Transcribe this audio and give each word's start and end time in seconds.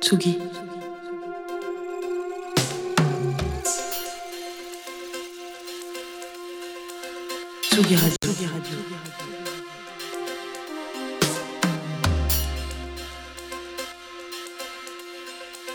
Tsugi. 0.00 0.38
Tsugi 7.62 7.96
Radio. 7.96 8.18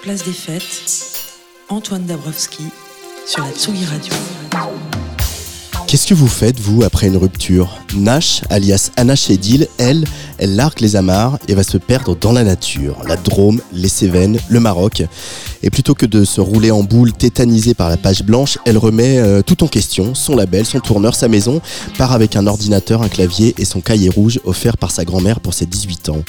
Place 0.02 0.24
des 0.24 0.32
Fêtes, 0.34 1.40
Antoine 1.70 2.06
Dabrowski 2.06 2.66
sur 3.26 3.44
la 3.44 3.52
Tsugi 3.52 3.86
Radio. 3.86 4.14
Qu'est-ce 5.94 6.08
que 6.08 6.16
vous 6.16 6.28
faites, 6.28 6.60
vous, 6.60 6.82
après 6.82 7.06
une 7.06 7.18
rupture 7.18 7.78
Nash, 7.94 8.42
alias 8.50 8.90
Anna 8.98 9.16
Shedil, 9.16 9.68
elle, 9.78 10.06
elle 10.40 10.56
largue 10.56 10.80
les 10.80 10.96
amarres 10.96 11.38
et 11.48 11.54
va 11.54 11.62
se 11.62 11.78
perdre 11.78 12.16
dans 12.16 12.32
la 12.32 12.44
nature. 12.44 12.98
La 13.08 13.16
Drôme, 13.16 13.62
les 13.72 13.90
Cévennes, 13.90 14.40
le 14.50 14.60
Maroc. 14.60 15.04
Et 15.64 15.70
plutôt 15.70 15.96
que 15.96 16.06
de 16.06 16.26
se 16.26 16.42
rouler 16.42 16.72
en 16.72 16.84
boule 16.84 17.14
tétanisée 17.14 17.74
par 17.74 17.90
la 17.90 17.96
page 17.96 18.24
blanche, 18.24 18.58
elle 18.66 18.78
remet 18.78 19.18
euh, 19.20 19.42
tout 19.42 19.64
en 19.64 19.68
question, 19.68 20.14
son 20.14 20.36
label, 20.36 20.66
son 20.66 20.82
tourneur, 20.82 21.16
sa 21.16 21.30
maison, 21.30 21.62
part 21.98 22.12
avec 22.12 22.36
un 22.36 22.48
ordinateur, 22.48 23.02
un 23.02 23.08
clavier 23.08 23.56
et 23.58 23.64
son 23.64 23.80
cahier 23.80 24.10
rouge 24.10 24.42
offert 24.44 24.78
par 24.78 24.92
sa 24.92 25.06
grand-mère 25.06 25.40
pour 25.40 25.54
ses 25.54 25.66
18 25.66 26.10
ans. 26.10 26.24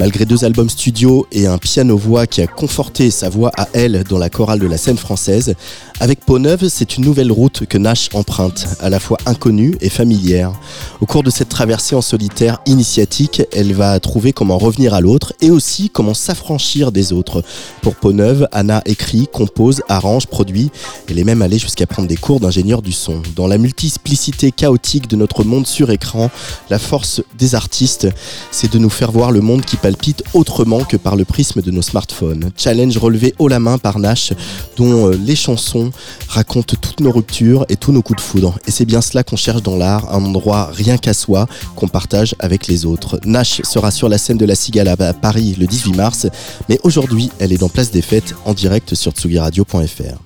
Malgré 0.00 0.24
deux 0.24 0.44
albums 0.44 0.68
studio 0.68 1.28
et 1.30 1.46
un 1.46 1.58
piano-voix 1.58 2.26
qui 2.26 2.42
a 2.42 2.48
conforté 2.48 3.12
sa 3.12 3.28
voix 3.28 3.52
à 3.56 3.68
elle 3.72 4.02
dans 4.08 4.18
la 4.18 4.30
chorale 4.30 4.58
de 4.58 4.66
la 4.66 4.78
scène 4.78 4.98
française, 4.98 5.54
avec 6.00 6.24
Peau 6.24 6.40
Neuve, 6.40 6.68
c'est 6.68 6.96
une 6.96 7.04
nouvelle 7.04 7.30
route 7.30 7.64
que 7.66 7.78
Nash 7.78 8.08
emprunte, 8.14 8.66
à 8.80 8.90
la 8.90 8.98
fois 8.98 9.18
inconnue 9.26 9.76
et 9.80 9.88
familière. 9.88 10.52
Au 11.00 11.06
cours 11.06 11.22
de 11.22 11.30
cette 11.30 11.48
traversée 11.48 11.94
en 11.94 12.00
solitaire 12.00 12.58
initiatique, 12.66 13.42
elle 13.52 13.72
va 13.72 14.00
trouver 14.00 14.32
comment 14.32 14.58
revenir 14.58 14.94
à 14.94 15.00
l'autre 15.00 15.32
et 15.40 15.52
aussi 15.52 15.90
comment 15.90 16.14
s'affranchir 16.14 16.90
des 16.90 17.12
autres. 17.12 17.44
Pour 17.82 17.94
Peau 17.94 18.12
Anna 18.50 18.71
écrit, 18.86 19.28
compose, 19.30 19.82
arrange, 19.88 20.26
produit. 20.26 20.70
Elle 21.08 21.18
est 21.18 21.24
même 21.24 21.42
allée 21.42 21.58
jusqu'à 21.58 21.86
prendre 21.86 22.08
des 22.08 22.16
cours 22.16 22.40
d'ingénieur 22.40 22.80
du 22.80 22.92
son. 22.92 23.20
Dans 23.36 23.46
la 23.46 23.58
multiplicité 23.58 24.52
chaotique 24.52 25.08
de 25.08 25.16
notre 25.16 25.44
monde 25.44 25.66
sur 25.66 25.90
écran, 25.90 26.30
la 26.70 26.78
force 26.78 27.22
des 27.38 27.54
artistes, 27.54 28.08
c'est 28.50 28.72
de 28.72 28.78
nous 28.78 28.90
faire 28.90 29.12
voir 29.12 29.30
le 29.30 29.40
monde 29.40 29.64
qui 29.64 29.76
palpite 29.76 30.22
autrement 30.32 30.84
que 30.84 30.96
par 30.96 31.16
le 31.16 31.24
prisme 31.24 31.60
de 31.60 31.70
nos 31.70 31.82
smartphones. 31.82 32.50
Challenge 32.56 32.96
relevé 32.96 33.34
haut 33.38 33.48
la 33.48 33.58
main 33.58 33.78
par 33.78 33.98
Nash, 33.98 34.32
dont 34.76 35.08
euh, 35.08 35.16
les 35.16 35.36
chansons 35.36 35.90
racontent 36.28 36.76
toutes 36.80 37.00
nos 37.00 37.10
ruptures 37.10 37.66
et 37.68 37.76
tous 37.76 37.92
nos 37.92 38.02
coups 38.02 38.22
de 38.22 38.26
foudre. 38.26 38.58
Et 38.66 38.70
c'est 38.70 38.84
bien 38.84 39.00
cela 39.00 39.24
qu'on 39.24 39.36
cherche 39.36 39.62
dans 39.62 39.76
l'art, 39.76 40.12
un 40.12 40.24
endroit 40.24 40.70
rien 40.72 40.96
qu'à 40.96 41.14
soi, 41.14 41.46
qu'on 41.76 41.88
partage 41.88 42.34
avec 42.38 42.66
les 42.66 42.86
autres. 42.86 43.20
Nash 43.24 43.60
sera 43.62 43.90
sur 43.90 44.08
la 44.08 44.18
scène 44.18 44.38
de 44.38 44.44
la 44.44 44.54
Cigale 44.54 44.88
à 44.88 44.96
Paris 45.12 45.56
le 45.58 45.66
18 45.66 45.94
mars, 45.94 46.26
mais 46.68 46.78
aujourd'hui, 46.82 47.30
elle 47.38 47.52
est 47.52 47.58
dans 47.58 47.68
Place 47.68 47.90
des 47.90 48.02
Fêtes 48.02 48.34
en 48.44 48.54
direct 48.62 48.94
sur 48.94 49.10
tsugiradio.fr. 49.10 50.18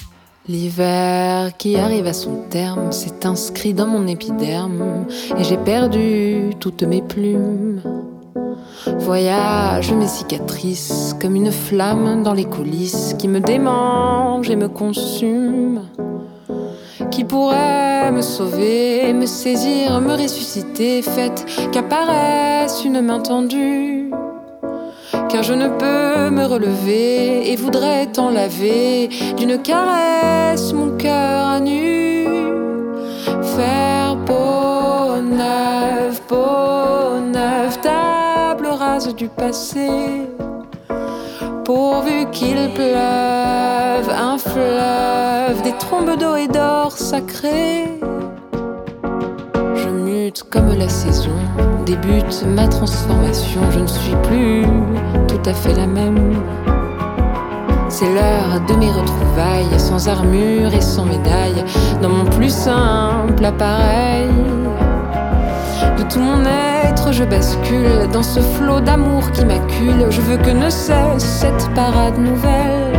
L'hiver 0.47 1.57
qui 1.57 1.77
arrive 1.77 2.07
à 2.07 2.13
son 2.13 2.43
terme 2.51 2.93
s'est 2.93 3.25
inscrit 3.25 3.73
dans 3.73 3.87
mon 3.87 4.07
épiderme 4.07 5.07
et 5.39 5.43
j'ai 5.43 5.57
perdu 5.57 6.51
toutes 6.61 6.83
mes 6.83 7.01
plumes. 7.01 7.81
Voyage 8.99 9.91
mes 9.91 10.07
cicatrices 10.07 11.17
comme 11.19 11.35
une 11.35 11.51
flamme 11.51 12.23
dans 12.23 12.35
les 12.35 12.45
coulisses 12.45 13.15
qui 13.19 13.27
me 13.27 13.41
démange 13.41 14.51
et 14.51 14.57
me 14.57 14.69
consume. 14.69 15.81
Qui 17.11 17.25
pourrait 17.25 18.13
me 18.13 18.21
sauver, 18.21 19.15
me 19.15 19.25
saisir, 19.25 19.99
me 20.03 20.13
ressusciter, 20.13 21.01
fait 21.01 21.47
qu'apparaisse 21.73 22.85
une 22.85 23.01
main 23.01 23.21
tendue 23.21 23.96
car 25.29 25.43
je 25.43 25.53
ne 25.53 25.69
peux 25.69 26.31
me 26.31 26.45
relever 26.45 27.51
et 27.51 27.57
voudrais 27.57 28.07
t'en 28.07 28.31
laver 28.31 29.09
d'une 29.37 29.61
caresse 29.61 30.73
mon 30.73 30.97
cœur 30.97 31.47
à 31.47 31.61
nu. 31.61 32.27
Faire 33.57 34.17
peau 34.27 35.21
neuve, 35.23 36.21
peau 36.29 37.19
neuve, 37.21 37.79
table 37.81 38.67
rase 38.67 39.15
du 39.15 39.29
passé. 39.29 39.89
Pourvu 41.65 42.27
qu'il 42.31 42.71
pleuve, 42.75 44.09
un 44.11 44.39
fleuve, 44.39 45.63
des 45.63 45.77
trombes 45.79 46.17
d'eau 46.19 46.37
et 46.37 46.49
d'or 46.49 46.93
comme 50.51 50.77
la 50.77 50.89
saison. 50.89 51.31
Débute 51.85 52.45
ma 52.55 52.67
transformation, 52.69 53.61
je 53.71 53.81
ne 53.81 53.87
suis 53.87 54.15
plus 54.25 54.65
tout 55.29 55.49
à 55.49 55.55
fait 55.55 55.75
la 55.75 55.87
même. 55.87 56.35
C'est 57.89 58.13
l'heure 58.13 58.61
de 58.69 58.75
mes 58.75 58.91
retrouvailles, 58.91 59.79
sans 59.79 60.09
armure 60.09 60.75
et 60.75 60.81
sans 60.81 61.05
médaille, 61.05 61.65
dans 62.03 62.09
mon 62.09 62.25
plus 62.25 62.53
simple 62.53 63.45
appareil. 63.45 64.29
De 65.97 66.03
tout 66.11 66.21
mon 66.21 66.45
être, 66.45 67.13
je 67.13 67.25
bascule 67.25 68.09
dans 68.13 68.23
ce 68.23 68.41
flot 68.41 68.81
d'amour 68.81 69.31
qui 69.33 69.45
m'accule. 69.45 70.07
Je 70.11 70.21
veux 70.21 70.37
que 70.37 70.51
ne 70.51 70.69
cesse 70.69 71.25
cette 71.25 71.71
parade 71.75 72.19
nouvelle. 72.19 72.93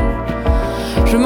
Je 1.06 1.18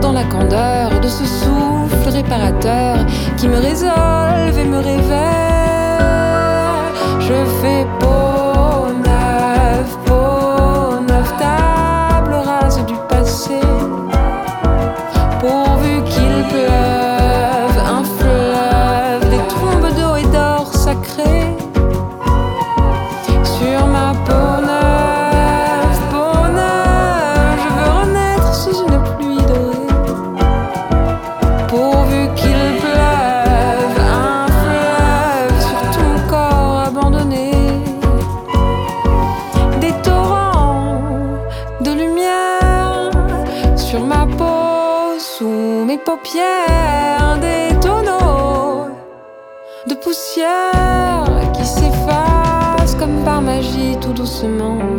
dans 0.00 0.12
la 0.12 0.24
candeur 0.24 1.00
de 1.00 1.08
ce 1.08 1.24
souffle 1.24 2.08
réparateur 2.08 2.96
qui 3.36 3.48
me 3.48 3.58
résolve 3.58 4.58
et 4.58 4.64
me 4.64 4.78
révèle. 4.78 5.18
Je 7.20 7.44
fais 7.60 7.86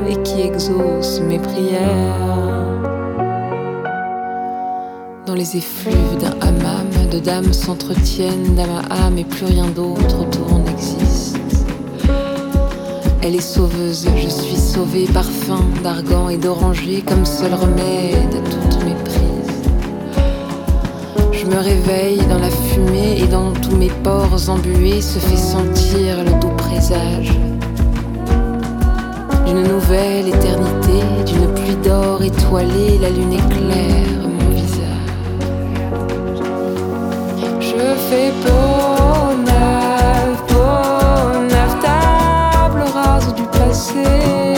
et 0.08 0.22
qui 0.24 0.42
exauce 0.42 1.22
mes 1.22 1.38
prières. 1.38 2.16
Dans 5.26 5.36
les 5.36 5.56
effluves 5.56 6.18
d'un 6.20 6.36
hammam, 6.42 6.88
deux 7.12 7.22
dames 7.22 7.54
s'entretiennent 7.54 8.56
d'âme 8.56 8.82
à 8.90 9.06
âme 9.06 9.20
et 9.20 9.24
plus 9.24 9.46
rien 9.46 9.68
d'autre 9.68 10.22
autour 10.22 10.60
n'existe. 10.66 11.38
Elle 13.22 13.36
est 13.36 13.42
sauveuse, 13.42 14.08
je 14.18 14.30
suis 14.30 14.56
sauvée, 14.56 15.06
parfum 15.14 15.62
d'argan 15.84 16.30
et 16.30 16.38
d'oranger 16.38 17.04
comme 17.06 17.26
seul 17.26 17.54
remède 17.54 18.34
à 18.34 18.50
toutes 18.50 18.84
mes 18.84 18.96
prises. 19.04 19.62
Je 21.32 21.46
me 21.46 21.58
réveille 21.58 22.22
dans 22.30 22.40
la 22.40 22.50
fumée 22.50 23.22
et 23.22 23.28
dans 23.28 23.54
tous 23.54 23.76
mes 23.76 23.92
pores 24.04 24.50
embués 24.50 25.02
se 25.02 25.20
fait 25.20 25.38
sentir 25.38 26.24
le 26.24 26.32
doux 26.42 26.56
présage 26.58 27.32
d'une 29.50 29.64
nouvelle 29.64 30.28
éternité, 30.28 31.02
d'une 31.26 31.54
pluie 31.54 31.76
d'or 31.84 32.22
étoilée, 32.22 33.00
la 33.02 33.10
lune 33.10 33.34
éclaire 33.34 34.22
mon 34.24 34.50
visage. 34.54 34.88
Je 37.60 37.96
fais 38.10 38.32
peau 38.44 39.34
neuve, 39.50 40.42
peau 40.48 41.40
neuve, 41.42 41.76
table 41.82 42.84
rase 42.94 43.34
du 43.34 43.44
passé. 43.44 44.49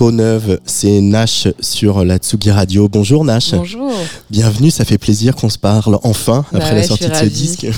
Peau 0.00 0.12
Neuve, 0.12 0.58
c'est 0.64 1.02
Nash 1.02 1.46
sur 1.60 2.06
la 2.06 2.16
Tsugi 2.16 2.50
Radio. 2.50 2.88
Bonjour 2.88 3.22
Nash. 3.22 3.50
Bonjour. 3.52 3.92
Bienvenue, 4.30 4.70
ça 4.70 4.86
fait 4.86 4.96
plaisir 4.96 5.36
qu'on 5.36 5.50
se 5.50 5.58
parle 5.58 5.98
enfin 6.04 6.46
Bah 6.52 6.60
après 6.60 6.70
ouais, 6.70 6.76
la 6.76 6.82
sortie 6.84 7.10
de 7.10 7.14
ce 7.14 7.26
disque. 7.26 7.66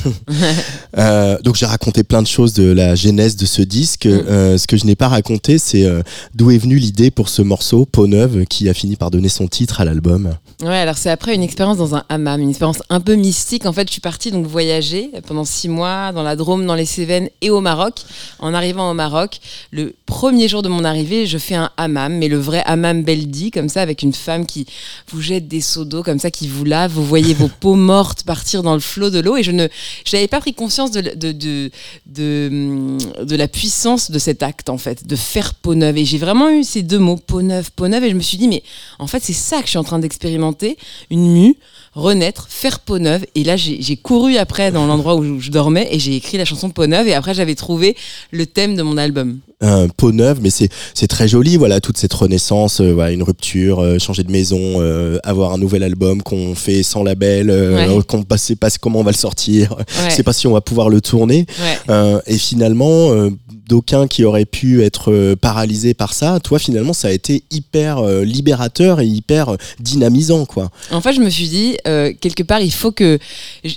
Euh, 0.99 1.39
donc 1.43 1.57
j'ai 1.57 1.65
raconté 1.65 2.05
plein 2.05 2.21
de 2.21 2.27
choses 2.27 2.53
de 2.53 2.71
la 2.71 2.95
genèse 2.95 3.35
de 3.37 3.47
ce 3.47 3.63
disque. 3.63 4.05
Mm. 4.05 4.11
Euh, 4.11 4.59
ce 4.59 4.67
que 4.67 4.77
je 4.77 4.85
n'ai 4.85 4.95
pas 4.95 5.09
raconté, 5.09 5.57
c'est 5.57 5.87
euh, 5.87 6.03
d'où 6.35 6.51
est 6.51 6.59
venue 6.59 6.77
l'idée 6.77 7.11
pour 7.11 7.31
ce 7.31 7.41
morceau 7.41 7.87
Peau 7.87 8.07
Neuve 8.07 8.45
qui 8.45 8.69
a 8.69 8.75
fini 8.75 8.97
par 8.97 9.11
donner 9.11 9.31
son 9.31 9.49
titre 9.49 9.81
à 9.81 9.87
l'album. 9.87 10.35
Ouais, 10.63 10.77
alors 10.77 10.99
c'est 10.99 11.09
après 11.09 11.35
une 11.35 11.43
expérience 11.43 11.79
dans 11.79 11.97
un 11.97 12.05
hammam, 12.11 12.43
une 12.43 12.51
expérience 12.51 12.83
un 12.91 13.01
peu 13.01 13.15
mystique. 13.15 13.65
En 13.65 13.73
fait, 13.73 13.89
je 13.89 13.93
suis 13.93 14.03
partie 14.03 14.31
donc 14.31 14.47
voyager 14.47 15.11
pendant 15.27 15.47
six 15.47 15.71
mois 15.71 16.13
dans 16.13 16.23
la 16.23 16.37
Drôme, 16.37 16.67
dans 16.67 16.75
les 16.75 16.85
Cévennes 16.85 17.31
et 17.41 17.49
au 17.49 17.63
Maroc. 17.63 17.95
En 18.39 18.53
arrivant 18.53 18.91
au 18.91 18.95
Maroc, 18.95 19.41
le 19.71 19.95
premier 20.05 20.47
jour 20.47 20.61
de 20.61 20.69
mon 20.69 20.85
arrivée, 20.85 21.27
je 21.27 21.39
fais 21.39 21.55
un 21.55 21.71
hammam, 21.79 22.12
mais 22.19 22.29
le 22.29 22.39
vrai 22.39 22.63
hammam 22.65 23.03
beldi, 23.03 23.51
comme 23.51 23.69
ça, 23.69 23.83
avec 23.83 24.03
une 24.03 24.13
femme 24.13 24.47
qui 24.47 24.67
vous 25.11 25.21
jette 25.21 25.49
des 25.49 25.61
seaux 25.61 25.85
d'eau, 25.85 26.03
comme 26.03 26.19
ça, 26.19 26.31
qui 26.31 26.49
vous 26.49 26.65
lave. 26.65 26.93
Vous 26.93 27.05
voyez 27.05 27.35
vos 27.35 27.49
peaux 27.61 27.75
mortes 27.75 28.25
partir 28.25 28.63
dans 28.63 28.75
le 28.75 28.81
flot 28.81 29.11
de 29.11 29.21
l'eau. 29.21 29.37
Et 29.37 29.43
je 29.43 29.51
ne, 29.51 29.69
je 30.07 30.17
n'avais 30.17 30.29
pas 30.29 30.41
pris 30.41 30.55
conscience 30.55 30.91
de, 30.91 31.01
de, 31.01 31.33
de, 31.33 31.71
de, 32.07 32.49
hum, 32.51 32.99
de 33.23 33.37
la 33.37 33.49
puissance 33.49 34.11
de 34.11 34.19
cet 34.19 34.43
acte, 34.43 34.71
en 34.71 34.79
fait, 34.79 35.07
de 35.07 35.17
faire 35.17 35.55
peau 35.55 35.75
neuve. 35.75 35.99
Et 35.99 36.05
j'ai 36.05 36.19
vraiment 36.19 36.51
eu 36.51 36.65
ces 36.65 36.83
deux 36.83 36.99
mots, 36.99 37.17
peau 37.17 37.43
neuve, 37.43 37.71
peau 37.77 37.89
neuve. 37.89 38.05
Et 38.05 38.11
je 38.11 38.17
me 38.17 38.23
suis 38.23 38.39
dit, 38.39 38.49
mais 38.49 38.63
en 38.99 39.07
fait, 39.07 39.23
c'est 39.23 39.33
ça 39.33 39.59
que 39.59 39.67
je 39.67 39.71
suis 39.71 39.79
en 39.79 39.85
train 39.85 39.99
d'expérimenter 39.99 40.79
une 41.11 41.33
mue, 41.33 41.57
renaître, 41.95 42.47
faire 42.49 42.81
peau 42.81 42.99
neuve. 42.99 43.27
Et 43.35 43.45
là, 43.45 43.57
j'ai 43.57 43.83
j'ai 43.83 43.97
couru 43.97 44.37
après 44.37 44.71
dans 44.71 44.87
l'endroit 44.87 45.17
où 45.17 45.41
je 45.41 45.51
dormais 45.51 45.89
et 45.91 45.99
j'ai 45.99 46.17
écrit 46.17 46.39
la 46.39 46.45
chanson 46.45 46.71
peau 46.71 46.87
neuve. 46.87 47.09
Et 47.09 47.15
après, 47.15 47.35
j'avais 47.35 47.55
trouvé 47.55 47.97
le 48.31 48.47
thème 48.47 48.77
de 48.77 48.83
mon 48.83 48.97
album. 48.97 49.41
Un 49.63 49.89
peau 49.89 50.13
neuve, 50.13 50.41
mais 50.43 50.51
c'est 50.51 50.69
très 51.09 51.29
joli, 51.29 51.57
voilà, 51.57 51.81
toute 51.81 51.97
cette 51.97 52.13
renaissance, 52.13 52.81
euh, 52.81 52.93
voilà, 52.93 53.13
une 53.13 53.23
rupture, 53.23 53.79
euh, 53.81 53.99
changer 53.99 54.25
de 54.25 54.31
maison, 54.33 54.59
euh, 54.81 55.19
avoir 55.25 55.53
un 55.53 55.59
nouvel 55.59 55.83
album 55.85 56.21
qu'on 56.23 56.55
fait 56.55 56.83
sans 56.83 57.03
label, 57.05 57.49
euh, 57.49 57.97
Ouais. 57.97 58.03
qu'on 58.07 58.19
ne 58.29 58.37
sait 58.37 58.57
pas 58.57 58.69
comment 58.81 59.01
on 59.01 59.05
va 59.05 59.13
le 59.13 59.17
sortir, 59.17 59.73
Ouais. 59.79 59.85
je 60.11 60.15
sais 60.15 60.23
pas 60.25 60.33
si 60.33 60.47
on 60.47 60.53
va 60.53 60.61
pouvoir 60.61 60.89
le 60.89 61.01
tourner. 61.01 61.47
Ouais. 61.61 61.79
Euh, 61.91 62.21
et 62.27 62.39
finalement, 62.39 63.13
euh, 63.13 63.31
d'aucuns 63.69 64.09
qui 64.09 64.25
auraient 64.25 64.45
pu 64.45 64.83
être 64.83 65.13
euh, 65.13 65.37
paralysés 65.37 65.95
par 65.95 66.13
ça, 66.13 66.41
toi 66.41 66.59
finalement 66.59 66.93
ça 66.93 67.09
a 67.09 67.11
été 67.13 67.45
hyper 67.51 67.99
euh, 67.99 68.23
libérateur 68.25 69.01
et 69.01 69.07
hyper 69.07 69.51
euh, 69.51 69.57
dynamisant 69.81 70.45
quoi. 70.45 70.71
En 70.91 71.01
fait, 71.01 71.13
je 71.15 71.21
me 71.21 71.31
suis 71.31 71.49
dit, 71.49 71.77
euh, 71.87 72.13
quelque 72.21 72.43
part, 72.43 72.61
il 72.61 72.73
faut 72.73 72.91
que. 72.93 73.19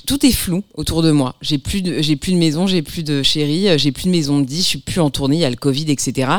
Tout 0.08 0.26
est 0.26 0.32
flou 0.32 0.64
autour 0.74 1.02
de 1.04 1.12
moi. 1.12 1.36
J'ai 1.42 1.58
plus 1.60 1.82
de, 1.82 2.02
j'ai 2.02 2.16
plus 2.16 2.32
de 2.34 2.38
maison, 2.38 2.66
j'ai 2.68 2.82
plus 2.82 3.04
de 3.04 3.22
chérie, 3.24 3.70
euh, 3.70 3.78
j'ai 3.78 3.92
plus 3.92 4.06
de 4.06 4.10
maison 4.10 4.40
de 4.40 4.46
10, 4.46 4.58
je 4.58 4.68
suis 4.68 4.78
plus 4.80 5.00
en 5.00 5.10
tournée, 5.10 5.36
il 5.38 5.42
y 5.42 5.46
a 5.46 5.50
le 5.50 5.56
Covid, 5.56 5.75
etc. 5.83 6.30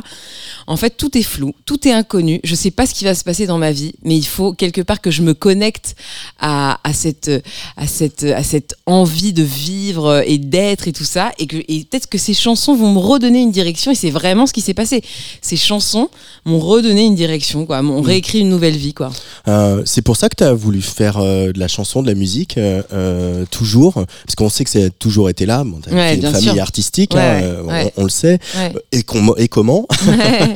En 0.66 0.76
fait, 0.76 0.90
tout 0.96 1.16
est 1.16 1.22
flou, 1.22 1.54
tout 1.64 1.86
est 1.86 1.92
inconnu. 1.92 2.40
Je 2.44 2.54
sais 2.54 2.70
pas 2.70 2.86
ce 2.86 2.94
qui 2.94 3.04
va 3.04 3.14
se 3.14 3.24
passer 3.24 3.46
dans 3.46 3.58
ma 3.58 3.72
vie, 3.72 3.92
mais 4.02 4.16
il 4.16 4.26
faut 4.26 4.52
quelque 4.52 4.80
part 4.80 5.00
que 5.00 5.10
je 5.10 5.22
me 5.22 5.34
connecte 5.34 5.94
à, 6.40 6.78
à 6.84 6.92
cette, 6.92 7.30
à 7.76 7.86
cette, 7.86 8.24
à 8.24 8.42
cette 8.42 8.74
envie 8.86 9.32
de 9.32 9.42
vivre 9.42 10.22
et 10.26 10.38
d'être 10.38 10.88
et 10.88 10.92
tout 10.92 11.04
ça, 11.04 11.32
et 11.38 11.46
que, 11.46 11.56
et 11.56 11.84
peut-être 11.84 12.08
que 12.08 12.18
ces 12.18 12.34
chansons 12.34 12.74
vont 12.74 12.92
me 12.92 12.98
redonner 12.98 13.40
une 13.42 13.52
direction. 13.52 13.90
Et 13.92 13.94
c'est 13.94 14.10
vraiment 14.10 14.46
ce 14.46 14.52
qui 14.52 14.60
s'est 14.60 14.74
passé. 14.74 15.02
Ces 15.42 15.56
chansons 15.56 16.08
m'ont 16.44 16.58
redonné 16.58 17.04
une 17.04 17.14
direction, 17.14 17.66
quoi, 17.66 17.82
m'ont 17.82 18.02
réécrit 18.02 18.40
une 18.40 18.48
nouvelle 18.48 18.76
vie, 18.76 18.94
quoi. 18.94 19.10
Euh, 19.48 19.82
c'est 19.84 20.02
pour 20.02 20.16
ça 20.16 20.28
que 20.28 20.36
tu 20.36 20.44
as 20.44 20.52
voulu 20.52 20.82
faire 20.82 21.18
euh, 21.18 21.52
de 21.52 21.58
la 21.58 21.68
chanson, 21.68 22.02
de 22.02 22.08
la 22.08 22.14
musique, 22.14 22.56
euh, 22.58 23.44
toujours, 23.50 23.94
parce 23.94 24.34
qu'on 24.36 24.48
sait 24.48 24.64
que 24.64 24.70
ça 24.70 24.78
a 24.80 24.90
toujours 24.90 25.28
été 25.30 25.46
là. 25.46 25.64
Bon, 25.64 25.80
t'as 25.82 25.92
Ouais, 25.92 26.14
une 26.16 26.22
famille 26.22 26.42
sûr. 26.50 26.60
artistique, 26.62 27.14
Ouais, 27.14 27.20
hein, 27.20 27.62
ouais, 27.64 27.92
on-. 27.96 28.02
On, 28.02 28.04
le 28.04 28.10
sait. 28.10 28.38
Et, 28.92 29.02
qu'on- 29.02 29.25
et 29.36 29.48
comment 29.48 29.86
Ouais, 30.06 30.14
ouais. 30.16 30.54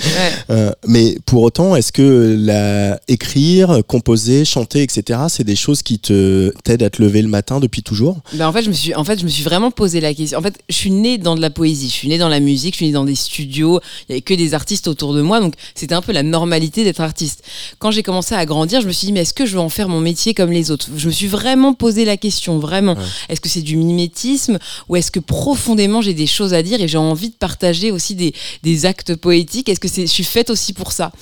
Euh, 0.50 0.72
Mais 0.87 1.17
pour 1.26 1.43
autant, 1.43 1.75
est-ce 1.76 1.93
que 1.93 2.37
la, 2.38 3.00
écrire, 3.08 3.82
composer, 3.87 4.44
chanter, 4.44 4.82
etc., 4.82 5.20
c'est 5.28 5.44
des 5.44 5.56
choses 5.56 5.82
qui 5.82 5.99
te 5.99 6.52
t'aident 6.64 6.84
à 6.84 6.90
te 6.90 7.02
lever 7.02 7.22
le 7.22 7.28
matin 7.28 7.61
depuis 7.61 7.82
toujours? 7.82 8.20
Ben 8.34 8.46
en 8.46 8.52
fait, 8.52 8.62
je 8.62 8.69
me 8.69 8.75
suis, 8.75 8.94
en 8.94 9.05
fait, 9.05 9.19
je 9.19 9.25
me 9.25 9.28
suis 9.28 9.43
vraiment 9.43 9.70
posé 9.70 10.00
la 10.00 10.14
question. 10.14 10.38
En 10.38 10.43
fait, 10.43 10.58
je 10.69 10.75
suis 10.75 10.90
née 10.90 11.19
dans 11.19 11.34
de 11.34 11.40
la 11.40 11.50
poésie, 11.50 11.88
je 11.88 11.93
suis 11.93 12.08
née 12.08 12.19
dans 12.19 12.28
la 12.28 12.40
musique, 12.40 12.75
je 12.75 12.78
suis 12.78 12.87
née 12.87 12.93
dans 12.93 13.05
des 13.05 13.14
studios. 13.14 13.81
Il 14.08 14.12
y 14.12 14.14
avait 14.14 14.20
que 14.20 14.34
des 14.34 14.55
artistes 14.55 14.88
autour 14.88 15.14
de 15.14 15.23
moi, 15.23 15.40
donc 15.40 15.55
c'était 15.75 15.94
un 15.94 16.02
peu 16.02 16.12
la 16.12 16.23
normalité 16.23 16.84
d'être 16.84 17.00
artiste. 17.00 17.43
Quand 17.78 17.90
j'ai 17.90 18.02
commencé 18.02 18.34
à 18.34 18.44
grandir, 18.46 18.81
je 18.81 18.87
me 18.87 18.93
suis 18.93 19.06
dit 19.06 19.12
mais 19.12 19.20
est-ce 19.20 19.34
que 19.34 19.46
je 19.46 19.55
veux 19.55 19.61
en 19.61 19.69
faire 19.69 19.88
mon 19.88 20.00
métier 20.00 20.34
comme 20.34 20.50
les 20.50 20.70
autres? 20.70 20.88
Je 20.96 21.06
me 21.06 21.12
suis 21.12 21.26
vraiment 21.26 21.75
posé 21.75 22.05
la 22.05 22.16
question, 22.16 22.58
vraiment. 22.58 22.96
Est-ce 23.28 23.40
que 23.40 23.49
c'est 23.49 23.62
du 23.62 23.76
mimétisme 23.76 24.58
ou 24.88 24.96
est-ce 24.96 25.11
que 25.11 25.20
profondément 25.20 26.00
j'ai 26.00 26.14
des 26.14 26.26
choses 26.26 26.55
à 26.55 26.62
dire 26.62 26.81
et 26.81 26.88
j'ai 26.88 26.99
envie 26.99 27.31
de 27.31 27.34
partager 27.34 27.90
aussi 27.90 28.14
des, 28.14 28.34
des 28.62 28.87
actes 28.87 29.17
poétiques 29.17 29.69
Est-ce 29.69 29.81
que 29.81 29.88
c'est, 29.88 30.02
je 30.02 30.12
suis 30.12 30.25
faite 30.25 30.50
aussi 30.50 30.73
pour 30.73 30.93
ça? 30.93 31.12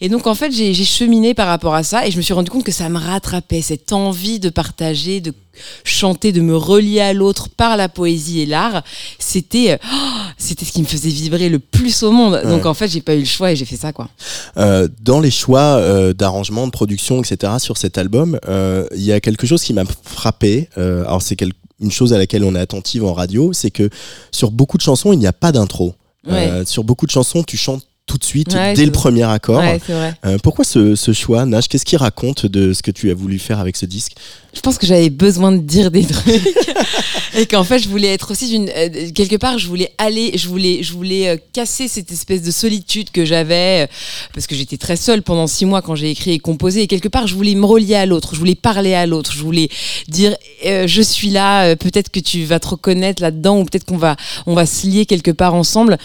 Et 0.00 0.08
donc 0.08 0.26
en 0.26 0.34
fait, 0.34 0.52
j'ai, 0.52 0.74
j'ai 0.74 0.84
cheminé 0.84 1.34
par 1.34 1.48
rapport 1.48 1.74
à 1.74 1.82
ça 1.82 2.06
et 2.06 2.10
je 2.10 2.16
me 2.16 2.22
suis 2.22 2.34
rendu 2.34 2.50
compte 2.50 2.64
que 2.64 2.72
ça 2.72 2.88
me 2.88 2.98
rattrapait 2.98 3.62
cette 3.62 3.92
envie 3.92 4.38
de 4.38 4.48
partager, 4.48 5.20
de 5.20 5.32
chanter, 5.84 6.32
de 6.32 6.40
me 6.40 6.56
relier 6.56 7.00
à 7.00 7.12
l'autre 7.12 7.48
par 7.48 7.76
la 7.76 7.88
poésie 7.88 8.40
et 8.40 8.46
l'art, 8.46 8.82
c'était 9.18 9.72
euh, 9.72 9.76
oh, 9.92 10.18
c'était 10.36 10.64
ce 10.64 10.72
qui 10.72 10.80
me 10.80 10.86
faisait 10.86 11.10
vibrer 11.10 11.48
le 11.48 11.58
plus 11.58 12.02
au 12.02 12.12
monde. 12.12 12.40
Donc 12.44 12.66
en 12.66 12.74
fait, 12.74 12.88
j'ai 12.88 13.00
pas 13.00 13.14
eu 13.14 13.20
le 13.20 13.24
choix 13.24 13.52
et 13.52 13.56
j'ai 13.56 13.64
fait 13.64 13.76
ça 13.76 13.92
quoi. 13.92 14.08
Euh, 14.56 14.88
dans 15.00 15.20
les 15.20 15.30
choix 15.30 15.60
euh, 15.60 16.12
d'arrangement, 16.12 16.66
de 16.66 16.72
production, 16.72 17.22
etc. 17.22 17.54
sur 17.58 17.76
cet 17.76 17.98
album, 17.98 18.38
euh, 18.48 18.86
il 18.94 19.02
y 19.02 19.12
a 19.12 19.20
quelque 19.20 19.46
chose 19.46 19.62
qui 19.62 19.72
m'a 19.72 19.84
frappé. 20.04 20.68
Alors 20.76 21.22
c'est 21.22 21.36
une 21.80 21.90
chose 21.90 22.12
à 22.12 22.18
laquelle 22.18 22.44
on 22.44 22.54
est 22.54 22.60
attentive 22.60 23.04
en 23.04 23.12
radio, 23.12 23.52
c'est 23.52 23.70
que 23.70 23.88
sur 24.32 24.50
beaucoup 24.50 24.76
de 24.76 24.82
chansons, 24.82 25.12
il 25.12 25.18
n'y 25.18 25.26
a 25.26 25.32
pas 25.32 25.52
d'intro. 25.52 25.94
Euh, 26.26 26.64
sur 26.64 26.84
beaucoup 26.84 27.06
de 27.06 27.10
chansons, 27.10 27.42
tu 27.42 27.56
chantes 27.56 27.86
tout 28.06 28.16
de 28.18 28.24
suite, 28.24 28.54
Ouais, 28.54 28.72
dès 28.74 28.86
le 28.86 28.90
vrai. 28.90 29.00
premier 29.00 29.22
accord. 29.24 29.60
Ouais. 29.60 29.78
Euh, 30.24 30.38
pourquoi 30.42 30.64
ce, 30.64 30.94
ce 30.96 31.12
choix, 31.12 31.44
Nash? 31.44 31.68
Qu'est-ce 31.68 31.84
qu'il 31.84 31.98
raconte 31.98 32.46
de 32.46 32.72
ce 32.72 32.82
que 32.82 32.90
tu 32.90 33.10
as 33.10 33.14
voulu 33.14 33.38
faire 33.38 33.58
avec 33.60 33.76
ce 33.76 33.84
disque? 33.84 34.12
Je 34.58 34.60
pense 34.60 34.76
que 34.76 34.86
j'avais 34.88 35.08
besoin 35.08 35.52
de 35.52 35.58
dire 35.58 35.92
des 35.92 36.04
trucs 36.14 36.42
et 37.36 37.46
qu'en 37.46 37.62
fait, 37.62 37.78
je 37.78 37.88
voulais 37.88 38.08
être 38.08 38.32
aussi 38.32 38.48
d'une 38.48 38.68
euh, 38.68 39.10
quelque 39.14 39.36
part, 39.36 39.56
je 39.56 39.68
voulais 39.68 39.92
aller, 39.98 40.32
je 40.34 40.48
voulais 40.48 40.82
je 40.82 40.92
voulais 40.92 41.28
euh, 41.28 41.36
casser 41.52 41.86
cette 41.86 42.10
espèce 42.10 42.42
de 42.42 42.50
solitude 42.50 43.10
que 43.10 43.24
j'avais 43.24 43.84
euh, 43.84 43.86
parce 44.34 44.48
que 44.48 44.56
j'étais 44.56 44.76
très 44.78 44.96
seule 44.96 45.22
pendant 45.22 45.46
six 45.46 45.64
mois 45.64 45.80
quand 45.80 45.94
j'ai 45.94 46.10
écrit 46.10 46.32
et 46.32 46.38
composé 46.40 46.82
et 46.82 46.86
quelque 46.88 47.06
part, 47.06 47.28
je 47.28 47.36
voulais 47.36 47.54
me 47.54 47.64
relier 47.64 47.94
à 47.94 48.04
l'autre, 48.04 48.30
je 48.34 48.40
voulais 48.40 48.56
parler 48.56 48.94
à 48.94 49.06
l'autre, 49.06 49.32
je 49.32 49.42
voulais 49.44 49.68
dire 50.08 50.36
je 50.64 51.02
suis 51.02 51.30
là, 51.30 51.76
peut-être 51.76 52.10
que 52.10 52.18
tu 52.18 52.44
vas 52.44 52.58
te 52.58 52.66
reconnaître 52.66 53.22
là-dedans 53.22 53.60
ou 53.60 53.64
peut-être 53.64 53.84
qu'on 53.84 53.96
va 53.96 54.16
on 54.46 54.54
va 54.54 54.66
se 54.66 54.88
lier 54.88 55.06
quelque 55.06 55.30
part 55.30 55.54
ensemble. 55.54 55.98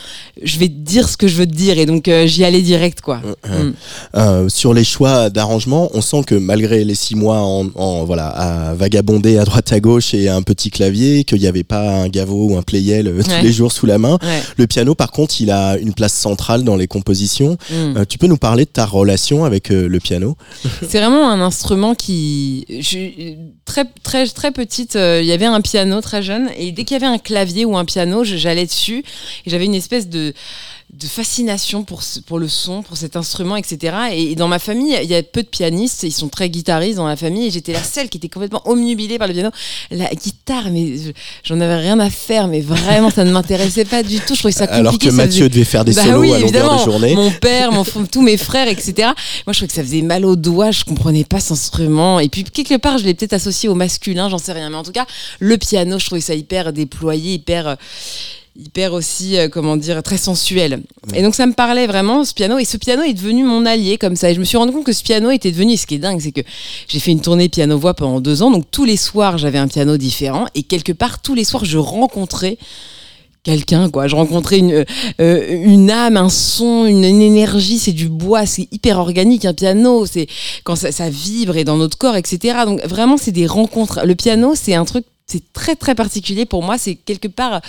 Je 0.44 0.60
vais 0.60 0.68
te 0.68 0.74
dire 0.74 1.10
ce 1.10 1.18
que 1.18 1.27
je 1.27 1.36
veux 1.36 1.48
te 1.48 1.56
dire 1.56 1.80
et 1.80 1.88
donc 1.88 2.08
j'y 2.25 2.44
allais 2.44 2.62
direct 2.62 3.01
quoi. 3.01 3.22
Mm. 3.48 4.50
Sur 4.50 4.75
les 4.75 4.84
choix 4.84 5.32
d'arrangement, 5.32 5.89
on 5.96 6.01
sent 6.01 6.24
que 6.27 6.36
malgré 6.36 6.84
les 6.84 6.96
six 6.96 7.16
mois 7.16 7.39
en, 7.39 7.68
en- 7.74 8.04
voilà 8.04 8.27
à 8.44 8.74
vagabonder 8.74 9.38
à 9.38 9.46
droite 9.46 9.72
à 9.72 9.80
gauche 9.80 10.14
et 10.14 10.30
un 10.30 10.42
petit 10.42 10.70
clavier, 10.70 11.24
qu'il 11.24 11.40
n'y 11.40 11.48
avait 11.48 11.64
pas 11.64 12.04
un 12.04 12.10
Gavo 12.10 12.50
ou 12.50 12.58
un 12.58 12.62
Playel 12.62 13.08
euh, 13.08 13.22
tous 13.24 13.30
Ouais. 13.32 13.42
les 13.42 13.52
jours 13.52 13.72
sous 13.72 13.86
la 13.86 13.98
main. 13.98 14.18
Ouais. 14.22 14.42
Le 14.58 14.68
piano, 14.68 14.96
par 14.96 15.12
contre, 15.12 15.40
il 15.42 15.50
a 15.50 15.78
une 15.78 15.94
place 15.94 16.14
centrale 16.14 16.64
dans 16.64 16.76
les 16.76 16.88
compositions. 16.88 17.58
Mm. 17.70 17.74
Euh, 17.98 18.06
tu 18.08 18.18
peux 18.18 18.28
nous 18.28 18.38
parler 18.38 18.66
de 18.66 18.70
ta 18.70 18.86
relation 18.86 19.46
avec 19.46 19.72
euh, 19.72 19.88
le 19.88 20.00
piano? 20.00 20.36
C'est 20.82 21.00
vraiment 21.00 21.30
un 21.30 21.42
instrument 21.42 21.96
qui, 21.96 22.66
je 22.70 23.36
très 23.66 23.86
très 24.04 24.28
très 24.28 24.52
petite, 24.52 24.96
euh, 24.96 25.20
il 25.22 25.28
y 25.28 25.32
avait 25.32 25.46
un 25.46 25.62
piano 25.62 26.02
très 26.02 26.22
jeune 26.22 26.50
et 26.58 26.72
dès 26.72 26.84
qu'il 26.84 26.96
y 26.96 27.04
avait 27.04 27.12
un 27.14 27.18
clavier 27.18 27.66
ou 27.66 27.78
un 27.78 27.86
piano, 27.86 28.24
j'allais 28.24 28.66
dessus 28.66 29.04
et 29.46 29.50
j'avais 29.50 29.66
une 29.66 29.76
espèce 29.76 30.10
de 30.10 30.34
de 31.00 31.08
fascination 31.08 31.84
pour, 31.84 32.04
ce- 32.04 32.20
pour 32.20 32.38
le 32.38 32.48
son, 32.48 32.84
pour 32.84 32.98
cet 32.98 33.16
instrument, 33.16 33.56
etc. 33.56 33.96
Et, 34.14 34.36
dans 34.36 34.48
ma 34.48 34.60
famille, 34.60 34.96
il 35.02 35.10
y 35.10 35.16
a 35.16 35.24
peu 35.24 35.42
de 35.42 35.48
pianistes, 35.48 36.04
ils 36.04 36.12
sont 36.12 36.30
très 36.30 36.50
guitaristes 36.50 36.98
dans 36.98 37.08
la 37.08 37.16
famille, 37.16 37.48
et 37.48 37.52
j'étais 37.52 37.74
la 37.74 37.84
seule 37.84 38.10
qui 38.10 38.18
était 38.18 38.30
complètement 38.30 38.62
omnubilée 38.66 39.18
par 39.18 39.28
le 39.28 39.34
piano. 39.34 39.50
La 39.90 40.08
guitare, 40.14 40.66
mais 40.72 40.98
je- 40.98 41.12
j'en 41.44 41.60
avais 41.60 41.78
rien 41.78 42.00
à 42.00 42.10
faire, 42.12 42.48
mais 42.48 42.62
vraiment, 42.62 43.10
ça 43.10 43.24
ne 43.24 43.32
m'intéressait 43.32 43.86
pas 43.86 44.04
du 44.04 44.20
tout. 44.20 44.36
Je 44.36 44.40
trouvais 44.40 44.52
ça 44.52 44.68
compliqué. 44.68 44.80
Alors 44.80 44.98
que 45.00 45.06
ça 45.10 45.12
Mathieu 45.14 45.32
faisait- 45.40 45.50
devait 45.50 45.64
faire 45.66 45.84
des 45.84 45.94
bah 45.94 46.04
solos 46.04 46.20
oui, 46.20 46.28
à 46.34 46.40
longueur 46.40 46.44
évidemment. 46.50 46.78
de 46.80 46.84
journée. 46.92 47.16
Mon 47.16 47.32
père, 47.32 47.72
mon 47.72 47.84
tous 48.12 48.22
mes 48.22 48.38
frères, 48.38 48.68
etc. 48.68 48.94
Moi, 49.00 49.14
je 49.48 49.52
trouvais 49.54 49.68
que 49.68 49.74
ça 49.74 49.82
faisait 49.84 50.04
mal 50.04 50.26
aux 50.26 50.36
doigts. 50.36 50.70
Je 50.72 50.84
comprenais 50.84 51.24
pas 51.24 51.40
cet 51.40 51.54
instrument. 51.54 52.20
Et 52.20 52.30
puis, 52.30 52.44
quelque 52.44 52.78
part, 52.78 53.00
je 53.00 53.06
l'ai 53.06 53.16
peut-être 53.16 53.34
associé 53.34 53.68
au 53.68 53.74
masculin, 53.76 54.30
j'en 54.30 54.38
sais 54.38 54.52
rien. 54.54 54.70
Mais 54.70 54.76
en 54.78 54.84
tout 54.84 54.92
cas, 54.92 55.08
le 55.40 55.58
piano, 55.58 55.98
je 55.98 56.06
trouvais 56.06 56.22
ça 56.22 56.36
hyper 56.36 56.72
déployé, 56.72 57.34
hyper. 57.34 57.78
Euh, 58.55 58.62
hyper 58.62 58.93
aussi 58.93 59.38
euh, 59.38 59.50
comment 59.50 59.77
dire 59.77 60.01
très 60.03 60.17
sensuel. 60.17 60.81
Et 61.13 61.22
donc 61.22 61.36
ça 61.36 61.45
me 61.45 61.53
parlait 61.53 61.88
vraiment 61.88 62.24
ce 62.24 62.33
piano. 62.33 62.57
Et 62.57 62.65
ce 62.65 62.77
piano 62.77 63.03
est 63.03 63.13
devenu 63.13 63.43
mon 63.43 63.65
allié 63.65 63.98
comme 63.98 64.15
ça. 64.15 64.31
Et 64.31 64.36
je 64.36 64.39
me 64.39 64.45
suis 64.45 64.57
rendu 64.57 64.72
compte 64.72 64.86
que 64.86 64.93
ce 64.93 65.03
piano 65.03 65.29
était 65.31 65.51
devenu 65.51 65.77
ce 65.77 65.86
qui 65.86 65.95
est 65.95 66.00
dingue 66.00 66.22
c'est 66.22 66.31
que 66.31 66.41
j'ai 66.88 67.00
fait 67.00 67.12
une 67.12 67.22
tournée 67.22 67.50
piano 67.50 67.77
voix 67.77 67.93
pendant 67.93 68.19
deux 68.19 68.41
ans. 68.41 68.51
Donc 68.51 68.65
tous 68.72 68.86
les 68.86 68.98
soirs 68.98 69.38
j'avais 69.38 69.57
un 69.57 69.67
piano 69.67 69.98
différent. 69.98 70.45
Et 70.55 70.63
quelque 70.63 70.91
part 70.91 71.22
tous 71.22 71.36
les 71.36 71.43
soirs 71.43 71.65
je 71.65 71.77
rencontrais 71.77 72.57
quelqu'un 73.43 73.89
quoi. 73.89 74.07
Je 74.07 74.15
rencontrais 74.15 74.60
une 74.60 74.86
euh, 75.19 75.63
une 75.63 75.91
âme 75.91 76.17
un 76.17 76.29
son 76.29 76.86
une, 76.86 77.03
une 77.03 77.22
énergie. 77.22 77.79
C'est 77.79 77.91
du 77.91 78.07
bois 78.07 78.45
c'est 78.45 78.67
hyper 78.72 79.00
organique 79.00 79.45
un 79.45 79.53
piano. 79.53 80.05
C'est 80.05 80.27
quand 80.63 80.75
ça, 80.75 80.91
ça 80.91 81.10
vibre 81.10 81.57
et 81.57 81.63
dans 81.63 81.77
notre 81.77 81.98
corps 81.98 82.15
etc 82.15 82.60
donc 82.65 82.81
vraiment 82.86 83.17
c'est 83.17 83.31
des 83.31 83.48
rencontres. 83.48 84.01
Le 84.05 84.15
piano 84.15 84.53
c'est 84.55 84.75
un 84.75 84.86
truc 84.86 85.05
c'est 85.25 85.53
très 85.53 85.75
très 85.75 85.96
particulier 85.96 86.46
pour 86.46 86.63
moi. 86.63 86.77
C'est 86.77 86.96
quelque 86.96 87.27
part 87.27 87.62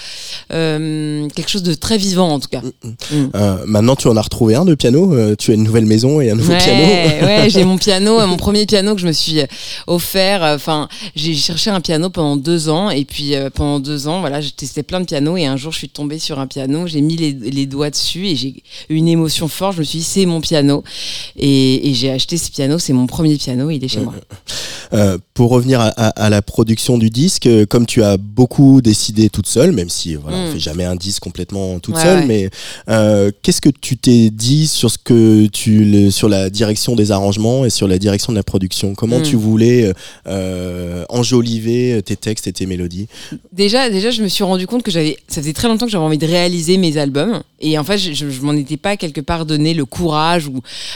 euh, 0.52 1.28
quelque 1.34 1.48
chose 1.48 1.62
de 1.62 1.74
très 1.74 1.98
vivant 1.98 2.30
en 2.30 2.40
tout 2.40 2.48
cas. 2.48 2.60
Mm, 2.60 2.88
mm. 2.88 3.16
Mm. 3.16 3.30
Euh, 3.34 3.56
maintenant, 3.66 3.96
tu 3.96 4.08
en 4.08 4.16
as 4.16 4.22
retrouvé 4.22 4.54
un 4.54 4.64
de 4.64 4.74
piano. 4.74 5.14
Euh, 5.14 5.36
tu 5.36 5.52
as 5.52 5.54
une 5.54 5.62
nouvelle 5.62 5.86
maison 5.86 6.20
et 6.20 6.30
un 6.30 6.34
nouveau 6.34 6.54
piano. 6.56 6.82
ouais, 7.26 7.48
j'ai 7.48 7.64
mon 7.64 7.78
piano, 7.84 8.26
mon 8.26 8.36
premier 8.36 8.66
piano 8.66 8.94
que 8.94 9.00
je 9.00 9.06
me 9.06 9.12
suis 9.12 9.40
offert. 9.86 10.42
Enfin, 10.42 10.88
j'ai 11.14 11.34
cherché 11.34 11.70
un 11.70 11.80
piano 11.80 12.10
pendant 12.10 12.36
deux 12.36 12.68
ans 12.68 12.90
et 12.90 13.04
puis 13.04 13.34
pendant 13.54 13.78
deux 13.78 14.08
ans, 14.08 14.20
voilà, 14.20 14.40
j'ai 14.40 14.50
testé 14.50 14.82
plein 14.82 15.00
de 15.00 15.06
pianos 15.06 15.36
et 15.36 15.46
un 15.46 15.56
jour, 15.56 15.72
je 15.72 15.78
suis 15.78 15.88
tombée 15.88 16.18
sur 16.18 16.40
un 16.40 16.46
piano. 16.46 16.86
J'ai 16.86 17.00
mis 17.00 17.16
les, 17.16 17.32
les, 17.32 17.66
doigts 17.66 17.90
dessus 17.90 18.26
et 18.26 18.36
j'ai 18.36 18.62
eu 18.88 18.94
une 18.94 19.08
émotion 19.08 19.48
forte. 19.48 19.74
Je 19.74 19.78
me 19.80 19.84
suis 19.84 20.00
dit, 20.00 20.04
c'est 20.04 20.26
mon 20.26 20.40
piano 20.40 20.82
et, 21.36 21.88
et 21.88 21.94
j'ai 21.94 22.10
acheté 22.10 22.36
ce 22.36 22.50
piano. 22.50 22.78
C'est 22.78 22.92
mon 22.92 23.06
premier 23.06 23.36
piano. 23.36 23.70
Il 23.70 23.82
est 23.84 23.88
chez 23.88 24.00
moi. 24.00 24.14
pour 25.34 25.50
revenir 25.50 25.80
à, 25.80 25.88
à, 25.88 26.08
à 26.08 26.30
la 26.30 26.42
production 26.42 26.98
du 26.98 27.10
disque 27.10 27.43
comme 27.68 27.86
tu 27.86 28.02
as 28.02 28.16
beaucoup 28.16 28.80
décidé 28.80 29.30
toute 29.30 29.46
seule, 29.46 29.72
même 29.72 29.88
si 29.88 30.14
voilà, 30.14 30.36
on 30.36 30.48
mm. 30.48 30.52
fait 30.52 30.58
jamais 30.58 30.84
un 30.84 30.96
disque 30.96 31.22
complètement 31.22 31.78
toute 31.78 31.96
seule, 31.96 32.26
mais 32.26 32.50
euh, 32.88 33.30
qu'est-ce 33.42 33.60
que 33.60 33.68
tu 33.68 33.96
t'es 33.96 34.30
dit 34.30 34.66
sur 34.66 34.90
ce 34.90 34.98
que 34.98 35.46
tu 35.46 36.10
sur 36.10 36.28
la 36.28 36.50
direction 36.50 36.94
des 36.94 37.10
arrangements 37.10 37.64
et 37.64 37.70
sur 37.70 37.88
la 37.88 37.98
direction 37.98 38.32
de 38.32 38.38
la 38.38 38.42
production? 38.42 38.94
Comment 38.94 39.20
mm. 39.20 39.22
tu 39.22 39.36
voulais 39.36 39.92
euh, 40.26 41.04
enjoliver 41.08 42.02
tes 42.04 42.16
textes 42.16 42.46
et 42.46 42.52
tes 42.52 42.66
mélodies? 42.66 43.08
Déjà, 43.52 43.90
déjà, 43.90 44.10
je 44.10 44.22
me 44.22 44.28
suis 44.28 44.44
rendu 44.44 44.66
compte 44.66 44.82
que 44.82 44.90
j'avais, 44.90 45.16
ça 45.28 45.40
faisait 45.40 45.52
très 45.52 45.68
longtemps 45.68 45.86
que 45.86 45.92
j'avais 45.92 46.04
envie 46.04 46.18
de 46.18 46.26
réaliser 46.26 46.76
mes 46.76 46.96
albums, 46.96 47.42
et 47.64 47.78
en 47.78 47.84
fait, 47.84 47.96
je, 47.96 48.12
je, 48.12 48.40
m'en 48.42 48.52
étais 48.52 48.76
pas 48.76 48.98
quelque 48.98 49.22
part 49.22 49.46
donné 49.46 49.72
le 49.72 49.86
courage 49.86 50.50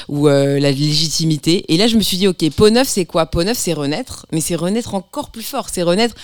ou, 0.09 0.29
euh, 0.29 0.61
la 0.61 0.71
légitimité. 0.71 1.65
Et 1.73 1.79
là, 1.79 1.87
je 1.87 1.97
me 1.97 2.03
suis 2.03 2.19
dit, 2.19 2.29
ok, 2.29 2.51
Peau 2.51 2.69
neuf, 2.69 2.87
c'est 2.87 3.07
quoi? 3.07 3.25
Peau 3.25 3.43
neuf, 3.43 3.57
c'est 3.57 3.73
renaître, 3.73 4.27
mais 4.33 4.43
c'est 4.43 4.55
renaître 4.55 4.95
encore 4.95 5.31
plus 5.31 5.43
fort, 5.43 5.69
c'est 5.73 5.83
renaître 5.83 6.15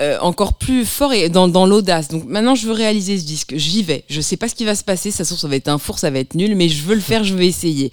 euh, 0.00 0.18
encore 0.20 0.54
plus 0.54 0.84
fort 0.84 1.12
et 1.12 1.28
dans, 1.28 1.48
dans 1.48 1.66
l'audace. 1.66 2.08
Donc 2.08 2.24
maintenant, 2.26 2.54
je 2.54 2.66
veux 2.66 2.72
réaliser 2.72 3.18
ce 3.18 3.24
disque. 3.24 3.54
J'y 3.56 3.82
vais. 3.82 4.04
Je 4.08 4.20
sais 4.20 4.36
pas 4.36 4.48
ce 4.48 4.54
qui 4.54 4.64
va 4.64 4.74
se 4.74 4.84
passer. 4.84 5.10
Ça 5.10 5.24
ça 5.24 5.48
va 5.48 5.56
être 5.56 5.68
un 5.68 5.78
four, 5.78 5.98
ça 5.98 6.10
va 6.10 6.18
être 6.18 6.34
nul, 6.34 6.54
mais 6.54 6.68
je 6.68 6.82
veux 6.82 6.94
le 6.94 7.00
faire, 7.00 7.24
je 7.24 7.34
veux 7.34 7.42
essayer. 7.42 7.92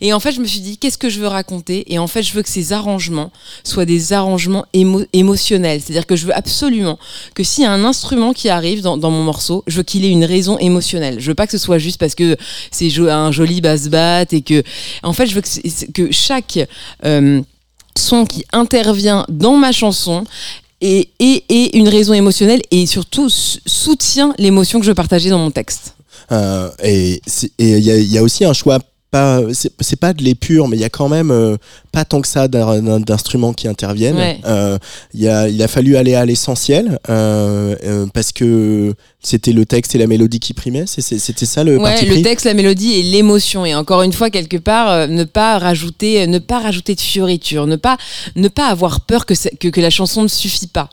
Et 0.00 0.12
en 0.12 0.20
fait, 0.20 0.32
je 0.32 0.40
me 0.40 0.46
suis 0.46 0.60
dit, 0.60 0.78
qu'est-ce 0.78 0.98
que 0.98 1.08
je 1.08 1.20
veux 1.20 1.26
raconter? 1.26 1.92
Et 1.92 1.98
en 1.98 2.06
fait, 2.06 2.22
je 2.22 2.32
veux 2.32 2.42
que 2.42 2.48
ces 2.48 2.72
arrangements 2.72 3.30
soient 3.62 3.84
des 3.84 4.12
arrangements 4.12 4.66
émotionnels. 5.12 5.80
C'est-à-dire 5.80 6.06
que 6.06 6.16
je 6.16 6.26
veux 6.26 6.36
absolument 6.36 6.98
que 7.34 7.42
s'il 7.42 7.64
y 7.64 7.66
a 7.66 7.72
un 7.72 7.84
instrument 7.84 8.32
qui 8.32 8.48
arrive 8.48 8.82
dans, 8.82 8.96
mon 8.98 9.22
morceau, 9.22 9.64
je 9.66 9.78
veux 9.78 9.82
qu'il 9.82 10.04
ait 10.04 10.10
une 10.10 10.24
raison 10.24 10.58
émotionnelle. 10.58 11.20
Je 11.20 11.28
veux 11.28 11.34
pas 11.34 11.46
que 11.46 11.52
ce 11.52 11.58
soit 11.58 11.78
juste 11.78 11.98
parce 11.98 12.14
que 12.14 12.36
c'est 12.70 12.90
un 12.98 13.32
joli 13.32 13.60
basse-batte 13.60 14.32
et 14.32 14.42
que, 14.42 14.62
en 15.02 15.12
fait, 15.12 15.26
je 15.26 15.34
veux 15.34 15.40
que, 15.40 15.92
que 15.92 16.12
chaque 16.12 16.58
euh, 17.04 17.42
son 17.96 18.26
qui 18.26 18.44
intervient 18.52 19.24
dans 19.28 19.56
ma 19.56 19.72
chanson 19.72 20.24
et, 20.80 21.08
et, 21.18 21.78
une 21.78 21.88
raison 21.88 22.12
émotionnelle 22.12 22.60
et 22.70 22.86
surtout 22.86 23.28
soutient 23.30 24.34
l'émotion 24.38 24.80
que 24.80 24.86
je 24.86 24.92
partageais 24.92 25.30
dans 25.30 25.38
mon 25.38 25.50
texte. 25.50 25.94
Euh, 26.32 26.70
et 26.82 27.20
il 27.58 27.78
y, 27.78 28.12
y, 28.12 28.18
a 28.18 28.22
aussi 28.22 28.44
un 28.44 28.52
choix 28.52 28.78
c'est 29.52 30.00
pas 30.00 30.12
de 30.12 30.22
l'épure 30.22 30.68
mais 30.68 30.76
il 30.76 30.80
y 30.80 30.84
a 30.84 30.88
quand 30.88 31.08
même 31.08 31.30
euh, 31.30 31.56
pas 31.92 32.04
tant 32.04 32.20
que 32.20 32.26
ça 32.28 32.48
d'instruments 32.48 33.52
qui 33.52 33.68
interviennent 33.68 34.40
euh, 34.44 34.78
a, 35.28 35.48
il 35.48 35.62
a 35.62 35.68
fallu 35.68 35.96
aller 35.96 36.14
à 36.14 36.24
l'essentiel 36.24 36.98
parce 38.24 38.32
que 38.32 38.94
c'était 39.22 39.52
le 39.52 39.66
texte 39.66 39.94
et 39.94 39.98
la 39.98 40.06
mélodie 40.06 40.40
qui 40.40 40.54
primaient 40.54 40.86
c'était 40.86 41.44
ça 41.44 41.62
le 41.62 41.76
ouais, 41.76 42.06
le 42.06 42.22
texte 42.22 42.46
la 42.46 42.54
mélodie 42.54 42.94
et 42.94 43.02
l'émotion 43.02 43.66
et 43.66 43.74
encore 43.74 44.00
une 44.00 44.14
fois 44.14 44.30
quelque 44.30 44.56
part 44.56 45.08
ne 45.08 45.24
pas 45.24 45.58
rajouter 45.58 46.26
ne 46.26 46.38
pas 46.38 46.58
rajouter 46.60 46.94
de 46.94 47.02
fioriture 47.02 47.66
ne 47.66 47.76
pas 47.76 47.98
ne 48.34 48.48
pas 48.48 48.68
avoir 48.68 49.02
peur 49.02 49.26
que, 49.26 49.34
que, 49.58 49.68
que 49.68 49.80
la 49.82 49.90
chanson 49.90 50.22
ne 50.22 50.28
suffit 50.28 50.68
pas 50.68 50.88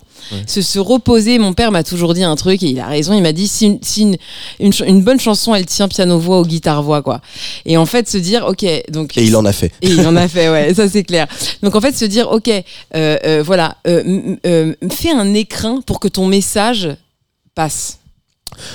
se, 0.48 0.80
reposer. 0.80 1.40
Mon 1.40 1.54
père 1.54 1.72
m'a 1.72 1.84
toujours 1.84 2.14
dit 2.14 2.24
un 2.24 2.36
truc 2.36 2.64
et 2.64 2.68
il 2.68 2.80
a 2.80 2.88
raison. 2.88 3.14
Il 3.14 3.22
m'a 3.22 3.34
dit 3.34 3.48
si, 3.48 3.80
une, 4.00 4.18
une, 4.60 5.04
bonne 5.04 5.20
chanson, 5.20 5.54
elle 5.56 5.66
tient 5.66 5.88
piano-voix 5.88 6.42
ou 6.42 6.46
guitare-voix, 6.46 7.02
quoi. 7.02 7.22
Et 7.66 7.78
en 7.78 7.86
fait, 7.86 8.10
se 8.10 8.18
dire, 8.18 8.46
ok, 8.46 8.66
donc. 8.90 9.18
Et 9.18 9.24
il 9.24 9.36
en 9.36 9.46
a 9.46 9.54
fait. 9.54 9.72
Et 9.82 9.90
il 9.90 10.06
en 10.08 10.16
a 10.16 10.28
fait, 10.28 10.50
ouais, 10.52 10.74
ça 10.74 10.88
c'est 10.90 11.04
clair. 11.04 11.28
Donc 11.64 11.76
en 11.76 11.82
fait, 11.82 11.96
se 11.96 12.06
dire, 12.06 12.30
ok, 12.32 12.50
euh, 12.50 12.62
euh, 12.96 13.44
voilà, 13.46 13.78
euh, 13.88 14.74
fais 14.92 15.12
un 15.12 15.34
écrin 15.34 15.82
pour 15.86 16.00
que 16.00 16.08
ton 16.08 16.28
message 16.28 16.90
passe. 17.62 17.98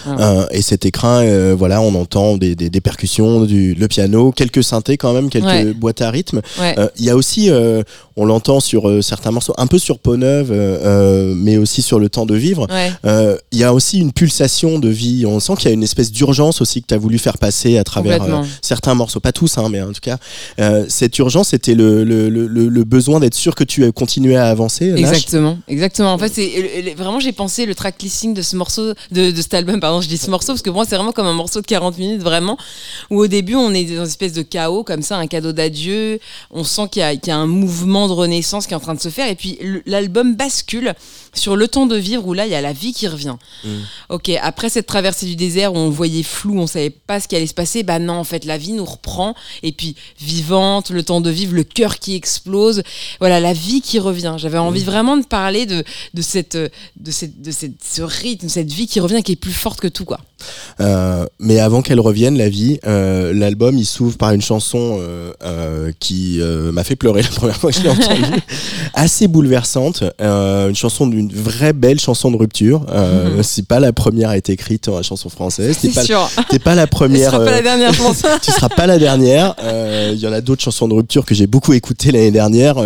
Euh, 0.06 0.46
et 0.50 0.62
cet 0.62 0.86
écrin, 0.86 1.22
euh, 1.22 1.54
voilà, 1.56 1.80
on 1.80 1.94
entend 1.94 2.36
des, 2.36 2.54
des, 2.54 2.70
des, 2.70 2.80
percussions, 2.80 3.44
du, 3.44 3.74
le 3.74 3.88
piano, 3.88 4.32
quelques 4.32 4.64
synthés 4.64 4.96
quand 4.96 5.12
même, 5.12 5.28
quelques 5.28 5.74
boîtes 5.74 6.00
à 6.02 6.10
rythme. 6.10 6.40
Euh, 6.60 6.88
il 6.96 7.04
y 7.04 7.10
a 7.10 7.16
aussi, 7.16 7.50
on 8.16 8.24
l'entend 8.24 8.60
sur 8.60 9.02
certains 9.02 9.30
morceaux, 9.30 9.54
un 9.58 9.66
peu 9.66 9.78
sur 9.78 9.98
Peau 9.98 10.16
Neuve, 10.16 10.52
mais 11.36 11.56
aussi 11.56 11.82
sur 11.82 11.98
Le 11.98 12.08
Temps 12.08 12.26
de 12.26 12.34
Vivre. 12.34 12.66
Il 13.04 13.58
y 13.58 13.64
a 13.64 13.74
aussi 13.74 13.98
une 13.98 14.12
pulsation 14.12 14.78
de 14.78 14.88
vie. 14.88 15.24
On 15.26 15.40
sent 15.40 15.54
qu'il 15.56 15.66
y 15.66 15.70
a 15.70 15.74
une 15.74 15.82
espèce 15.82 16.10
d'urgence 16.12 16.60
aussi 16.60 16.82
que 16.82 16.88
tu 16.88 16.94
as 16.94 16.98
voulu 16.98 17.18
faire 17.18 17.38
passer 17.38 17.78
à 17.78 17.84
travers 17.84 18.24
certains 18.62 18.94
morceaux, 18.94 19.20
pas 19.20 19.32
tous, 19.32 19.58
hein, 19.58 19.68
mais 19.70 19.82
en 19.82 19.92
tout 19.92 20.00
cas, 20.00 20.18
cette 20.88 21.18
urgence, 21.18 21.48
c'était 21.48 21.74
le, 21.74 22.04
le, 22.04 22.28
le, 22.28 22.46
le, 22.46 22.84
besoin 22.84 23.20
d'être 23.20 23.34
sûr 23.34 23.54
que 23.54 23.64
tu 23.64 23.90
continuais 23.92 24.36
à 24.36 24.46
avancer. 24.46 24.92
Exactement, 24.96 25.58
exactement. 25.68 26.12
En 26.12 26.18
fait, 26.18 26.32
c'est 26.32 26.94
vraiment 26.96 27.20
j'ai 27.20 27.32
pensé 27.32 27.66
le 27.66 27.74
track 27.74 28.00
listing 28.02 28.34
de 28.34 28.42
ce 28.42 28.56
morceau, 28.56 28.94
de, 29.10 29.30
de 29.30 29.42
cet 29.42 29.54
album 29.54 29.80
pardon, 29.80 30.00
je 30.00 30.08
dis 30.08 30.18
ce 30.18 30.30
morceau 30.30 30.52
parce 30.52 30.62
que 30.62 30.70
pour 30.70 30.76
moi 30.76 30.84
c'est 30.88 30.96
vraiment 30.96 31.12
comme 31.12 31.26
un 31.26 31.32
morceau 31.32 31.60
de 31.60 31.66
40 31.66 31.98
minutes 31.98 32.22
vraiment 32.22 32.56
où 33.10 33.18
au 33.18 33.26
début 33.26 33.54
on 33.54 33.72
est 33.72 33.84
dans 33.84 34.02
une 34.02 34.08
espèce 34.08 34.32
de 34.32 34.42
chaos 34.42 34.84
comme 34.84 35.02
ça, 35.02 35.16
un 35.16 35.26
cadeau 35.26 35.52
d'adieu, 35.52 36.18
on 36.50 36.64
sent 36.64 36.88
qu'il 36.90 37.02
y, 37.02 37.26
y, 37.26 37.30
a 37.30 37.36
un 37.36 37.46
mouvement 37.46 38.05
de 38.08 38.12
renaissance 38.12 38.66
qui 38.66 38.72
est 38.72 38.76
en 38.76 38.80
train 38.80 38.94
de 38.94 39.00
se 39.00 39.08
faire. 39.08 39.28
Et 39.28 39.34
puis 39.34 39.58
l'album 39.86 40.34
bascule 40.34 40.94
sur 41.36 41.56
le 41.56 41.68
temps 41.68 41.86
de 41.86 41.96
vivre 41.96 42.26
où 42.26 42.32
là 42.32 42.46
il 42.46 42.52
y 42.52 42.54
a 42.54 42.60
la 42.60 42.72
vie 42.72 42.92
qui 42.92 43.08
revient. 43.08 43.36
Mm. 43.64 43.68
Ok, 44.10 44.30
après 44.42 44.68
cette 44.68 44.86
traversée 44.86 45.26
du 45.26 45.36
désert 45.36 45.74
où 45.74 45.76
on 45.76 45.90
voyait 45.90 46.22
flou, 46.22 46.58
on 46.58 46.66
savait 46.66 46.90
pas 46.90 47.20
ce 47.20 47.28
qui 47.28 47.36
allait 47.36 47.46
se 47.46 47.54
passer, 47.54 47.82
bah 47.82 47.98
non 47.98 48.14
en 48.14 48.24
fait 48.24 48.44
la 48.44 48.58
vie 48.58 48.72
nous 48.72 48.84
reprend 48.84 49.34
et 49.62 49.72
puis 49.72 49.96
vivante, 50.20 50.90
le 50.90 51.02
temps 51.02 51.20
de 51.20 51.30
vivre, 51.30 51.54
le 51.54 51.64
cœur 51.64 51.98
qui 51.98 52.14
explose, 52.14 52.82
voilà 53.20 53.40
la 53.40 53.52
vie 53.52 53.80
qui 53.80 53.98
revient. 53.98 54.34
J'avais 54.38 54.58
envie 54.58 54.82
mm. 54.82 54.86
vraiment 54.86 55.16
de 55.16 55.24
parler 55.24 55.66
de, 55.66 55.84
de 56.14 56.22
cette 56.22 56.56
de 56.56 57.10
cette 57.10 57.40
de 57.40 57.50
cette 57.50 57.82
ce 57.84 58.02
rythme, 58.02 58.48
cette 58.48 58.72
vie 58.72 58.86
qui 58.86 59.00
revient 59.00 59.22
qui 59.22 59.32
est 59.32 59.36
plus 59.36 59.52
forte 59.52 59.80
que 59.80 59.88
tout 59.88 60.04
quoi. 60.04 60.20
Euh, 60.80 61.26
mais 61.38 61.58
avant 61.60 61.82
qu'elle 61.82 62.00
revienne, 62.00 62.36
la 62.36 62.48
vie, 62.48 62.78
euh, 62.86 63.32
l'album 63.32 63.78
il 63.78 63.86
s'ouvre 63.86 64.16
par 64.16 64.32
une 64.32 64.42
chanson 64.42 64.98
euh, 65.00 65.92
qui 65.98 66.40
m'a 66.72 66.84
fait 66.84 66.96
pleurer 66.96 67.22
la 67.22 67.28
première 67.28 67.56
fois 67.56 67.70
que 67.70 67.78
je 67.78 67.82
l'ai 67.82 67.90
entendue, 67.90 68.40
assez 68.94 69.28
bouleversante, 69.28 70.02
une 70.20 70.74
chanson 70.74 71.06
d'une 71.06 71.25
vraie 71.32 71.72
belle 71.72 71.98
chanson 71.98 72.30
de 72.30 72.36
rupture. 72.36 72.80
Mhm. 72.82 73.42
C'est 73.42 73.66
pas 73.66 73.80
la 73.80 73.92
première 73.92 74.30
à 74.30 74.36
être 74.36 74.50
écrite 74.50 74.88
en 74.88 75.02
chanson 75.02 75.28
française. 75.28 75.76
C'est 75.80 75.94
pas, 75.94 76.58
pas 76.64 76.74
la 76.74 76.86
première. 76.86 77.30
tu 77.30 77.36
seras 77.36 77.44
pas 77.44 77.50
la 77.50 77.62
dernière, 77.62 77.92
je 77.92 78.02
pense. 78.02 78.22
tu 78.42 78.50
seras 78.50 78.68
pas 78.68 78.86
la 78.86 78.98
dernière. 78.98 79.54
Il 80.12 80.18
y 80.18 80.26
en 80.26 80.32
a 80.32 80.40
d'autres 80.40 80.62
chansons 80.62 80.88
de 80.88 80.94
rupture 80.94 81.24
que 81.24 81.34
j'ai 81.34 81.46
beaucoup 81.46 81.72
écoutées 81.72 82.12
l'année 82.12 82.30
dernière. 82.30 82.76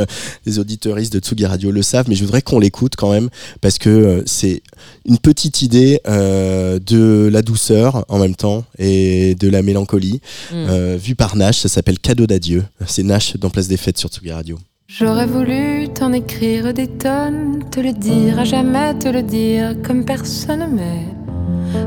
les 0.46 0.58
auditeuristes 0.58 1.12
de 1.12 1.18
Tsugi 1.18 1.46
Radio 1.46 1.70
le 1.70 1.82
savent, 1.82 2.06
mais 2.08 2.14
je 2.14 2.24
voudrais 2.24 2.42
qu'on 2.42 2.58
l'écoute 2.58 2.94
quand 2.96 3.10
même 3.10 3.28
parce 3.60 3.78
que 3.78 4.22
c'est 4.26 4.62
une 5.06 5.18
petite 5.18 5.62
idée 5.62 6.00
de 6.06 7.28
la 7.32 7.42
douceur 7.42 8.04
en 8.08 8.18
même 8.18 8.34
temps 8.34 8.64
et 8.78 9.34
de 9.34 9.48
la 9.48 9.62
mélancolie. 9.62 10.20
Mm. 10.52 10.54
Euh, 10.54 10.98
vu 11.00 11.14
par 11.14 11.36
Nash, 11.36 11.58
ça 11.58 11.68
s'appelle 11.68 11.98
Cadeau 11.98 12.26
d'adieu. 12.26 12.64
C'est 12.86 13.02
Nash 13.02 13.36
dans 13.36 13.50
Place 13.50 13.68
des 13.68 13.76
Fêtes 13.76 13.98
sur 13.98 14.08
Tsugi 14.08 14.32
Radio. 14.32 14.58
J'aurais 14.98 15.26
voulu 15.26 15.88
t'en 15.88 16.12
écrire 16.12 16.74
des 16.74 16.88
tonnes, 16.88 17.62
te 17.70 17.78
le 17.78 17.92
dire, 17.92 18.40
à 18.40 18.44
jamais 18.44 18.92
te 18.94 19.08
le 19.08 19.22
dire 19.22 19.76
comme 19.86 20.04
personne, 20.04 20.66
mais 20.74 21.06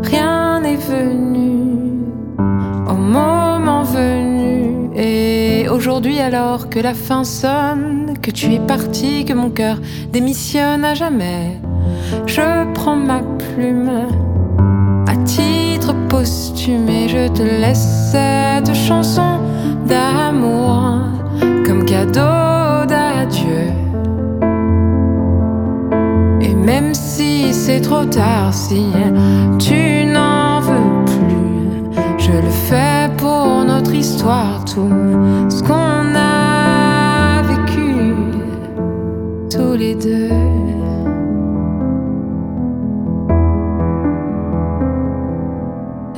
rien 0.10 0.62
n'est 0.62 0.78
venu 0.78 2.00
au 2.90 2.94
moment 2.94 3.84
venu. 3.84 4.90
Et 4.96 5.68
aujourd'hui, 5.70 6.22
alors 6.22 6.70
que 6.70 6.80
la 6.80 6.94
fin 6.94 7.26
sonne, 7.26 8.14
que 8.22 8.32
tu 8.32 8.54
es 8.54 8.60
parti, 8.60 9.26
que 9.26 9.34
mon 9.34 9.50
cœur 9.50 9.82
démissionne 10.14 10.86
à 10.86 10.94
jamais, 10.94 11.60
je 12.26 12.74
prends 12.74 12.96
ma 12.96 13.20
plume 13.20 14.08
à 15.08 15.16
titre 15.26 15.94
posthume 16.08 16.88
et 16.88 17.10
je 17.10 17.28
te 17.28 17.44
laisse 17.44 18.14
cette 18.14 18.74
chanson 18.74 19.40
d'amour 19.90 21.02
comme 21.66 21.84
cadeau 21.84 22.43
d'adieu. 23.24 23.72
Et 26.42 26.54
même 26.54 26.94
si 26.94 27.54
c'est 27.54 27.82
trop 27.82 28.06
tard, 28.06 28.54
si 28.54 28.86
tu 29.60 30.06
n'en 30.06 30.60
veux 30.60 31.06
plus, 31.06 31.92
je 32.18 32.32
le 32.32 32.50
fais 32.70 33.10
pour 33.18 33.64
notre 33.66 33.94
histoire, 33.94 34.66
tout 34.66 34.90
ce 35.50 35.64
qu'on 35.64 36.16
a 36.16 37.42
vécu 37.44 38.14
tous 39.50 39.76
les 39.78 39.96
deux. 39.96 40.30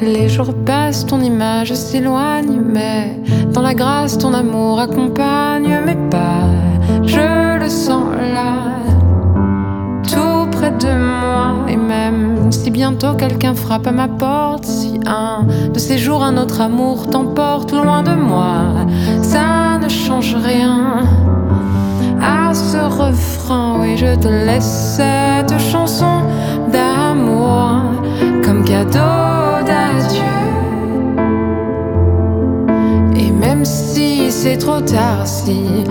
Les 0.01 0.29
jours 0.29 0.53
passent, 0.65 1.05
ton 1.05 1.21
image 1.21 1.74
s'éloigne, 1.74 2.62
mais 2.63 3.19
dans 3.53 3.62
la 3.62 3.74
grâce, 3.74 4.17
ton 4.17 4.33
amour 4.33 4.79
accompagne 4.79 5.79
mes 5.85 5.95
pas. 6.09 6.45
Je 7.07 7.59
le 7.59 7.69
sens 7.69 8.05
là, 8.33 8.53
tout 10.03 10.45
de 10.79 10.88
moi. 10.88 11.65
Et 11.67 11.75
même 11.75 12.51
si 12.51 12.71
bientôt 12.71 13.13
quelqu'un 13.13 13.53
frappe 13.53 13.88
à 13.88 13.91
ma 13.91 14.07
porte, 14.07 14.65
si 14.65 15.00
un 15.05 15.45
de 15.71 15.79
ces 15.79 15.97
jours 15.97 16.24
un 16.24 16.38
autre 16.38 16.62
amour 16.62 17.07
t'emporte 17.09 17.71
loin 17.71 18.01
de 18.03 18.15
moi, 18.15 18.85
ça 19.21 19.77
ne 19.81 19.89
change 19.89 20.35
rien. 20.35 21.03
À 22.21 22.53
ce 22.53 22.77
refrain, 22.77 23.77
oui, 23.79 23.97
je 23.97 24.15
te 24.15 24.27
laisse 24.27 24.97
cette 24.97 25.59
chanson 25.59 26.24
d'amour 26.71 27.81
comme 28.43 28.63
cadeau 28.63 29.63
d'adieu. 29.65 30.24
Et 33.15 33.31
même 33.31 33.65
si 33.65 34.31
c'est 34.31 34.57
trop 34.57 34.81
tard, 34.81 35.25
si 35.25 35.83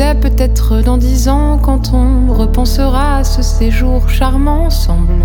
Peut-être 0.00 0.80
dans 0.80 0.96
dix 0.96 1.28
ans 1.28 1.58
quand 1.62 1.92
on 1.92 2.32
repensera 2.32 3.18
à 3.18 3.24
ce 3.24 3.42
séjour 3.42 4.08
charmant 4.08 4.64
ensemble, 4.64 5.24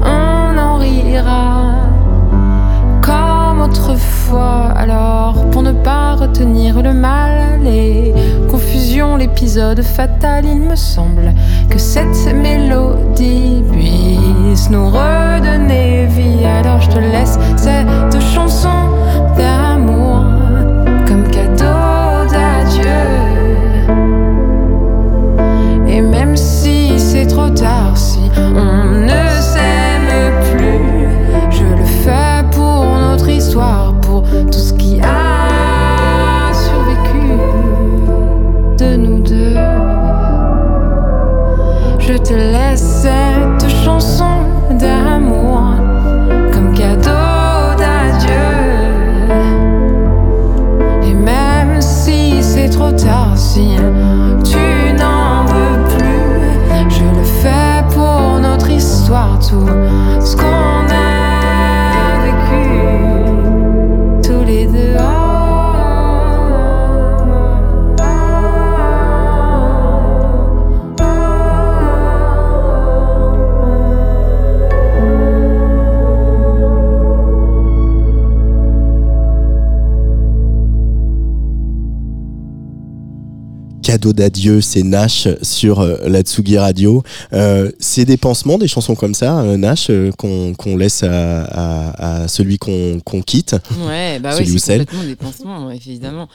on 0.00 0.58
en 0.58 0.76
rira 0.76 1.74
comme 3.00 3.60
autrefois. 3.62 4.72
Alors 4.76 5.48
pour 5.52 5.62
ne 5.62 5.70
pas 5.70 6.16
retenir 6.16 6.82
le 6.82 6.92
mal, 6.92 7.60
les 7.62 8.12
confusions, 8.50 9.16
l'épisode 9.16 9.82
fatal, 9.82 10.46
il 10.46 10.60
me 10.60 10.74
semble 10.74 11.32
que 11.70 11.78
cette 11.78 12.34
mélodie 12.34 13.62
puisse 13.70 14.68
nous 14.68 14.86
redonner 14.88 16.06
vie. 16.06 16.44
Alors 16.44 16.80
je 16.80 16.90
te 16.90 16.98
laisse 16.98 17.38
cette 17.56 18.20
chanson 18.34 18.68
trop 27.32 27.48
tard, 27.48 27.96
si 27.96 28.30
on 28.36 29.00
ne 29.00 29.24
s'aime 29.40 30.32
plus, 30.52 31.08
je 31.50 31.64
le 31.64 31.84
fais 31.84 32.44
pour 32.50 32.84
notre 32.84 33.28
histoire, 33.28 33.94
pour 34.02 34.22
tout 34.22 34.58
ce 34.58 34.74
qui 34.74 35.00
a 35.00 36.52
survécu 36.52 37.26
de 38.78 38.96
nous 38.96 39.20
deux. 39.20 39.56
Je 41.98 42.18
te 42.18 42.34
laisse 42.34 43.02
cette 43.02 43.70
chanson 43.82 44.34
d'amour 44.70 45.62
comme 46.52 46.74
cadeau 46.74 47.74
d'adieu. 47.78 48.48
Et 51.04 51.14
même 51.14 51.80
si 51.80 52.42
c'est 52.42 52.68
trop 52.68 52.92
tard, 52.92 53.36
si 53.36 53.76
tu 54.44 54.71
histoire, 59.52 60.21
Cadeau 83.92 84.14
d'adieu, 84.14 84.62
c'est 84.62 84.82
Nash 84.82 85.28
sur 85.42 85.80
euh, 85.80 85.98
la 86.06 86.22
Tsugi 86.22 86.56
Radio. 86.56 87.02
Euh, 87.34 87.70
c'est 87.78 88.06
des 88.06 88.16
pansements, 88.16 88.56
des 88.56 88.66
chansons 88.66 88.94
comme 88.94 89.12
ça, 89.12 89.40
euh, 89.40 89.58
Nash, 89.58 89.90
qu'on 90.16 90.76
laisse 90.78 91.02
à, 91.02 91.42
à- 91.42 92.22
à 92.22 92.28
celui 92.28 92.56
qu'on 92.56 93.02
quitte. 93.26 93.54
Ouais, 93.86 94.18
bah 94.18 94.30
oui, 94.38 94.50
ou 94.50 94.56
c'est 94.56 94.78
complètement 94.78 95.02
des 95.04 95.14
pansements, 95.16 95.70
évidemment. 95.70 96.26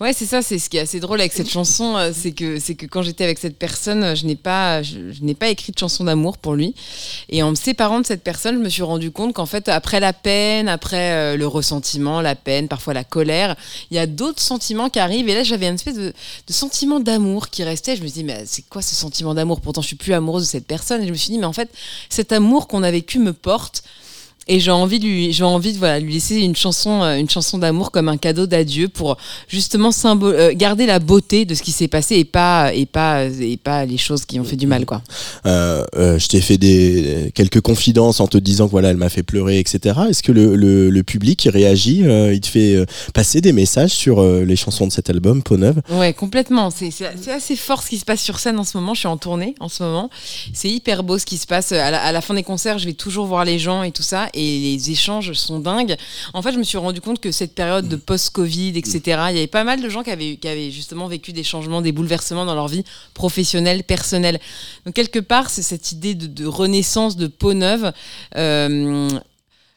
Ouais, 0.00 0.14
c'est 0.14 0.24
ça, 0.24 0.40
c'est 0.40 0.58
ce 0.58 0.70
qui 0.70 0.78
est 0.78 0.80
assez 0.80 0.98
drôle 0.98 1.20
avec 1.20 1.34
cette 1.34 1.50
chanson, 1.50 1.94
c'est 2.14 2.32
que 2.32 2.58
que 2.72 2.86
quand 2.86 3.02
j'étais 3.02 3.24
avec 3.24 3.38
cette 3.38 3.58
personne, 3.58 4.16
je 4.16 4.24
n'ai 4.24 4.34
pas 4.36 4.82
je, 4.82 5.12
je 5.12 5.22
n'ai 5.24 5.34
pas 5.34 5.50
écrit 5.50 5.72
de 5.72 5.78
chanson 5.78 6.04
d'amour 6.04 6.38
pour 6.38 6.54
lui. 6.54 6.74
Et 7.28 7.42
en 7.42 7.50
me 7.50 7.54
séparant 7.54 8.00
de 8.00 8.06
cette 8.06 8.22
personne, 8.22 8.54
je 8.54 8.60
me 8.60 8.70
suis 8.70 8.82
rendu 8.82 9.10
compte 9.10 9.34
qu'en 9.34 9.44
fait, 9.44 9.68
après 9.68 10.00
la 10.00 10.14
peine, 10.14 10.70
après 10.70 11.36
le 11.36 11.46
ressentiment, 11.46 12.22
la 12.22 12.34
peine, 12.34 12.66
parfois 12.66 12.94
la 12.94 13.04
colère, 13.04 13.56
il 13.90 13.96
y 13.98 14.00
a 14.00 14.06
d'autres 14.06 14.40
sentiments 14.40 14.88
qui 14.88 15.00
arrivent. 15.00 15.28
Et 15.28 15.34
là, 15.34 15.42
j'avais 15.42 15.68
une 15.68 15.74
espèce 15.74 15.96
de, 15.96 16.14
de 16.46 16.52
sentiment 16.54 16.93
d'amour 17.00 17.48
qui 17.48 17.62
restait. 17.64 17.96
Je 17.96 18.02
me 18.02 18.06
suis 18.06 18.20
dit, 18.20 18.24
mais 18.24 18.44
c'est 18.46 18.62
quoi 18.68 18.82
ce 18.82 18.94
sentiment 18.94 19.34
d'amour? 19.34 19.60
Pourtant, 19.60 19.82
je 19.82 19.88
suis 19.88 19.96
plus 19.96 20.12
amoureuse 20.12 20.44
de 20.44 20.48
cette 20.48 20.66
personne. 20.66 21.02
Et 21.02 21.06
je 21.06 21.12
me 21.12 21.16
suis 21.16 21.30
dit, 21.30 21.38
mais 21.38 21.46
en 21.46 21.52
fait, 21.52 21.70
cet 22.08 22.32
amour 22.32 22.68
qu'on 22.68 22.82
a 22.82 22.90
vécu 22.90 23.18
me 23.18 23.32
porte. 23.32 23.84
Et 24.46 24.60
j'ai 24.60 24.70
envie 24.70 24.98
de 24.98 25.04
lui, 25.04 25.32
j'ai 25.32 25.44
envie 25.44 25.72
de 25.72 25.78
voilà, 25.78 26.00
lui 26.00 26.14
laisser 26.14 26.40
une 26.40 26.56
chanson, 26.56 27.02
euh, 27.02 27.16
une 27.16 27.30
chanson 27.30 27.58
d'amour 27.58 27.90
comme 27.90 28.08
un 28.08 28.16
cadeau 28.16 28.46
d'adieu 28.46 28.88
pour 28.88 29.16
justement 29.48 29.90
euh, 30.04 30.52
garder 30.54 30.86
la 30.86 30.98
beauté 30.98 31.44
de 31.44 31.54
ce 31.54 31.62
qui 31.62 31.72
s'est 31.72 31.88
passé 31.88 32.16
et 32.16 32.24
pas, 32.24 32.72
et 32.74 32.86
pas, 32.86 33.24
et 33.24 33.56
pas 33.56 33.84
les 33.84 33.96
choses 33.96 34.24
qui 34.24 34.38
ont 34.40 34.44
fait 34.44 34.56
du 34.56 34.66
mal, 34.66 34.84
quoi. 34.86 35.02
Euh, 35.46 35.84
euh, 35.96 36.18
je 36.18 36.28
t'ai 36.28 36.40
fait 36.40 36.58
des 36.58 37.32
quelques 37.34 37.60
confidences 37.60 38.20
en 38.20 38.26
te 38.26 38.38
disant 38.38 38.66
que 38.66 38.72
voilà, 38.72 38.90
elle 38.90 38.96
m'a 38.96 39.08
fait 39.08 39.22
pleurer, 39.22 39.58
etc. 39.58 39.98
Est-ce 40.08 40.22
que 40.22 40.32
le, 40.32 40.56
le, 40.56 40.90
le 40.90 41.02
public 41.02 41.44
il 41.44 41.50
réagit 41.50 42.04
Il 42.32 42.40
te 42.40 42.46
fait 42.46 42.84
passer 43.12 43.40
des 43.40 43.52
messages 43.52 43.92
sur 43.92 44.22
les 44.22 44.56
chansons 44.56 44.86
de 44.86 44.92
cet 44.92 45.10
album, 45.10 45.42
Peau 45.42 45.56
Neuve? 45.56 45.80
Ouais, 45.90 46.12
complètement. 46.12 46.70
C'est 46.70 46.92
assez 47.30 47.56
fort 47.56 47.82
ce 47.82 47.88
qui 47.88 47.98
se 47.98 48.04
passe 48.04 48.20
sur 48.20 48.38
scène 48.38 48.58
en 48.58 48.64
ce 48.64 48.76
moment. 48.76 48.94
Je 48.94 49.00
suis 49.00 49.08
en 49.08 49.16
tournée 49.16 49.54
en 49.60 49.68
ce 49.68 49.82
moment. 49.82 50.10
C'est 50.52 50.70
hyper 50.70 51.02
beau 51.02 51.18
ce 51.18 51.24
qui 51.26 51.38
se 51.38 51.46
passe. 51.46 51.72
À 51.72 51.90
la, 51.90 52.00
à 52.02 52.12
la 52.12 52.20
fin 52.20 52.34
des 52.34 52.42
concerts, 52.42 52.78
je 52.78 52.86
vais 52.86 52.92
toujours 52.94 53.26
voir 53.26 53.44
les 53.44 53.58
gens 53.58 53.82
et 53.82 53.92
tout 53.92 54.02
ça. 54.02 54.28
Et 54.34 54.58
les 54.58 54.90
échanges 54.90 55.32
sont 55.32 55.60
dingues. 55.60 55.96
En 56.32 56.42
fait, 56.42 56.52
je 56.52 56.58
me 56.58 56.64
suis 56.64 56.78
rendu 56.78 57.00
compte 57.00 57.20
que 57.20 57.32
cette 57.32 57.54
période 57.54 57.88
de 57.88 57.96
post-Covid, 57.96 58.76
etc., 58.76 59.00
il 59.30 59.36
y 59.36 59.38
avait 59.38 59.46
pas 59.46 59.64
mal 59.64 59.80
de 59.80 59.88
gens 59.88 60.02
qui 60.02 60.10
avaient, 60.10 60.36
qui 60.36 60.48
avaient 60.48 60.70
justement 60.70 61.06
vécu 61.06 61.32
des 61.32 61.44
changements, 61.44 61.80
des 61.80 61.92
bouleversements 61.92 62.44
dans 62.44 62.54
leur 62.54 62.68
vie 62.68 62.84
professionnelle, 63.14 63.84
personnelle. 63.84 64.40
Donc, 64.84 64.94
quelque 64.94 65.20
part, 65.20 65.50
c'est 65.50 65.62
cette 65.62 65.92
idée 65.92 66.14
de, 66.14 66.26
de 66.26 66.46
renaissance, 66.46 67.16
de 67.16 67.26
peau 67.26 67.54
neuve. 67.54 67.92
Euh, 68.36 69.08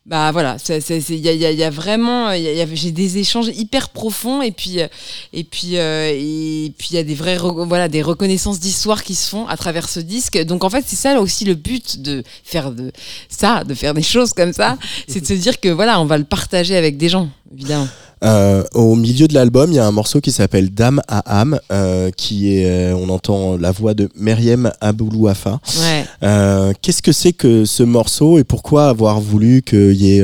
bah 0.07 0.31
voilà, 0.31 0.55
il 0.69 1.15
y 1.15 1.27
y 1.27 1.35
y 1.55 1.63
a 1.63 1.69
vraiment, 1.69 2.31
il 2.31 2.41
y 2.41 2.47
a- 2.47 2.51
il 2.53 2.57
y 2.57 2.61
a- 2.61 2.67
j'ai 2.73 2.91
des 2.91 3.17
échanges 3.17 3.47
hyper 3.49 3.89
profonds 3.89 4.41
et 4.41 4.51
puis 4.51 4.79
euh, 4.79 4.87
et 5.33 5.43
puis 5.43 5.77
euh, 5.77 6.09
et 6.13 6.71
puis 6.77 6.87
il 6.91 6.95
y 6.95 6.97
a 6.97 7.03
des 7.03 7.13
vraies 7.13 7.37
voilà 7.37 7.89
des 7.89 8.01
reconnaissances 8.01 8.61
d'histoire 8.61 9.03
qui 9.03 9.15
se 9.15 9.27
font 9.29 9.47
à 9.47 9.57
travers 9.57 9.89
ce 9.89 9.99
disque. 9.99 10.41
Donc 10.45 10.63
en 10.63 10.69
fait 10.69 10.85
c'est 10.87 10.95
ça 10.95 11.19
aussi 11.19 11.43
le 11.43 11.55
but 11.55 12.01
de 12.01 12.23
faire 12.45 12.71
de 12.71 12.93
ça, 13.27 13.65
de 13.65 13.73
faire 13.73 13.93
des 13.93 14.01
choses 14.01 14.31
comme 14.31 14.53
ça, 14.53 14.77
c'est 15.09 15.19
de 15.19 15.25
se 15.27 15.33
dire 15.33 15.59
que 15.59 15.67
voilà 15.67 15.99
on 15.99 16.05
va 16.05 16.17
le 16.17 16.23
partager 16.23 16.77
avec 16.77 16.95
des 16.95 17.09
gens 17.09 17.27
évidemment. 17.53 17.89
Euh, 18.23 18.63
au 18.73 18.95
milieu 18.95 19.27
de 19.27 19.33
l'album, 19.33 19.71
il 19.71 19.75
y 19.75 19.79
a 19.79 19.85
un 19.85 19.91
morceau 19.91 20.21
qui 20.21 20.31
s'appelle 20.31 20.69
Dame 20.71 21.01
à 21.07 21.39
âme, 21.41 21.59
euh, 21.71 22.09
qui 22.15 22.53
est, 22.57 22.65
euh, 22.65 22.95
on 22.95 23.09
entend 23.09 23.57
la 23.57 23.71
voix 23.71 23.93
de 23.93 24.09
Meriem 24.15 24.71
Aboulouafa. 24.81 25.59
Ouais. 25.79 26.05
Euh, 26.23 26.73
Qu'est-ce 26.81 27.01
que 27.01 27.11
c'est 27.11 27.33
que 27.33 27.65
ce 27.65 27.83
morceau 27.83 28.39
et 28.39 28.43
pourquoi 28.43 28.89
avoir 28.89 29.19
voulu 29.19 29.61
qu'il 29.61 29.93
y 30.01 30.17
ait 30.19 30.23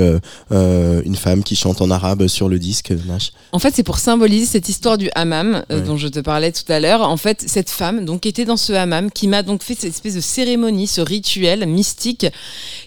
une 0.52 1.16
femme 1.16 1.44
qui 1.44 1.56
chante 1.56 1.82
en 1.82 1.92
arabe 1.92 2.28
sur 2.28 2.50
le 2.50 2.60
disque, 2.60 2.94
Nash? 3.08 3.32
En 3.52 3.60
fait, 3.60 3.74
c'est 3.76 3.84
pour 3.84 3.98
symboliser 4.00 4.46
cette 4.46 4.70
histoire 4.70 4.98
du 4.98 5.10
hammam 5.16 5.64
Ouais. 5.70 5.82
dont 5.82 5.98
je 5.98 6.08
te 6.08 6.20
parlais 6.20 6.52
tout 6.52 6.70
à 6.72 6.80
l'heure. 6.80 7.02
En 7.02 7.18
fait, 7.18 7.44
cette 7.48 7.70
femme 7.70 8.06
donc 8.06 8.26
était 8.26 8.46
dans 8.46 8.58
ce 8.58 8.74
hammam 8.74 9.12
qui 9.12 9.28
m'a 9.28 9.44
donc 9.44 9.64
fait 9.64 9.76
cette 9.76 9.92
espèce 9.94 10.16
de 10.16 10.22
cérémonie, 10.22 10.88
ce 10.88 11.02
rituel 11.02 11.66
mystique 11.68 12.26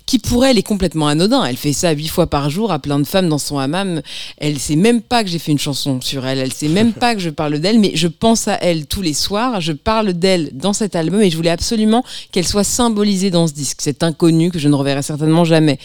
qui 0.07 0.21
pour 0.21 0.45
elle 0.45 0.57
est 0.57 0.63
complètement 0.63 1.09
anodin. 1.09 1.45
Elle 1.45 1.57
fait 1.57 1.73
ça 1.73 1.91
huit 1.91 2.07
fois 2.07 2.29
par 2.29 2.49
jour 2.49 2.71
à 2.71 2.79
plein 2.79 2.99
de 3.01 3.05
femmes 3.05 3.29
dans 3.29 3.39
son 3.39 3.59
hammam. 3.59 4.03
Elle 4.39 4.59
sait 4.59 4.77
même 4.77 5.03
pas 5.03 5.25
que 5.25 5.29
j'ai 5.31 5.41
fait 5.41 5.51
une 5.51 5.59
chanson 5.59 6.01
sur 6.01 6.25
elle. 6.25 6.39
Elle 6.39 6.53
sait 6.53 6.69
même 6.69 6.93
pas 6.95 7.15
que 7.15 7.21
je 7.21 7.31
parle 7.31 7.59
d'elle, 7.59 7.81
mais 7.81 7.91
je 7.95 8.07
pense 8.07 8.47
à 8.47 8.55
elle 8.63 8.87
tous 8.87 9.03
les 9.03 9.15
soirs. 9.15 9.61
Je 9.61 9.73
parle 9.73 10.13
d'elle 10.13 10.51
dans 10.53 10.73
cet 10.73 10.95
album 10.95 11.21
et 11.23 11.31
je 11.31 11.37
voulais 11.37 11.51
absolument 11.51 12.05
qu'elle 12.31 12.47
soit 12.47 12.63
symbolisée 12.65 13.31
dans 13.31 13.49
ce 13.49 13.53
disque. 13.53 13.83
Cet 13.83 14.05
inconnu 14.05 14.51
que 14.53 14.59
je 14.61 14.69
ne 14.69 14.75
reverrai 14.75 15.03
certainement 15.03 15.45
jamais. 15.45 15.79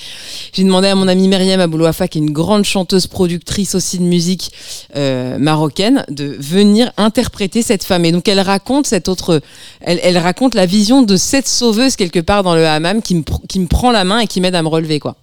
J'ai 0.53 0.63
demandé 0.63 0.87
à 0.87 0.95
mon 0.95 1.07
amie 1.07 1.27
Myriam 1.27 1.59
Aboulouafa, 1.59 2.07
qui 2.07 2.19
est 2.19 2.21
une 2.21 2.29
grande 2.31 2.63
chanteuse, 2.63 3.07
productrice 3.07 3.73
aussi 3.73 3.97
de 3.97 4.03
musique 4.03 4.51
euh, 4.95 5.39
marocaine, 5.39 6.05
de 6.09 6.37
venir 6.39 6.91
interpréter 6.97 7.63
cette 7.63 7.83
femme. 7.83 8.05
Et 8.05 8.11
donc 8.11 8.27
elle 8.27 8.39
raconte 8.39 8.85
cette 8.85 9.09
autre, 9.09 9.41
elle, 9.79 9.99
elle 10.03 10.19
raconte 10.19 10.53
la 10.53 10.67
vision 10.67 11.01
de 11.01 11.15
cette 11.15 11.47
sauveuse 11.47 11.95
quelque 11.95 12.19
part 12.19 12.43
dans 12.43 12.53
le 12.53 12.67
hammam 12.67 13.01
qui 13.01 13.15
me, 13.15 13.21
pr- 13.21 13.45
qui 13.47 13.59
me 13.59 13.65
prend 13.67 13.89
la 13.91 14.03
main 14.03 14.10
main 14.11 14.19
et 14.19 14.27
qui 14.27 14.41
m'aide 14.41 14.55
à 14.55 14.61
me 14.61 14.67
relever 14.67 14.99
quoi. 14.99 15.15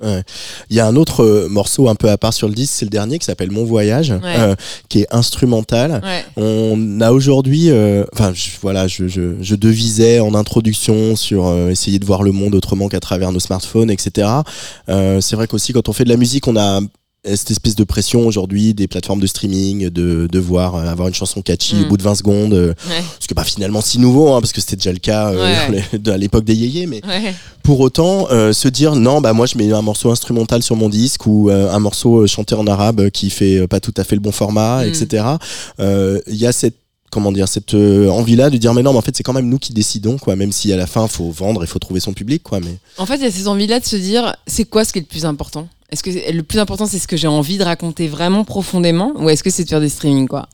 Il 0.71 0.77
y 0.77 0.81
a 0.81 0.87
un 0.87 0.97
autre 0.97 1.23
euh, 1.23 1.49
morceau 1.49 1.89
un 1.89 1.95
peu 1.95 2.09
à 2.11 2.19
part 2.19 2.33
sur 2.33 2.49
le 2.49 2.55
disque, 2.55 2.75
c'est 2.77 2.85
le 2.85 2.91
dernier 2.91 3.19
qui 3.19 3.25
s'appelle 3.25 3.51
Mon 3.51 3.65
voyage, 3.65 4.15
euh, 4.25 4.55
qui 4.89 5.01
est 5.01 5.07
instrumental. 5.11 6.03
On 6.37 7.01
a 7.01 7.13
aujourd'hui, 7.13 7.71
euh, 7.71 8.05
enfin 8.13 8.33
voilà, 8.63 8.87
je, 8.89 9.07
je, 9.09 9.55
devisais 9.55 10.21
en 10.21 10.35
introduction 10.35 11.17
sur 11.17 11.53
essayer 11.69 11.99
de 11.99 12.05
voir 12.05 12.23
le 12.23 12.31
monde 12.31 12.55
autrement 12.55 12.89
qu'à 12.89 13.01
travers 13.01 13.33
nos 13.33 13.41
smartphones, 13.41 13.91
etc. 13.91 14.29
c'est 14.87 15.35
vrai 15.35 15.47
qu'aussi 15.47 15.73
quand 15.73 15.89
on 15.89 15.93
fait 15.93 16.05
de 16.05 16.09
la 16.09 16.17
musique, 16.17 16.47
on 16.47 16.57
a 16.57 16.81
cette 17.25 17.51
espèce 17.51 17.75
de 17.75 17.85
pression 17.85 18.27
aujourd'hui 18.27 18.75
des 18.75 18.87
plateformes 18.87 19.21
de 19.21 19.27
streaming 19.27 19.91
de 19.91 20.29
devoir 20.31 20.77
euh, 20.77 20.87
avoir 20.87 21.09
une 21.09 21.15
chanson 21.15 21.43
catchy 21.43 21.77
au 21.77 21.85
mm. 21.85 21.89
bout 21.89 21.97
de 21.97 22.03
20 22.03 22.15
secondes 22.15 22.55
euh, 22.55 22.75
ce 23.19 23.27
qui 23.27 23.33
n'est 23.33 23.35
pas 23.35 23.45
finalement 23.45 23.81
si 23.81 23.99
nouveau 23.99 24.33
hein, 24.33 24.41
parce 24.41 24.53
que 24.53 24.61
c'était 24.61 24.77
déjà 24.77 24.93
le 24.93 24.99
cas 24.99 25.33
euh, 25.33 25.81
à 26.07 26.17
l'époque 26.17 26.45
des 26.45 26.55
yéyés 26.55 26.87
mais 26.87 27.03
pour 27.63 27.81
autant 27.81 28.29
se 28.29 28.69
dire 28.69 28.95
non 28.95 29.21
bah 29.21 29.33
moi 29.33 29.47
je 29.47 29.59
mets 29.59 29.71
un 29.73 29.83
morceau 29.83 30.11
instrumental 30.11 30.63
sur 30.63 30.77
mon 30.77 30.89
disque 30.89 31.27
ou 31.27 31.51
un 31.51 31.79
morceau 31.79 32.27
chanté 32.27 32.55
en 32.55 32.67
arabe 32.67 33.11
qui 33.11 33.31
fait 33.31 33.67
pas 33.67 33.81
tout 33.81 33.95
à 33.97 34.05
fait 34.05 34.15
le 34.15 34.21
bon 34.21 34.33
format 34.33 34.85
mm. 34.85 34.89
etc 34.89 35.25
il 35.79 36.37
y 36.37 36.47
a 36.47 36.53
cette 36.53 36.77
comment 37.11 37.33
dire 37.33 37.49
cette 37.49 37.75
envie 37.75 38.37
là 38.37 38.49
de 38.49 38.57
dire 38.59 38.75
mais 38.75 38.83
non 38.83 38.93
mais 38.93 38.99
en 38.99 39.03
fait 39.03 39.17
c'est 39.17 39.23
quand 39.23 39.33
même 39.33 39.49
nous 39.49 39.59
qui 39.59 39.73
décidons 39.73 40.19
quoi 40.19 40.37
même 40.37 40.53
si 40.53 40.73
à 40.73 40.77
la 40.77 40.87
fin 40.87 41.05
il 41.05 41.11
faut 41.11 41.31
vendre 41.31 41.63
il 41.63 41.67
faut 41.67 41.79
trouver 41.79 42.01
son 42.01 42.13
public 42.13 42.43
quoi 42.43 42.61
mais 42.61 42.77
en 42.97 43.07
fait 43.07 43.17
il 43.17 43.23
y 43.23 43.27
a 43.27 43.31
ces 43.31 43.49
envies 43.49 43.67
là 43.67 43.81
de 43.81 43.85
se 43.87 43.97
dire 43.97 44.37
c'est 44.47 44.65
quoi 44.65 44.85
ce 44.85 44.93
qui 44.93 44.99
est 44.99 45.03
le 45.03 45.07
plus 45.07 45.25
important? 45.25 45.69
Est-ce 45.91 46.03
que 46.03 46.33
le 46.33 46.43
plus 46.43 46.59
important, 46.59 46.87
c'est 46.87 46.99
ce 46.99 47.09
que 47.09 47.17
j'ai 47.17 47.29
envie 47.29 47.59
de 47.59 47.65
raconter 47.65 48.09
vraiment 48.09 48.45
profondément 48.45 49.13
ou 49.17 49.31
est-ce 49.31 49.43
que 49.43 49.51
c'est 49.51 49.65
de 49.65 49.69
faire 49.69 49.81
des 49.81 49.89
streamings, 49.89 50.29
quoi? 50.29 50.49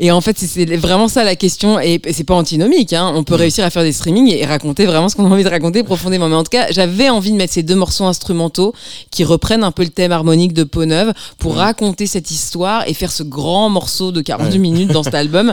Et 0.00 0.12
en 0.12 0.20
fait, 0.20 0.38
c'est 0.38 0.64
vraiment 0.76 1.08
ça 1.08 1.24
la 1.24 1.34
question. 1.34 1.80
Et 1.80 2.00
c'est 2.12 2.24
pas 2.24 2.34
antinomique. 2.34 2.92
Hein. 2.92 3.12
On 3.14 3.24
peut 3.24 3.34
mm. 3.34 3.38
réussir 3.38 3.64
à 3.64 3.70
faire 3.70 3.82
des 3.82 3.92
streamings 3.92 4.32
et 4.32 4.44
raconter 4.44 4.86
vraiment 4.86 5.08
ce 5.08 5.16
qu'on 5.16 5.26
a 5.26 5.28
envie 5.28 5.42
de 5.44 5.48
raconter 5.48 5.82
profondément. 5.82 6.28
Mais 6.28 6.36
en 6.36 6.44
tout 6.44 6.50
cas, 6.50 6.66
j'avais 6.70 7.08
envie 7.08 7.32
de 7.32 7.36
mettre 7.36 7.52
ces 7.52 7.64
deux 7.64 7.74
morceaux 7.74 8.04
instrumentaux 8.04 8.74
qui 9.10 9.24
reprennent 9.24 9.64
un 9.64 9.72
peu 9.72 9.82
le 9.82 9.88
thème 9.88 10.12
harmonique 10.12 10.52
de 10.52 10.62
Peau 10.62 10.84
Neuve 10.84 11.12
pour 11.38 11.54
mm. 11.54 11.58
raconter 11.58 12.06
cette 12.06 12.30
histoire 12.30 12.86
et 12.86 12.94
faire 12.94 13.10
ce 13.10 13.24
grand 13.24 13.70
morceau 13.70 14.12
de 14.12 14.20
42 14.20 14.58
minutes 14.58 14.92
dans 14.92 15.02
cet 15.02 15.14
album. 15.16 15.52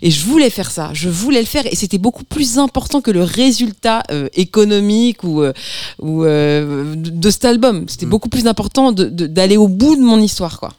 Et 0.00 0.10
je 0.10 0.24
voulais 0.24 0.50
faire 0.50 0.70
ça. 0.70 0.90
Je 0.94 1.10
voulais 1.10 1.40
le 1.40 1.46
faire. 1.46 1.66
Et 1.70 1.76
c'était 1.76 1.98
beaucoup 1.98 2.24
plus 2.24 2.58
important 2.58 3.02
que 3.02 3.10
le 3.10 3.22
résultat 3.22 4.02
euh, 4.10 4.28
économique 4.34 5.22
ou, 5.22 5.42
euh, 5.42 5.52
ou 6.00 6.24
euh, 6.24 6.94
de 6.96 7.30
cet 7.30 7.44
album. 7.44 7.84
C'était 7.88 8.06
mm. 8.06 8.10
beaucoup 8.10 8.30
plus 8.30 8.46
important 8.46 8.92
d'aller 8.92 9.58
au 9.58 9.68
bout 9.68 9.96
de 9.96 10.00
mon 10.02 10.18
histoire. 10.18 10.58
Quoi. 10.58 10.72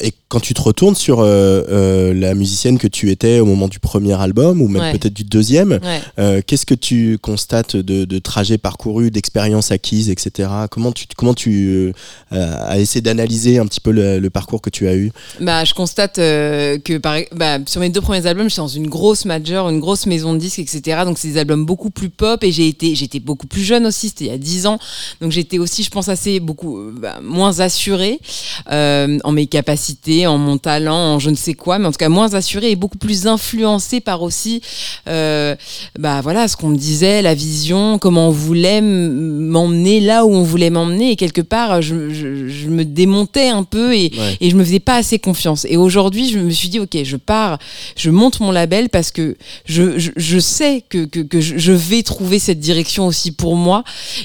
et 0.00 0.12
quand 0.28 0.40
tu 0.40 0.54
te 0.54 0.60
retournes 0.60 0.94
sur 0.94 1.22
la 1.22 2.34
musicienne 2.42 2.78
que 2.78 2.88
tu 2.88 3.10
étais 3.10 3.38
au 3.38 3.46
moment 3.46 3.68
du 3.68 3.78
premier 3.78 4.20
album 4.20 4.60
ou 4.60 4.68
même 4.68 4.92
peut-être 4.92 5.14
du 5.14 5.24
deuxième. 5.24 5.78
Euh, 6.18 6.40
qu'est-ce 6.44 6.66
que 6.66 6.74
tu 6.74 7.18
constates 7.18 7.76
de, 7.76 8.04
de 8.04 8.18
trajets 8.18 8.58
parcourus, 8.58 9.10
d'expériences 9.10 9.70
acquises, 9.70 10.10
etc. 10.10 10.48
Comment 10.70 10.90
tu, 10.90 11.06
comment 11.16 11.34
tu 11.34 11.92
euh, 12.32 12.54
as 12.66 12.80
essayé 12.80 13.00
d'analyser 13.00 13.58
un 13.58 13.66
petit 13.66 13.80
peu 13.80 13.92
le, 13.92 14.30
parcours 14.30 14.60
que 14.60 14.70
tu 14.70 14.88
as 14.88 14.96
eu? 14.96 15.12
Bah, 15.40 15.64
Je 15.64 15.74
constate 15.74 16.18
euh, 16.18 16.78
que 16.78 16.98
par, 16.98 17.16
bah, 17.32 17.58
sur 17.66 17.80
mes 17.80 17.90
deux 17.90 18.00
premiers 18.00 18.26
albums, 18.26 18.48
je 18.48 18.54
suis 18.54 18.60
dans 18.60 18.66
une 18.66 18.88
grosse 18.88 19.24
major, 19.24 19.68
une 19.68 19.80
grosse 19.80 20.06
maison 20.06 20.32
de 20.34 20.38
disques, 20.38 20.58
etc. 20.58 21.02
Donc 21.04 21.18
c'est 21.18 21.28
des 21.28 21.38
albums 21.38 21.64
beaucoup 21.64 21.90
plus 21.90 22.10
pop 22.10 22.42
et 22.42 22.50
j'ai 22.50 22.66
été, 22.66 22.94
j'étais 22.94 23.20
beaucoup 23.20 23.46
plus 23.46 23.62
jeune 23.62 23.86
aussi, 23.86 24.08
c'était 24.08 24.24
il 24.24 24.30
y 24.30 24.34
a 24.34 24.38
10 24.38 24.66
ans. 24.66 24.78
Donc 25.20 25.30
j'étais 25.30 25.58
aussi, 25.58 25.82
je 25.84 25.90
pense, 25.90 26.08
assez 26.08 26.40
beaucoup 26.40 26.90
bah, 26.98 27.20
moins 27.22 27.60
assurée 27.60 28.20
en 28.66 29.32
mes 29.32 29.46
capacités, 29.46 30.26
en 30.26 30.38
mon 30.38 30.58
talent, 30.58 31.14
en 31.14 31.18
je 31.18 31.30
ne 31.30 31.36
sais 31.36 31.54
quoi, 31.54 31.78
mais 31.78 31.86
en 31.86 31.92
tout 31.92 31.98
cas 31.98 32.08
moins 32.08 32.31
assuré 32.34 32.70
et 32.70 32.76
beaucoup 32.76 32.98
plus 32.98 33.26
influencé 33.26 34.00
par 34.00 34.22
aussi, 34.22 34.60
euh, 35.08 35.56
bah 35.98 36.20
voilà, 36.20 36.48
ce 36.48 36.56
qu'on 36.56 36.68
me 36.68 36.76
disait, 36.76 37.22
la 37.22 37.34
vision, 37.34 37.98
comment 37.98 38.28
on 38.28 38.32
voulait 38.32 38.80
m'emmener 38.80 40.00
là 40.00 40.24
où 40.24 40.32
on 40.32 40.42
voulait 40.42 40.70
m'emmener. 40.70 41.12
Et 41.12 41.16
quelque 41.16 41.40
part, 41.40 41.82
je, 41.82 41.94
me 41.94 42.84
démontais 42.84 43.48
un 43.48 43.64
peu 43.64 43.94
et, 43.94 44.12
et 44.40 44.50
je 44.50 44.56
me 44.56 44.64
faisais 44.64 44.80
pas 44.80 44.96
assez 44.96 45.18
confiance. 45.18 45.66
Et 45.68 45.76
aujourd'hui, 45.76 46.28
je 46.28 46.38
me 46.38 46.50
suis 46.50 46.68
dit, 46.68 46.80
ok, 46.80 46.96
je 47.02 47.16
pars, 47.16 47.58
je 47.96 48.10
monte 48.10 48.40
mon 48.40 48.50
label 48.50 48.88
parce 48.88 49.10
que 49.10 49.36
je, 49.64 49.98
je, 49.98 50.38
sais 50.38 50.84
que, 50.88 51.04
que, 51.04 51.20
que 51.20 51.40
je 51.40 51.72
vais 51.72 52.02
trouver 52.02 52.38
cette 52.38 52.60
direction 52.60 53.06
aussi 53.06 53.32
pour 53.32 53.56
moi 53.56 53.84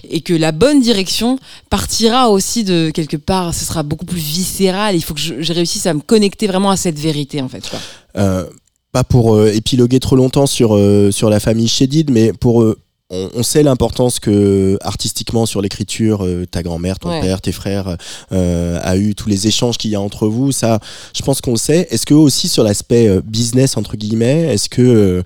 et 0.10 0.22
que 0.22 0.34
la 0.34 0.52
bonne 0.52 0.82
direction 0.82 1.40
partira 1.70 2.30
aussi 2.30 2.64
de 2.64 2.92
quelque 2.94 3.18
part, 3.18 3.54
ce 3.54 3.66
sera 3.66 3.84
beaucoup 3.84 4.06
plus 4.06 4.20
viscéral. 4.20 4.96
Il 4.96 5.04
faut 5.04 5.14
que 5.14 5.20
je, 5.20 5.42
je 5.42 5.54
réussisse 5.54 5.86
à 5.86 5.94
me 5.94 6.02
connecter 6.02 6.48
vraiment 6.48 6.72
à 6.72 6.78
cette 6.78 7.00
vérité 7.00 7.42
en 7.42 7.50
fait. 7.50 7.68
Quoi. 7.70 7.80
Euh, 8.18 8.46
pas 8.92 9.04
pour 9.04 9.36
euh, 9.36 9.52
épiloguer 9.54 10.00
trop 10.00 10.16
longtemps 10.16 10.48
sur, 10.48 10.76
euh, 10.76 11.12
la 11.30 11.40
famille 11.40 11.68
Chédid, 11.68 12.10
mais 12.10 12.34
pour 12.34 12.66
on, 13.10 13.42
sait 13.42 13.64
l'importance 13.64 14.20
que 14.20 14.78
artistiquement 14.82 15.46
sur 15.46 15.62
l'écriture, 15.62 16.26
euh, 16.26 16.46
ta 16.46 16.62
grand-mère, 16.62 17.00
ton 17.00 17.22
père, 17.22 17.40
tes 17.40 17.54
frères 17.54 17.96
euh, 18.34 18.80
a 18.84 18.98
eu 18.98 19.16
tous 19.16 19.30
les 19.30 19.48
échanges 19.48 19.78
qu'il 19.78 19.92
y 19.92 19.96
a 19.96 20.02
entre 20.02 20.28
vous. 20.28 20.52
Ça, 20.52 20.80
je 21.16 21.22
pense 21.22 21.40
qu'on 21.40 21.52
le 21.52 21.58
sait. 21.58 21.88
Est-ce 21.90 22.06
que 22.06 22.14
aussi 22.14 22.50
sur 22.50 22.66
l'aspect 22.66 23.08
euh, 23.08 23.22
business 23.24 23.78
entre 23.78 23.96
guillemets, 23.96 24.54
est-ce 24.54 24.68
que 24.68 25.24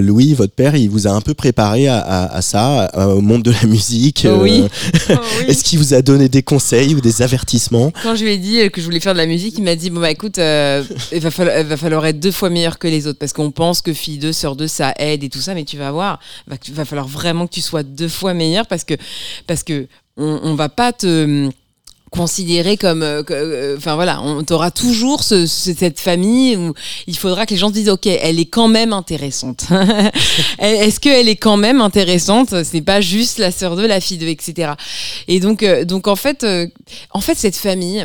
Louis, 0.00 0.34
votre 0.34 0.52
père, 0.52 0.76
il 0.76 0.90
vous 0.90 1.06
a 1.06 1.10
un 1.10 1.22
peu 1.22 1.32
préparé 1.32 1.88
à, 1.88 2.40
ça, 2.42 2.90
au 2.94 3.20
monde 3.20 3.42
de 3.42 3.52
la 3.52 3.66
musique 3.66 4.26
oh 4.30 4.38
oui. 4.42 4.64
Est-ce 5.48 5.64
qu'il 5.64 5.78
vous 5.78 5.94
a 5.94 6.02
donné 6.02 6.28
des 6.28 6.42
conseils 6.42 6.94
ou 6.94 7.00
des 7.00 7.22
avertissements? 7.22 7.92
Quand 8.02 8.14
je 8.14 8.24
lui 8.24 8.32
ai 8.32 8.38
dit 8.38 8.70
que 8.70 8.80
je 8.80 8.86
voulais 8.86 9.00
faire 9.00 9.14
de 9.14 9.18
la 9.18 9.26
musique, 9.26 9.56
il 9.56 9.64
m'a 9.64 9.76
dit 9.76 9.90
bon 9.90 10.00
bah 10.00 10.10
écoute, 10.10 10.36
il 10.36 11.20
va, 11.20 11.30
falloir, 11.30 11.64
va 11.64 11.76
falloir 11.76 12.06
être 12.06 12.20
deux 12.20 12.32
fois 12.32 12.50
meilleur 12.50 12.78
que 12.78 12.88
les 12.88 13.06
autres 13.06 13.18
parce 13.18 13.32
qu'on 13.32 13.50
pense 13.50 13.80
que 13.80 13.92
fille 13.92 14.18
2, 14.18 14.32
sœur 14.32 14.56
2, 14.56 14.66
ça 14.66 14.92
aide 14.98 15.24
et 15.24 15.28
tout 15.28 15.40
ça, 15.40 15.54
mais 15.54 15.64
tu 15.64 15.76
vas 15.76 15.90
voir, 15.90 16.20
va, 16.46 16.56
va 16.72 16.84
falloir 16.90 17.08
vraiment 17.08 17.46
que 17.46 17.52
tu 17.52 17.60
sois 17.60 17.82
deux 17.82 18.08
fois 18.08 18.34
meilleur 18.34 18.66
parce 18.66 18.84
que 18.84 18.94
parce 19.46 19.62
que 19.62 19.86
on, 20.16 20.54
va 20.54 20.68
pas 20.68 20.92
te 20.92 21.24
hum, 21.24 21.50
considérer 22.10 22.76
comme 22.76 23.02
euh, 23.02 23.22
euh, 23.30 23.76
enfin 23.76 23.94
voilà 23.94 24.20
on 24.20 24.42
t'aura 24.42 24.70
toujours 24.70 25.22
ce, 25.22 25.46
cette 25.46 26.00
famille 26.00 26.56
où 26.56 26.74
il 27.06 27.16
faudra 27.16 27.46
que 27.46 27.52
les 27.52 27.56
gens 27.56 27.68
se 27.68 27.74
disent 27.74 27.88
ok 27.88 28.06
elle 28.06 28.38
est 28.38 28.46
quand 28.46 28.68
même 28.68 28.92
intéressante. 28.92 29.64
Est-ce 30.58 31.00
qu'elle 31.00 31.28
est 31.28 31.36
quand 31.36 31.56
même 31.56 31.80
intéressante? 31.80 32.54
C'est 32.64 32.82
pas 32.82 33.00
juste 33.00 33.38
la 33.38 33.50
sœur 33.50 33.76
de 33.76 33.86
la 33.86 34.00
fille 34.00 34.18
de 34.18 34.26
etc 34.26 34.72
et 35.28 35.40
donc 35.40 35.62
euh, 35.62 35.84
donc 35.84 36.08
en 36.08 36.16
fait 36.16 36.46
en 37.10 37.20
fait 37.20 37.36
cette 37.36 37.56
famille 37.56 38.04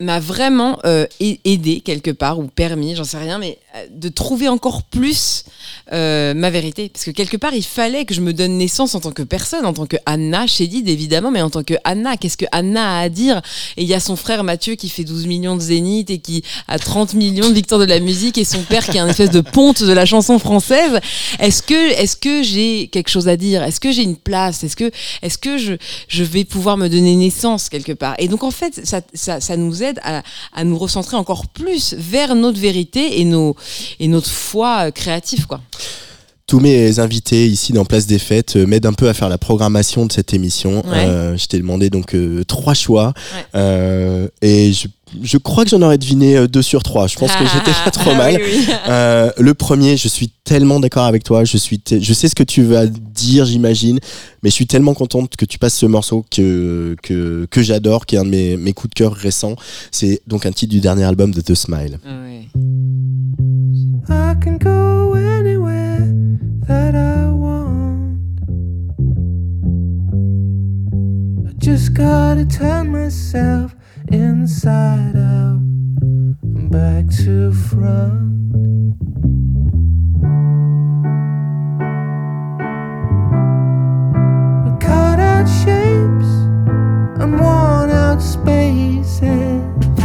m'a 0.00 0.18
vraiment 0.18 0.80
aidé 1.20 1.80
quelque 1.80 2.10
part 2.10 2.40
ou 2.40 2.48
permis 2.48 2.96
j'en 2.96 3.04
sais 3.04 3.18
rien 3.18 3.38
mais 3.38 3.58
de 3.90 4.08
trouver 4.08 4.48
encore 4.48 4.84
plus 4.84 5.44
euh, 5.92 6.32
ma 6.32 6.50
vérité. 6.50 6.88
Parce 6.88 7.04
que 7.04 7.10
quelque 7.10 7.36
part, 7.36 7.54
il 7.54 7.64
fallait 7.64 8.04
que 8.04 8.14
je 8.14 8.20
me 8.20 8.32
donne 8.32 8.56
naissance 8.56 8.94
en 8.94 9.00
tant 9.00 9.10
que 9.10 9.22
personne, 9.22 9.66
en 9.66 9.72
tant 9.72 9.86
que 9.86 9.96
Anna 10.06 10.46
Chédid, 10.46 10.88
évidemment, 10.88 11.30
mais 11.30 11.42
en 11.42 11.50
tant 11.50 11.64
que 11.64 11.74
Anna. 11.84 12.16
Qu'est-ce 12.16 12.36
que 12.36 12.44
Anna 12.52 12.98
a 12.98 13.00
à 13.00 13.08
dire? 13.08 13.42
Et 13.76 13.82
il 13.82 13.88
y 13.88 13.94
a 13.94 14.00
son 14.00 14.16
frère 14.16 14.44
Mathieu 14.44 14.76
qui 14.76 14.88
fait 14.88 15.04
12 15.04 15.26
millions 15.26 15.56
de 15.56 15.60
zénith 15.60 16.10
et 16.10 16.18
qui 16.18 16.44
a 16.68 16.78
30 16.78 17.14
millions 17.14 17.48
de 17.48 17.54
victoires 17.54 17.80
de 17.80 17.86
la 17.86 18.00
musique 18.00 18.38
et 18.38 18.44
son 18.44 18.62
père 18.62 18.86
qui 18.86 18.96
est 18.96 19.00
un 19.00 19.08
espèce 19.08 19.30
de 19.30 19.40
ponte 19.40 19.82
de 19.82 19.92
la 19.92 20.06
chanson 20.06 20.38
française. 20.38 21.00
Est-ce 21.40 21.62
que, 21.62 21.92
est-ce 22.00 22.16
que 22.16 22.42
j'ai 22.42 22.88
quelque 22.88 23.10
chose 23.10 23.28
à 23.28 23.36
dire? 23.36 23.62
Est-ce 23.62 23.80
que 23.80 23.90
j'ai 23.90 24.02
une 24.02 24.16
place? 24.16 24.62
Est-ce 24.62 24.76
que, 24.76 24.90
est-ce 25.22 25.38
que 25.38 25.58
je, 25.58 25.74
je 26.08 26.22
vais 26.22 26.44
pouvoir 26.44 26.76
me 26.76 26.88
donner 26.88 27.16
naissance 27.16 27.68
quelque 27.68 27.92
part? 27.92 28.14
Et 28.18 28.28
donc, 28.28 28.44
en 28.44 28.52
fait, 28.52 28.86
ça, 28.86 29.00
ça, 29.14 29.40
ça 29.40 29.56
nous 29.56 29.82
aide 29.82 29.98
à, 30.04 30.22
à 30.52 30.64
nous 30.64 30.78
recentrer 30.78 31.16
encore 31.16 31.48
plus 31.48 31.94
vers 31.98 32.34
notre 32.34 32.60
vérité 32.60 33.20
et, 33.20 33.24
nos, 33.24 33.56
et 34.00 34.08
notre 34.08 34.30
foi 34.30 34.90
créative, 34.92 35.46
quoi 35.46 35.60
tous 36.46 36.60
mes 36.60 36.98
invités 36.98 37.46
ici 37.46 37.72
dans 37.72 37.84
Place 37.84 38.06
des 38.06 38.18
Fêtes 38.18 38.56
euh, 38.56 38.66
m'aident 38.66 38.86
un 38.86 38.92
peu 38.92 39.08
à 39.08 39.14
faire 39.14 39.28
la 39.28 39.38
programmation 39.38 40.04
de 40.04 40.12
cette 40.12 40.34
émission. 40.34 40.82
Euh, 40.86 41.36
je 41.36 41.46
t'ai 41.46 41.58
demandé 41.58 41.88
donc 41.88 42.14
euh, 42.14 42.44
trois 42.44 42.74
choix 42.74 43.14
et 43.54 44.72
je, 45.22 45.38
crois 45.38 45.64
que 45.64 45.70
j'en 45.70 45.80
aurais 45.80 45.96
deviné 45.96 46.46
deux 46.46 46.60
sur 46.60 46.82
trois. 46.82 47.06
Je 47.06 47.16
pense 47.16 47.32
que 47.32 47.44
j'étais 47.52 47.72
pas 47.84 47.90
trop 47.90 48.14
mal. 48.14 48.38
le 49.38 49.52
premier, 49.52 49.96
je 49.96 50.08
suis 50.08 50.30
tellement 50.44 50.80
d'accord 50.80 51.04
avec 51.04 51.24
toi. 51.24 51.44
Je 51.44 51.56
suis, 51.56 51.80
je 51.88 52.12
sais 52.12 52.28
ce 52.28 52.34
que 52.34 52.42
tu 52.42 52.62
vas 52.62 52.86
dire, 52.86 53.46
j'imagine, 53.46 53.98
mais 54.42 54.50
je 54.50 54.54
suis 54.54 54.66
tellement 54.66 54.92
contente 54.92 55.36
que 55.36 55.46
tu 55.46 55.58
passes 55.58 55.76
ce 55.76 55.86
morceau 55.86 56.26
que 56.30 56.94
que, 57.02 57.46
que 57.50 57.62
j'adore, 57.62 58.04
qui 58.04 58.16
est 58.16 58.18
un 58.18 58.24
de 58.24 58.30
mes, 58.30 58.56
mes 58.58 58.74
coups 58.74 58.90
de 58.90 58.94
cœur 58.94 59.14
récents. 59.14 59.56
C'est 59.92 60.20
donc 60.26 60.44
un 60.44 60.52
titre 60.52 60.72
du 60.72 60.80
dernier 60.80 61.04
album 61.04 61.30
de 61.32 61.40
The 61.40 61.54
Smile. 61.54 61.98
I 64.10 64.34
can 64.40 64.58
go 64.58 65.14
anywhere 65.14 66.00
that 66.66 66.94
I 66.94 67.30
want. 67.30 68.20
I 71.48 71.52
just 71.56 71.94
gotta 71.94 72.44
turn 72.44 72.92
myself 72.92 73.74
inside 74.08 75.16
out 75.16 75.60
and 76.42 76.70
back 76.70 77.08
to 77.24 77.52
front. 77.52 78.52
We 84.64 84.78
cut 84.80 85.18
out 85.18 85.46
shapes 85.46 86.30
and 87.22 87.40
worn 87.40 87.90
out 87.90 88.20
spaces. 88.20 90.03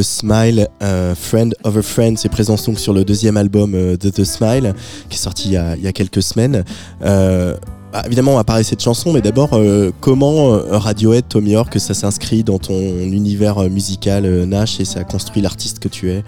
The 0.00 0.02
Smile, 0.02 0.66
Friend 1.14 1.54
of 1.64 1.76
a 1.76 1.82
Friend. 1.82 2.16
C'est 2.16 2.30
présent 2.30 2.56
donc 2.66 2.78
sur 2.78 2.94
le 2.94 3.04
deuxième 3.04 3.36
album 3.36 3.72
de 3.72 4.10
The 4.10 4.24
Smile, 4.24 4.74
qui 5.10 5.16
est 5.16 5.20
sorti 5.20 5.48
il 5.48 5.52
y 5.52 5.56
a, 5.86 5.92
quelques 5.92 6.22
semaines. 6.22 6.64
Bah, 7.00 8.02
évidemment, 8.06 8.32
on 8.32 8.36
va 8.36 8.44
parler 8.44 8.62
de 8.62 8.68
cette 8.68 8.82
chanson, 8.82 9.12
mais 9.12 9.20
d'abord, 9.20 9.60
comment 10.00 10.58
Radiohead, 10.70 11.28
Tommy 11.28 11.50
York, 11.50 11.78
ça 11.78 11.92
s'inscrit 11.92 12.44
dans 12.44 12.58
ton 12.58 12.78
univers 12.78 13.58
musical 13.68 14.24
Nash 14.44 14.80
et 14.80 14.84
ça 14.84 15.04
construit 15.04 15.42
l'artiste 15.42 15.80
que 15.80 15.88
tu 15.88 16.10
es? 16.10 16.24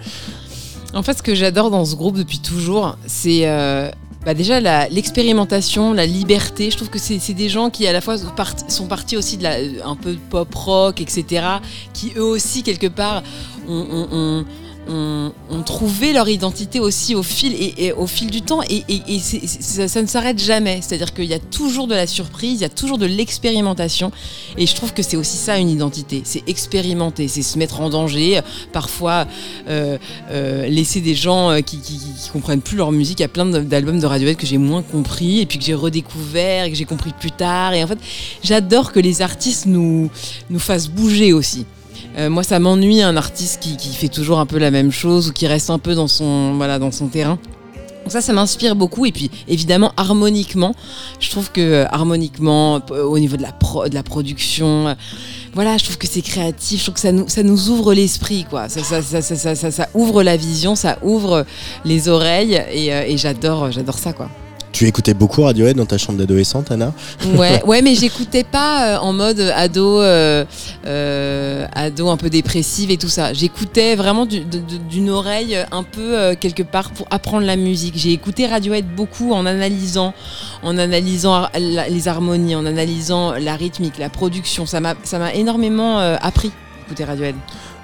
En 0.93 1.01
fait, 1.01 1.17
ce 1.17 1.23
que 1.23 1.33
j'adore 1.33 1.71
dans 1.71 1.85
ce 1.85 1.95
groupe 1.95 2.17
depuis 2.17 2.39
toujours, 2.39 2.97
c'est 3.07 3.47
bah 4.25 4.33
déjà 4.33 4.61
l'expérimentation, 4.87 5.91
la, 5.91 6.05
liberté. 6.05 6.71
Je 6.71 6.77
trouve 6.77 6.89
que 6.89 6.99
c'est 6.99 7.33
des 7.33 7.49
gens 7.49 7.69
qui 7.69 7.85
à 7.87 7.91
la 7.91 7.99
fois 7.99 8.15
sont 8.67 8.87
partis 8.87 9.17
aussi 9.17 9.37
de 9.37 9.85
un 9.85 9.95
peu 9.95 10.15
pop 10.29 10.53
rock, 10.55 11.01
etc. 11.01 11.45
Qui 11.93 12.13
eux 12.15 12.23
aussi 12.23 12.63
quelque 12.63 12.87
part 12.87 13.21
ont 14.87 15.63
trouvé 15.63 16.13
leur 16.13 16.27
identité 16.27 16.79
aussi 16.79 17.15
au 17.15 17.23
fil, 17.23 17.55
et, 17.55 17.91
au 17.93 18.07
fil 18.07 18.29
du 18.29 18.41
temps 18.41 18.61
et, 18.69 18.83
ça, 19.19 20.01
ne 20.01 20.07
s'arrête 20.07 20.39
jamais. 20.39 20.79
C'est-à-dire 20.81 21.13
qu'il 21.13 21.25
y 21.25 21.33
a 21.33 21.39
toujours 21.39 21.87
de 21.87 21.95
la 21.95 22.07
surprise, 22.07 22.59
il 22.59 22.61
y 22.61 22.65
a 22.65 22.69
toujours 22.69 22.97
de 22.97 23.05
l'expérimentation 23.05 24.11
et 24.57 24.65
je 24.65 24.75
trouve 24.75 24.93
que 24.93 25.03
c'est 25.03 25.17
aussi 25.17 25.37
ça 25.37 25.57
une 25.57 25.69
identité. 25.69 26.21
C'est 26.25 26.43
expérimenter, 26.47 27.27
c'est 27.27 27.41
se 27.41 27.57
mettre 27.57 27.81
en 27.81 27.89
danger, 27.89 28.41
parfois 28.71 29.27
euh, 29.67 29.97
euh, 30.31 30.67
laisser 30.67 31.01
des 31.01 31.15
gens 31.15 31.51
euh, 31.51 31.61
qui, 31.61 31.79
qui, 31.79 31.99
comprennent 32.31 32.61
plus 32.61 32.77
leur 32.77 32.91
musique. 32.91 33.19
Il 33.19 33.23
y 33.23 33.25
a 33.25 33.29
plein 33.29 33.45
d'albums 33.45 33.99
de 33.99 34.05
Radiohead 34.05 34.37
que 34.37 34.47
j'ai 34.47 34.57
moins 34.57 34.81
compris 34.81 35.39
et 35.39 35.45
puis 35.45 35.59
que 35.59 35.65
j'ai 35.65 35.73
redécouvert 35.73 36.65
et 36.65 36.71
que 36.71 36.75
j'ai 36.77 36.85
compris 36.85 37.11
plus 37.17 37.31
tard. 37.31 37.73
Et 37.73 37.83
en 37.83 37.87
fait, 37.87 37.99
j'adore 38.43 38.91
que 38.91 38.99
les 38.99 39.21
artistes 39.21 39.65
nous, 39.65 40.09
nous 40.49 40.59
fassent 40.59 40.89
bouger 40.89 41.33
aussi. 41.33 41.65
Euh, 42.17 42.29
moi, 42.29 42.43
ça 42.43 42.59
m'ennuie 42.59 43.01
un 43.01 43.17
artiste 43.17 43.61
qui, 43.61 43.93
fait 43.93 44.07
toujours 44.07 44.39
un 44.39 44.45
peu 44.45 44.57
la 44.57 44.71
même 44.71 44.91
chose 44.91 45.29
ou 45.29 45.33
qui 45.33 45.47
reste 45.47 45.69
un 45.69 45.79
peu 45.79 45.95
dans 45.95 46.07
son, 46.07 46.53
voilà, 46.55 46.79
dans 46.79 46.91
son 46.91 47.07
terrain. 47.07 47.39
Donc 48.03 48.11
ça, 48.11 48.21
ça 48.21 48.33
m'inspire 48.33 48.75
beaucoup. 48.75 49.05
Et 49.05 49.11
puis, 49.11 49.31
évidemment, 49.47 49.93
harmoniquement, 49.97 50.75
je 51.19 51.29
trouve 51.29 51.51
que 51.51 51.61
euh, 51.61 51.85
harmoniquement, 51.87 52.81
euh, 52.91 53.03
au 53.03 53.17
niveau 53.17 53.37
de 53.37 53.41
la, 53.41 53.51
de 53.89 53.93
la 53.93 54.03
production, 54.03 54.95
voilà, 55.53 55.77
je 55.77 55.85
trouve 55.85 55.97
que 55.97 56.07
c'est 56.07 56.21
créatif. 56.21 56.79
Je 56.79 56.83
trouve 56.85 56.95
que 56.95 56.99
ça 56.99 57.11
nous, 57.11 57.27
ça 57.29 57.43
nous 57.43 57.69
ouvre 57.69 57.93
l'esprit, 57.93 58.45
quoi. 58.49 58.67
Ça 58.69 58.83
ça, 58.83 59.89
ouvre 59.93 60.21
la 60.21 60.37
vision, 60.37 60.75
ça 60.75 60.99
ouvre 61.01 61.45
les 61.85 62.09
oreilles. 62.09 62.61
Et, 62.71 62.87
et 62.87 63.17
j'adore, 63.17 63.71
j'adore 63.71 63.97
ça, 63.97 64.13
quoi. 64.13 64.29
Tu 64.73 64.87
écoutais 64.87 65.13
beaucoup 65.13 65.43
Radiohead 65.43 65.77
dans 65.77 65.85
ta 65.85 65.99
chambre 65.99 66.17
d'adolescente, 66.17 66.71
Anna 66.71 66.93
Ouais, 67.35 67.63
ouais, 67.67 67.83
mais 67.83 67.93
j'écoutais 67.93 68.43
pas 68.43 68.95
euh, 68.95 68.97
en 68.97 69.13
mode 69.13 69.39
ado, 69.39 70.01
euh, 70.01 70.45
euh, 70.87 71.67
ado 71.73 72.09
un 72.09 72.17
peu 72.17 72.31
dépressive 72.31 72.89
et 72.89 72.97
tout 72.97 73.07
ça. 73.07 73.33
J'écoutais 73.33 73.95
vraiment 73.95 74.25
d'une 74.25 75.11
oreille 75.11 75.55
un 75.71 75.83
peu 75.83 76.33
quelque 76.39 76.63
part 76.63 76.89
pour 76.89 77.05
apprendre 77.11 77.45
la 77.45 77.55
musique. 77.55 77.93
J'ai 77.95 78.13
écouté 78.13 78.47
Radiohead 78.47 78.85
beaucoup 78.95 79.31
en 79.33 79.45
analysant, 79.45 80.15
en 80.63 80.75
analysant 80.79 81.47
les 81.55 82.07
harmonies, 82.07 82.55
en 82.55 82.65
analysant 82.65 83.33
la 83.33 83.55
rythmique, 83.55 83.99
la 83.99 84.09
production. 84.09 84.65
Ça 84.65 84.79
m'a, 84.79 84.95
ça 85.03 85.19
m'a 85.19 85.35
énormément 85.35 85.99
appris 85.99 86.51
écouter 86.87 87.03
Radiohead. 87.03 87.35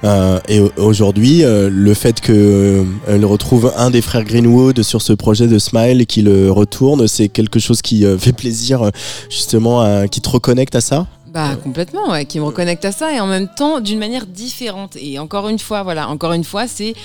Euh, 0.03 0.39
et 0.47 0.59
aujourd'hui, 0.77 1.43
euh, 1.43 1.69
le 1.71 1.93
fait 1.93 2.21
qu'elle 2.21 2.35
euh, 2.35 2.83
retrouve 3.23 3.73
un 3.75 3.89
des 3.89 4.01
frères 4.01 4.23
Greenwood 4.23 4.81
sur 4.81 5.01
ce 5.01 5.13
projet 5.13 5.47
de 5.47 5.59
Smile 5.59 6.01
et 6.01 6.05
qu'il 6.05 6.25
le 6.25 6.51
retourne, 6.51 7.07
c'est 7.07 7.27
quelque 7.27 7.59
chose 7.59 7.81
qui 7.81 8.05
fait 8.17 8.33
plaisir 8.33 8.91
justement, 9.29 10.07
qui 10.07 10.21
te 10.21 10.29
reconnecte 10.29 10.75
à 10.75 10.81
ça 10.81 11.07
bah 11.31 11.55
complètement, 11.63 12.09
ouais, 12.09 12.25
qui 12.25 12.39
me 12.39 12.45
reconnecte 12.45 12.83
à 12.85 12.91
ça 12.91 13.13
et 13.13 13.19
en 13.19 13.27
même 13.27 13.47
temps 13.55 13.81
d'une 13.81 13.99
manière 13.99 14.25
différente. 14.25 14.97
Et 14.99 15.19
encore 15.19 15.47
une 15.47 15.59
fois, 15.59 15.83
voilà, 15.83 16.09
encore 16.09 16.33
une 16.33 16.43
fois, 16.43 16.67
c'est 16.67 16.95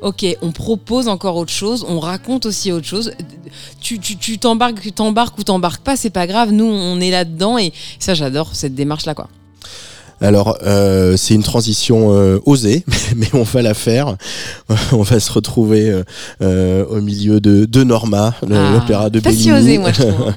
ok, 0.00 0.24
on 0.40 0.52
propose 0.52 1.06
encore 1.06 1.36
autre 1.36 1.52
chose, 1.52 1.84
on 1.86 2.00
raconte 2.00 2.46
aussi 2.46 2.72
autre 2.72 2.86
chose. 2.86 3.12
Tu 3.82 3.98
t'embarques, 4.38 4.80
tu 4.80 4.92
t'embarques 4.92 5.36
ou 5.38 5.42
t'embarques 5.42 5.82
pas, 5.82 5.96
c'est 5.96 6.08
pas 6.08 6.26
grave. 6.26 6.50
Nous, 6.50 6.64
on 6.64 6.98
est 6.98 7.10
là 7.10 7.26
dedans 7.26 7.58
et 7.58 7.74
ça, 7.98 8.14
j'adore 8.14 8.54
cette 8.54 8.74
démarche 8.74 9.04
là, 9.04 9.14
quoi. 9.14 9.28
Alors, 10.20 10.58
euh, 10.62 11.16
c'est 11.16 11.34
une 11.34 11.42
transition 11.42 12.14
euh, 12.14 12.38
osée, 12.46 12.84
mais 13.16 13.28
on 13.32 13.42
va 13.42 13.62
la 13.62 13.74
faire. 13.74 14.16
on 14.92 15.02
va 15.02 15.20
se 15.20 15.32
retrouver 15.32 16.02
euh, 16.42 16.84
au 16.86 17.00
milieu 17.00 17.40
de, 17.40 17.64
de 17.64 17.84
Norma, 17.84 18.34
ah, 18.42 18.72
l'opéra 18.72 19.10
de 19.10 19.20
Bellini. 19.20 19.44
Pas 19.44 19.58
si 19.58 19.62
osé, 19.62 19.78
moi, 19.78 19.92
je 19.92 20.02
trouve. 20.02 20.32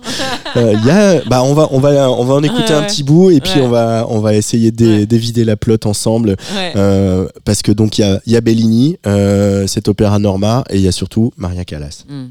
y 0.86 0.90
a, 0.90 1.22
bah, 1.22 1.44
on 1.44 1.54
va, 1.54 1.68
on 1.72 1.80
va, 1.80 2.10
on 2.12 2.26
va 2.26 2.34
en 2.36 2.44
écouter 2.44 2.74
un 2.74 2.84
petit 2.84 3.04
bout 3.04 3.32
et 3.32 3.40
puis 3.40 3.60
on 3.62 3.70
va, 3.70 4.06
on 4.10 4.20
va 4.20 4.36
essayer 4.36 4.72
d'évider 4.72 5.46
la 5.46 5.56
plotte 5.56 5.86
ensemble, 5.86 6.36
parce 7.46 7.62
que 7.62 7.72
donc 7.72 7.98
il 7.98 8.02
y 8.02 8.04
a, 8.04 8.20
y 8.26 8.36
a, 8.36 8.42
Bellini, 8.42 8.98
cet 9.68 9.88
opéra 9.88 10.20
Norma, 10.20 10.63
et 10.70 10.78
il 10.78 10.82
y 10.82 10.88
a 10.88 10.92
surtout 10.92 11.32
Maria 11.38 11.66
Callas. 11.66 12.04
Hmm. 12.10 12.28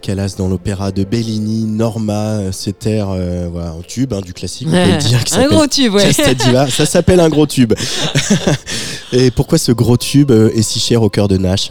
Callas 0.00 0.34
dans 0.36 0.48
l'opéra 0.48 0.90
de 0.90 1.04
Bellini, 1.04 1.64
Norma, 1.66 2.38
euh, 2.38 2.52
cet 2.52 2.86
air 2.86 3.08
euh, 3.10 3.48
voilà, 3.50 3.72
en 3.72 3.82
tube, 3.82 4.12
hein, 4.12 4.20
du 4.20 4.32
classique, 4.32 4.68
on 4.68 4.72
peut 4.72 4.96
dire. 4.98 5.20
un 5.36 5.48
gros 5.48 5.66
tube, 5.66 5.94
ouais. 5.94 6.12
ça 6.12 6.86
s'appelle 6.86 7.20
un 7.20 7.28
gros 7.28 7.46
tube. 7.46 7.74
Et 9.12 9.30
pourquoi 9.30 9.58
ce 9.58 9.72
gros 9.72 9.96
tube 9.96 10.30
euh, 10.30 10.50
est 10.54 10.62
si 10.62 10.80
cher 10.80 11.02
au 11.02 11.10
cœur 11.10 11.28
de 11.28 11.36
Nash? 11.36 11.70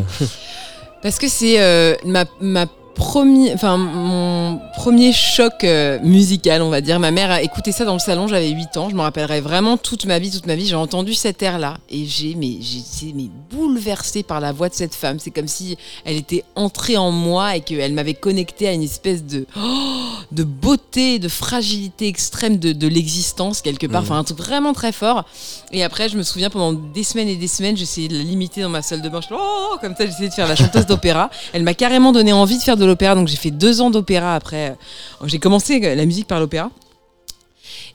Parce 1.02 1.18
que 1.18 1.28
c'est 1.28 1.58
ma, 2.06 2.26
ma 2.42 2.66
premier, 3.00 3.54
enfin 3.54 3.78
mon 3.78 4.60
premier 4.76 5.14
choc 5.14 5.64
euh, 5.64 6.00
musical, 6.04 6.62
on 6.62 6.70
va 6.70 6.82
dire. 6.82 7.00
Ma 7.00 7.12
mère 7.12 7.32
a 7.32 7.42
écouté 7.42 7.72
ça 7.72 7.86
dans 7.86 7.94
le 7.94 8.00
salon, 8.00 8.28
j'avais 8.28 8.50
8 8.50 8.78
ans. 8.78 8.90
Je 8.90 8.96
me 8.96 9.02
rappellerai 9.02 9.40
vraiment 9.40 9.78
toute 9.78 10.06
ma 10.06 10.20
vie, 10.20 10.30
toute 10.30 10.46
ma 10.46 10.56
vie. 10.56 10.68
J'ai 10.68 10.76
entendu 10.76 11.14
cet 11.14 11.42
air-là 11.42 11.78
et 11.90 12.06
j'ai, 12.06 12.36
mais 12.36 12.60
mais 13.16 13.30
bouleversée 13.50 14.22
par 14.22 14.42
la 14.42 14.52
voix 14.52 14.70
de 14.70 14.74
cette 14.74 14.94
femme. 14.94 15.18
C'est 15.20 15.32
comme 15.32 15.48
si 15.48 15.78
elle 16.04 16.18
était 16.18 16.44
entrée 16.56 16.98
en 16.98 17.12
moi 17.12 17.56
et 17.56 17.62
qu'elle 17.62 17.94
m'avait 17.94 18.14
connecté 18.14 18.68
à 18.68 18.74
une 18.74 18.84
espèce 18.84 19.24
de 19.24 19.48
oh, 19.58 20.00
de 20.32 20.44
beauté, 20.44 21.20
de 21.20 21.30
fragilité 21.30 22.08
extrême 22.08 22.58
de, 22.58 22.74
de 22.74 22.88
l'existence 22.88 23.62
quelque 23.62 23.88
part. 23.88 24.02
Mmh. 24.02 24.06
Enfin 24.06 24.18
un 24.20 24.24
truc 24.26 24.38
vraiment 24.38 24.74
très 24.74 24.92
fort. 24.92 25.24
Et 25.72 25.84
après, 25.84 26.10
je 26.10 26.18
me 26.18 26.24
souviens 26.24 26.50
pendant 26.50 26.74
des 26.74 27.04
semaines 27.04 27.30
et 27.30 27.38
des 27.38 27.48
semaines, 27.48 27.78
j'essayais 27.78 28.10
de 28.10 28.18
la 28.18 28.24
limiter 28.24 28.62
dans 28.62 28.70
ma 28.70 28.82
salle 28.82 29.02
de 29.02 29.08
bain. 29.08 29.22
oh, 29.32 29.78
comme 29.80 29.96
ça, 29.96 30.06
j'essayais 30.06 30.30
de 30.30 30.34
faire 30.34 30.48
la 30.48 30.58
chanteuse 30.58 30.86
d'opéra. 30.86 31.30
Elle 31.54 31.64
m'a 31.64 31.74
carrément 31.74 32.12
donné 32.12 32.34
envie 32.34 32.58
de 32.58 32.64
faire 32.64 32.76
de 32.76 32.89
l'opéra, 32.90 33.16
donc 33.16 33.28
j'ai 33.28 33.38
fait 33.38 33.52
deux 33.52 33.80
ans 33.82 33.90
d'opéra 33.90 34.36
après. 34.36 34.76
J'ai 35.26 35.40
commencé 35.40 35.80
la 35.80 36.06
musique 36.06 36.28
par 36.28 36.40
l'opéra. 36.40 36.72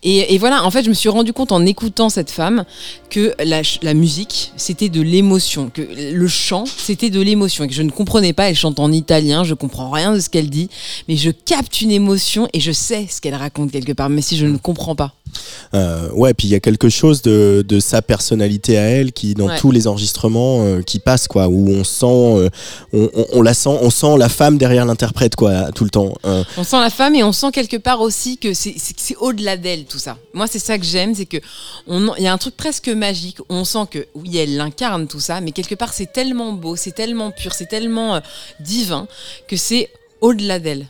Et, 0.07 0.37
voilà, 0.37 0.65
en 0.65 0.71
fait, 0.71 0.85
je 0.85 0.91
me 0.91 0.95
suis 0.95 1.09
rendu 1.09 1.33
compte 1.33 1.51
en 1.51 1.65
écoutant 1.65 2.11
cette 2.11 2.31
femme 2.31 2.67
que 3.09 3.35
la, 3.43 3.95
musique, 3.95 4.53
c'était 4.57 4.91
de 4.91 5.01
l'émotion, 5.01 5.71
que 5.73 5.81
le 5.81 6.29
chant, 6.29 6.65
c'était 6.67 7.09
de 7.09 7.23
l'émotion, 7.23 7.65
et 7.65 7.69
que 7.69 7.75
je 7.75 7.81
ne 7.81 7.91
comprenais 7.91 8.35
pas. 8.35 8.51
Elle 8.51 8.55
chante 8.55 8.79
en 8.81 8.93
italien, 8.93 9.45
je 9.45 9.55
comprends 9.55 9.91
rien 9.91 10.13
de 10.13 10.21
ce 10.21 10.29
qu'elle 10.29 10.51
dit, 10.51 10.69
mais 11.09 11.17
je 11.17 11.31
capte 11.31 11.81
une 11.81 11.91
émotion 11.91 12.49
et 12.53 12.61
je 12.61 12.71
sais 12.71 13.07
ce 13.09 13.23
qu'elle 13.23 13.35
raconte 13.35 13.73
quelque 13.73 13.93
part, 13.93 14.11
mais 14.11 14.21
si 14.21 14.37
je 14.37 14.45
ne 14.45 14.59
comprends 14.59 14.95
pas. 14.95 15.15
Euh, 15.75 16.09
ouais, 16.13 16.35
puis 16.35 16.49
il 16.49 16.51
y 16.51 16.55
a 16.55 16.61
quelque 16.61 16.89
chose 16.89 17.23
de, 17.23 17.65
de, 17.67 17.81
sa 17.81 18.03
personnalité 18.03 18.79
à 18.79 18.83
elle 18.83 19.13
qui, 19.13 19.35
dans 19.35 19.55
tous 19.57 19.71
les 19.71 19.87
enregistrements, 19.87 20.63
euh, 20.63 20.83
qui 20.83 20.99
passe, 20.99 21.27
quoi, 21.29 21.49
où 21.49 21.69
on 21.69 21.85
sent, 21.85 22.07
euh, 22.07 22.49
on, 22.93 23.27
on, 23.33 23.43
la 23.43 23.55
sent, 23.55 23.77
on 23.81 23.91
sent 23.91 24.17
la 24.19 24.29
femme 24.29 24.59
derrière 24.59 24.85
l'interprète, 24.87 25.37
quoi, 25.37 25.73
tout 25.73 25.85
le 25.85 25.91
temps. 25.91 26.15
Euh. 26.25 26.45
On 26.57 26.65
sent 26.65 26.81
la 26.81 26.91
femme 26.91 27.15
et 27.15 27.25
on 27.25 27.33
sent 27.33 27.51
quelque 27.53 27.77
part 27.77 28.01
aussi 28.01 28.39
que 28.39 28.55
c'est 28.55 28.77
au-delà 29.19 29.57
d'elle, 29.57 29.85
tout 29.85 29.99
ça. 29.99 30.17
Moi, 30.33 30.47
c'est 30.47 30.59
ça 30.59 30.79
que 30.79 30.85
j'aime, 30.85 31.15
c'est 31.15 31.27
que 31.27 31.39
il 31.89 32.23
y 32.23 32.27
a 32.27 32.33
un 32.33 32.39
truc 32.39 32.57
presque 32.57 32.89
magique. 32.89 33.39
On 33.49 33.65
sent 33.65 33.87
que, 33.91 34.07
oui, 34.15 34.39
elle 34.39 34.61
incarne 34.61 35.07
tout 35.07 35.21
ça, 35.21 35.41
mais 35.41 35.53
quelque 35.53 35.75
part, 35.75 35.93
c'est 35.93 36.13
tellement 36.13 36.53
beau, 36.53 36.77
c'est 36.77 36.93
tellement 36.93 37.31
pur, 37.31 37.53
c'est 37.53 37.69
tellement 37.69 38.21
divin 38.61 39.07
que 39.49 39.57
c'est 39.57 39.91
au-delà 40.21 40.59
d'elle. 40.59 40.87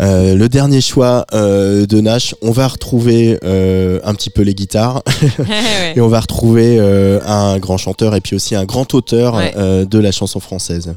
Euh, 0.00 0.34
le 0.34 0.48
dernier 0.48 0.80
choix 0.80 1.24
euh, 1.32 1.86
de 1.86 2.00
Nash, 2.00 2.34
on 2.42 2.50
va 2.50 2.66
retrouver 2.66 3.38
euh, 3.44 4.00
un 4.02 4.14
petit 4.14 4.30
peu 4.30 4.42
les 4.42 4.54
guitares. 4.54 5.02
Et 5.94 6.00
on 6.00 6.08
va 6.08 6.20
retrouver 6.20 6.80
un 7.26 7.58
grand 7.58 7.76
chanteur 7.76 8.14
et 8.14 8.20
puis 8.20 8.34
aussi 8.36 8.54
un 8.54 8.64
grand 8.64 8.94
auteur 8.94 9.36
de 9.36 9.98
la 9.98 10.12
chanson 10.12 10.40
française. 10.40 10.94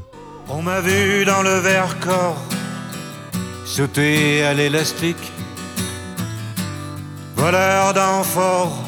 On 0.48 0.62
m'a 0.62 0.80
vu 0.80 1.24
dans 1.24 1.42
le 1.42 1.58
Vercors 1.60 2.42
sauter 3.64 4.44
à 4.44 4.54
l'élastique, 4.54 5.16
voleur 7.36 7.94
d'amphores 7.94 8.82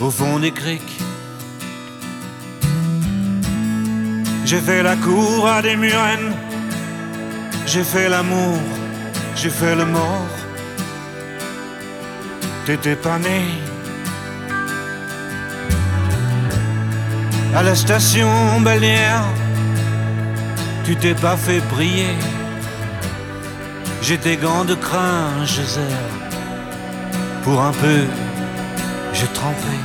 au 0.00 0.10
fond 0.10 0.38
des 0.38 0.50
criques. 0.50 0.98
J'ai 4.44 4.60
fait 4.60 4.82
la 4.82 4.96
cour 4.96 5.46
à 5.46 5.62
des 5.62 5.76
murennes, 5.76 6.34
j'ai 7.66 7.84
fait 7.84 8.08
l'amour 8.08 8.58
j'ai 9.36 9.50
fait 9.50 9.74
le 9.74 9.84
mort. 9.84 10.28
T'étais 12.66 12.96
pas 12.96 13.18
né. 13.18 13.42
À 17.54 17.62
la 17.62 17.74
station 17.74 18.60
balnéaire, 18.60 19.24
tu 20.84 20.94
t'es 20.96 21.14
pas 21.14 21.36
fait 21.36 21.60
briller. 21.72 22.16
J'étais 24.02 24.36
gants 24.36 24.64
de 24.64 24.74
crin, 24.74 25.44
je 25.44 25.62
Pour 27.42 27.60
un 27.60 27.72
peu, 27.72 28.04
j'ai 29.12 29.26
trempé. 29.28 29.76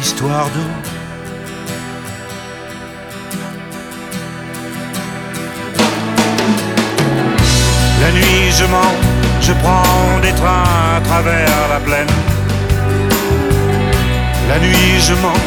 Histoire 0.00 0.46
d'eau 0.46 1.01
La 8.02 8.10
nuit 8.10 8.50
je 8.58 8.64
mens, 8.64 8.94
je 9.40 9.52
prends 9.62 10.18
des 10.20 10.32
trains 10.32 10.96
à 10.96 11.00
travers 11.00 11.58
la 11.70 11.78
plaine. 11.78 12.14
La 14.48 14.58
nuit 14.58 15.00
je 15.08 15.14
mens, 15.22 15.40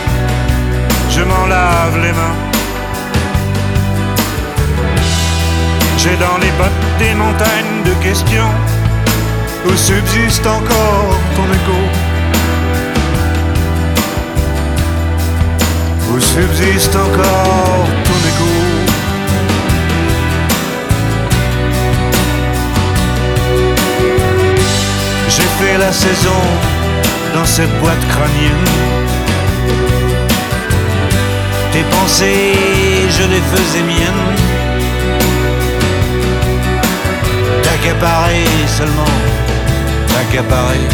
je 1.10 1.22
m'en 1.22 1.46
lave 1.48 1.98
les 2.02 2.14
mains. 2.20 2.38
J'ai 5.98 6.16
dans 6.16 6.38
les 6.38 6.52
bottes 6.60 6.86
des 6.98 7.14
montagnes 7.14 7.84
de 7.84 7.94
questions 8.02 8.54
où 9.66 9.76
subsiste 9.76 10.48
encore 10.48 11.18
ton 11.36 11.48
écho. 11.60 11.80
Où 16.10 16.20
subsiste 16.22 16.96
encore 16.96 17.88
ton 18.06 18.20
écho. 18.32 18.65
Fait 25.60 25.78
la 25.78 25.92
saison 25.92 26.42
dans 27.34 27.46
cette 27.46 27.74
boîte 27.80 28.06
crânienne. 28.10 28.68
Tes 31.72 31.84
pensées, 31.96 33.08
je 33.18 33.24
les 33.34 33.44
faisais 33.54 33.84
miennes. 33.92 34.28
T'accaparer 37.64 38.46
seulement, 38.78 39.16
t'accaparer. 40.08 40.88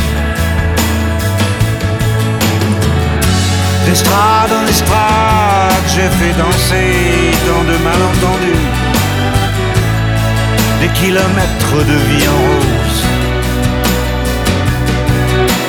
D'estrade 3.86 4.52
en 4.60 4.68
estrade, 4.68 5.86
j'ai 5.94 6.10
fait 6.20 6.34
danser 6.44 6.92
tant 7.48 7.64
de 7.72 7.78
malentendus. 7.88 8.68
Des 10.82 10.92
kilomètres 11.00 11.80
de 11.92 11.98
vie 12.08 12.28
en 12.28 12.38
rose 12.46 12.81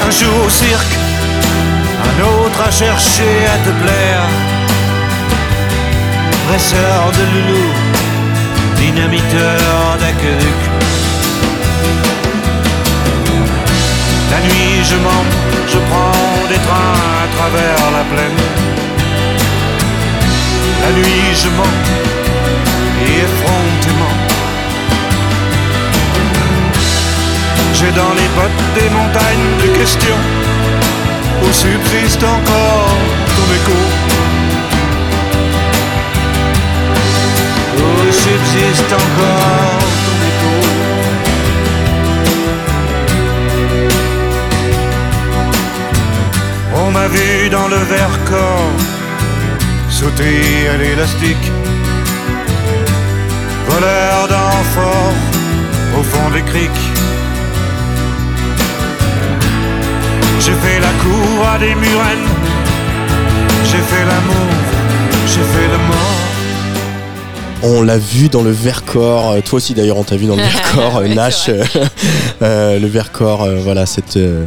un 0.06 0.10
jour 0.10 0.46
au 0.46 0.50
cirque, 0.50 0.94
un 2.08 2.16
autre 2.22 2.60
à 2.66 2.70
chercher 2.70 3.34
à 3.54 3.56
te 3.64 3.72
plaire. 3.82 4.26
Presseur 6.48 7.00
de 7.18 7.24
loulou, 7.32 7.66
dynamiteur 8.76 9.96
d'aqueduc. 10.00 10.60
La 14.32 14.40
nuit 14.46 14.84
je 14.90 14.96
mens, 15.06 15.26
je 15.72 15.78
prends 15.88 16.48
des 16.50 16.60
trains 16.66 16.98
à 17.22 17.26
travers 17.36 17.82
la 17.96 18.04
plaine. 18.12 18.40
La 20.82 20.90
nuit 20.98 21.28
je 21.42 21.48
mens, 21.58 21.76
et 23.06 23.18
effrontément. 23.26 23.61
J'ai 27.82 27.90
dans 27.90 28.14
les 28.14 28.28
bottes 28.36 28.62
des 28.76 28.88
montagnes 28.90 29.56
de 29.60 29.66
questions 29.76 30.22
où 31.42 31.52
subsiste 31.52 32.22
encore 32.22 32.96
ton 33.34 33.46
écho. 33.58 33.78
Où 37.76 38.12
subsiste 38.12 38.92
encore 38.92 39.82
ton 40.06 40.18
écho. 40.30 40.54
On 46.76 46.88
m'a 46.92 47.08
vu 47.08 47.48
dans 47.50 47.66
le 47.66 47.78
Vercors 47.78 48.78
sauter 49.90 50.68
à 50.72 50.76
l'élastique, 50.76 51.50
voleur 53.66 54.28
d'enfort 54.28 55.14
au 55.98 56.02
fond 56.04 56.30
des 56.30 56.42
criques 56.42 56.91
J'ai 60.44 60.54
fait 60.54 60.80
la 60.80 60.90
cour 61.02 61.48
à 61.48 61.56
des 61.58 61.74
murennes. 61.74 62.28
J'ai 63.64 63.78
fait 63.78 64.04
l'amour, 64.04 64.50
j'ai 65.26 65.40
fait 65.40 65.68
le 65.68 65.78
mort. 65.78 66.22
On 67.62 67.82
l'a 67.82 67.96
vu 67.96 68.28
dans 68.28 68.42
le 68.42 68.50
Vercors, 68.50 69.30
euh, 69.30 69.40
toi 69.40 69.58
aussi 69.58 69.72
d'ailleurs 69.72 69.98
on 69.98 70.02
t'a 70.02 70.16
vu 70.16 70.26
dans 70.26 70.34
le 70.34 70.42
Vercors, 70.52 70.96
euh, 70.96 71.06
Nash, 71.06 71.48
euh, 72.42 72.78
le 72.80 72.86
Vercors, 72.88 73.48
voilà 73.62 73.86
cette 73.86 74.16
euh, 74.16 74.46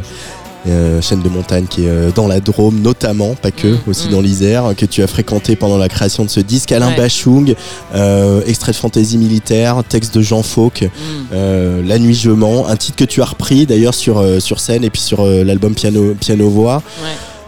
chaîne 1.00 1.22
de 1.22 1.28
montagne 1.28 1.66
qui 1.68 1.84
est 1.84 1.88
euh, 1.88 2.10
dans 2.14 2.28
la 2.28 2.40
Drôme 2.40 2.80
notamment, 2.80 3.34
pas 3.34 3.50
que, 3.50 3.68
mm, 3.68 3.78
aussi 3.86 4.08
mm. 4.08 4.10
dans 4.10 4.20
l'Isère, 4.20 4.74
que 4.76 4.86
tu 4.86 5.02
as 5.02 5.06
fréquenté 5.06 5.56
pendant 5.56 5.78
la 5.78 5.88
création 5.88 6.24
de 6.24 6.30
ce 6.30 6.40
disque. 6.40 6.72
Alain 6.72 6.96
Bachung, 6.96 7.54
euh, 7.94 8.42
extrait 8.46 8.72
de 8.72 8.76
fantaisie 8.76 9.18
militaire, 9.18 9.82
texte 9.88 10.14
de 10.14 10.22
Jean 10.22 10.42
Fauque, 10.42 10.82
mm. 10.82 11.86
La 11.86 11.98
nuit 11.98 12.14
je 12.14 12.30
mens, 12.30 12.66
un 12.68 12.76
titre 12.76 12.96
que 12.96 13.04
tu 13.04 13.22
as 13.22 13.26
repris 13.26 13.66
d'ailleurs 13.66 13.94
sur, 13.94 14.22
sur 14.40 14.60
scène 14.60 14.84
et 14.84 14.90
puis 14.90 15.00
sur 15.00 15.24
l'album 15.24 15.74
Piano, 15.74 16.14
Piano 16.18 16.48
Voix. 16.48 16.82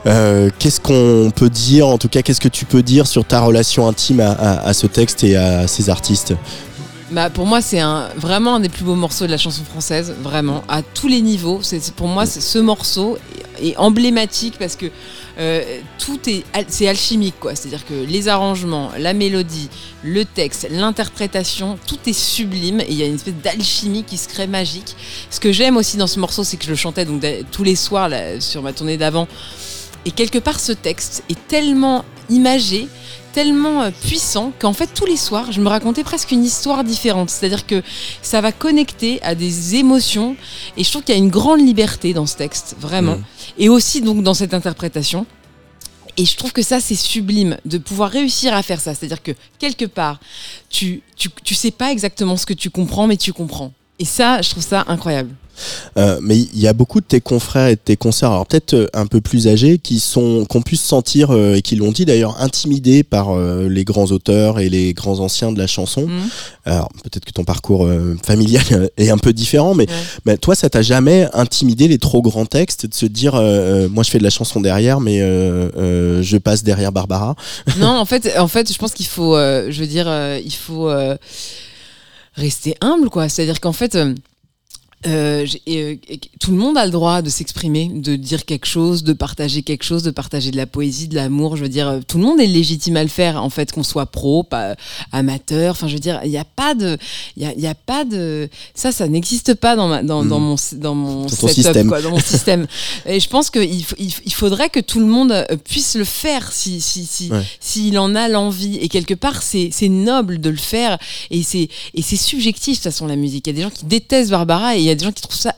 qu'est-ce 0.04 0.80
qu'on 0.80 1.30
peut 1.34 1.50
dire, 1.50 1.88
en 1.88 1.98
tout 1.98 2.08
cas, 2.08 2.22
qu'est-ce 2.22 2.40
que 2.40 2.48
tu 2.48 2.64
peux 2.64 2.82
dire 2.82 3.06
sur 3.06 3.24
ta 3.24 3.40
relation 3.40 3.88
intime 3.88 4.20
à 4.20 4.72
ce 4.72 4.86
texte 4.86 5.24
et 5.24 5.36
à 5.36 5.66
ces 5.66 5.90
artistes? 5.90 6.34
Bah, 7.10 7.30
pour 7.30 7.46
moi, 7.46 7.62
c'est 7.62 7.80
vraiment 8.16 8.56
un 8.56 8.60
des 8.60 8.68
plus 8.68 8.84
beaux 8.84 8.94
morceaux 8.94 9.26
de 9.26 9.30
la 9.30 9.38
chanson 9.38 9.64
française, 9.64 10.14
vraiment, 10.20 10.62
à 10.68 10.82
tous 10.82 11.08
les 11.08 11.22
niveaux. 11.22 11.60
Pour 11.96 12.08
moi, 12.08 12.26
ce 12.26 12.58
morceau 12.58 13.18
est, 13.62 13.76
emblématique 13.76 14.56
parce 14.58 14.76
que 14.76 14.86
euh, 15.38 15.80
tout 15.98 16.18
est, 16.28 16.44
c'est 16.68 16.86
alchimique, 16.86 17.36
quoi. 17.40 17.54
C'est-à-dire 17.54 17.86
que 17.86 17.94
les 17.94 18.28
arrangements, 18.28 18.90
la 18.98 19.14
mélodie, 19.14 19.70
le 20.02 20.24
texte, 20.24 20.68
l'interprétation, 20.70 21.78
tout 21.86 21.98
est 22.06 22.12
sublime 22.12 22.80
et 22.80 22.86
il 22.90 22.96
y 22.96 23.02
a 23.02 23.06
une 23.06 23.14
espèce 23.14 23.34
d'alchimie 23.42 24.04
qui 24.04 24.18
se 24.18 24.28
crée 24.28 24.46
magique. 24.46 24.94
Ce 25.30 25.40
que 25.40 25.50
j'aime 25.50 25.76
aussi 25.76 25.96
dans 25.96 26.06
ce 26.06 26.20
morceau, 26.20 26.44
c'est 26.44 26.58
que 26.58 26.64
je 26.64 26.70
le 26.70 26.76
chantais 26.76 27.06
tous 27.50 27.64
les 27.64 27.76
soirs 27.76 28.10
sur 28.40 28.62
ma 28.62 28.72
tournée 28.72 28.98
d'avant. 28.98 29.28
Et 30.04 30.10
quelque 30.10 30.38
part, 30.38 30.60
ce 30.60 30.72
texte 30.72 31.24
est 31.28 31.48
tellement 31.48 32.04
imagé 32.28 32.88
tellement 33.32 33.82
euh, 33.82 33.90
puissant 33.90 34.52
qu'en 34.58 34.72
fait 34.72 34.88
tous 34.94 35.06
les 35.06 35.16
soirs 35.16 35.52
je 35.52 35.60
me 35.60 35.68
racontais 35.68 36.04
presque 36.04 36.32
une 36.32 36.44
histoire 36.44 36.84
différente. 36.84 37.30
C'est-à-dire 37.30 37.66
que 37.66 37.82
ça 38.22 38.40
va 38.40 38.52
connecter 38.52 39.22
à 39.22 39.34
des 39.34 39.76
émotions 39.76 40.36
et 40.76 40.84
je 40.84 40.90
trouve 40.90 41.02
qu'il 41.02 41.14
y 41.14 41.18
a 41.18 41.20
une 41.20 41.30
grande 41.30 41.60
liberté 41.60 42.14
dans 42.14 42.26
ce 42.26 42.36
texte, 42.36 42.76
vraiment. 42.78 43.16
Mmh. 43.16 43.24
Et 43.58 43.68
aussi 43.68 44.00
donc 44.00 44.22
dans 44.22 44.34
cette 44.34 44.54
interprétation. 44.54 45.26
Et 46.18 46.24
je 46.24 46.36
trouve 46.36 46.52
que 46.52 46.62
ça, 46.62 46.80
c'est 46.80 46.96
sublime 46.96 47.58
de 47.64 47.78
pouvoir 47.78 48.10
réussir 48.10 48.52
à 48.52 48.64
faire 48.64 48.80
ça. 48.80 48.92
C'est-à-dire 48.92 49.22
que 49.22 49.30
quelque 49.60 49.84
part, 49.84 50.18
tu, 50.68 51.02
tu, 51.14 51.28
tu 51.44 51.54
sais 51.54 51.70
pas 51.70 51.92
exactement 51.92 52.36
ce 52.36 52.44
que 52.44 52.54
tu 52.54 52.70
comprends, 52.70 53.06
mais 53.06 53.16
tu 53.16 53.32
comprends. 53.32 53.72
Et 54.00 54.04
ça, 54.04 54.42
je 54.42 54.50
trouve 54.50 54.64
ça 54.64 54.84
incroyable. 54.88 55.30
Euh, 55.96 56.18
mais 56.22 56.38
il 56.38 56.60
y 56.60 56.66
a 56.66 56.72
beaucoup 56.72 57.00
de 57.00 57.06
tes 57.06 57.20
confrères 57.20 57.68
et 57.68 57.74
de 57.74 57.80
tes 57.80 57.96
concerts, 57.96 58.30
alors 58.30 58.46
peut-être 58.46 58.74
euh, 58.74 58.86
un 58.94 59.06
peu 59.06 59.20
plus 59.20 59.48
âgés, 59.48 59.78
qui 59.78 60.00
sont, 60.00 60.44
qu'on 60.48 60.62
puisse 60.62 60.82
sentir 60.82 61.30
euh, 61.30 61.54
et 61.54 61.62
qui 61.62 61.76
l'ont 61.76 61.92
dit 61.92 62.04
d'ailleurs, 62.04 62.40
intimidés 62.40 63.02
par 63.02 63.36
les 63.38 63.84
grands 63.84 64.06
auteurs 64.06 64.58
et 64.58 64.68
les 64.68 64.94
grands 64.94 65.20
anciens 65.20 65.52
de 65.52 65.58
la 65.58 65.66
chanson. 65.66 66.06
Mhm. 66.06 66.28
Alors 66.64 66.88
peut-être 67.02 67.24
que 67.24 67.32
ton 67.32 67.44
parcours 67.44 67.88
familial 68.24 68.90
est 68.96 69.10
un 69.10 69.18
peu 69.18 69.32
différent, 69.32 69.74
mais, 69.74 69.86
mais 70.24 70.36
toi, 70.36 70.54
ça 70.54 70.68
t'a 70.68 70.82
jamais 70.82 71.28
intimidé 71.32 71.88
les 71.88 71.98
trop 71.98 72.22
grands 72.22 72.46
textes 72.46 72.86
de 72.86 72.94
se 72.94 73.06
dire, 73.06 73.34
moi 73.90 74.02
je 74.02 74.10
fais 74.10 74.18
de 74.18 74.24
la 74.24 74.30
chanson 74.30 74.60
derrière, 74.60 75.00
mais 75.00 75.18
je 75.18 76.36
passe 76.36 76.62
derrière 76.62 76.92
Barbara? 76.92 77.34
non, 77.78 77.88
en 77.88 78.04
fait, 78.04 78.32
en 78.38 78.48
fait, 78.48 78.72
je 78.72 78.78
pense 78.78 78.92
qu'il 78.92 79.06
faut, 79.06 79.36
je 79.36 79.80
veux 79.80 79.86
dire, 79.86 80.08
il 80.44 80.52
faut 80.52 80.90
rester 82.34 82.76
humble, 82.80 83.10
quoi. 83.10 83.28
C'est-à-dire 83.28 83.60
qu'en 83.60 83.72
fait 83.72 83.96
euh, 85.06 85.46
euh 85.68 85.94
tout 86.40 86.50
le 86.50 86.56
monde 86.56 86.76
a 86.76 86.84
le 86.84 86.90
droit 86.90 87.22
de 87.22 87.30
s'exprimer, 87.30 87.90
de 87.92 88.16
dire 88.16 88.44
quelque 88.44 88.66
chose, 88.66 89.04
de 89.04 89.12
partager 89.12 89.62
quelque 89.62 89.84
chose, 89.84 90.02
de 90.02 90.10
partager 90.10 90.50
de 90.50 90.56
la 90.56 90.66
poésie, 90.66 91.08
de 91.08 91.14
l'amour. 91.14 91.56
Je 91.56 91.62
veux 91.62 91.68
dire, 91.68 91.88
euh, 91.88 92.00
tout 92.06 92.18
le 92.18 92.24
monde 92.24 92.40
est 92.40 92.46
légitime 92.46 92.96
à 92.96 93.02
le 93.02 93.08
faire, 93.08 93.42
en 93.42 93.50
fait, 93.50 93.70
qu'on 93.70 93.82
soit 93.82 94.06
pro, 94.06 94.42
pas 94.42 94.74
amateur. 95.12 95.72
Enfin, 95.72 95.88
je 95.88 95.94
veux 95.94 96.00
dire, 96.00 96.20
il 96.24 96.30
n'y 96.30 96.38
a 96.38 96.44
pas 96.44 96.74
de, 96.74 96.98
il 97.36 97.42
y 97.44 97.66
a, 97.66 97.74
pas 97.74 98.04
de, 98.04 98.48
ça, 98.74 98.90
ça 98.90 99.06
n'existe 99.08 99.54
pas 99.54 99.76
dans, 99.76 99.88
ma, 99.88 100.02
dans, 100.02 100.24
dans, 100.24 100.40
hmm. 100.40 100.42
mon, 100.42 100.56
dans 100.72 100.94
mon 100.94 101.28
setup, 101.28 101.50
système. 101.50 101.88
Quoi, 101.88 102.02
dans 102.02 102.10
mon 102.10 102.20
système. 102.20 102.66
Et 103.06 103.20
je 103.20 103.28
pense 103.28 103.50
qu'il 103.50 103.84
il, 103.98 104.32
faudrait 104.32 104.70
que 104.70 104.80
tout 104.80 105.00
le 105.00 105.06
monde 105.06 105.32
euh, 105.32 105.44
puisse 105.56 105.96
le 105.96 106.04
faire 106.04 106.52
si, 106.52 106.80
si, 106.80 107.06
si, 107.06 107.30
s'il 107.60 107.98
en 107.98 108.14
a 108.14 108.28
l'envie. 108.28 108.76
Et 108.78 108.88
quelque 108.88 109.14
part, 109.14 109.42
c'est, 109.42 109.70
c'est 109.72 109.88
noble 109.88 110.40
de 110.40 110.50
le 110.50 110.56
faire. 110.56 110.98
Et 111.30 111.42
c'est, 111.42 111.68
et 111.94 112.02
c'est 112.02 112.16
subjectif, 112.16 112.74
de 112.74 112.82
toute 112.82 112.84
façon, 112.84 113.06
la 113.06 113.16
musique. 113.16 113.46
Il 113.46 113.50
y 113.50 113.52
a 113.52 113.56
des 113.56 113.62
gens 113.62 113.70
qui 113.70 113.84
détestent 113.84 114.30
Barbara 114.30 114.76
et 114.76 114.87
y 114.88 114.92
a 114.92 114.94
des 114.94 115.04
gens 115.04 115.12
qui 115.12 115.22
trouvent 115.22 115.36
ça 115.36 115.54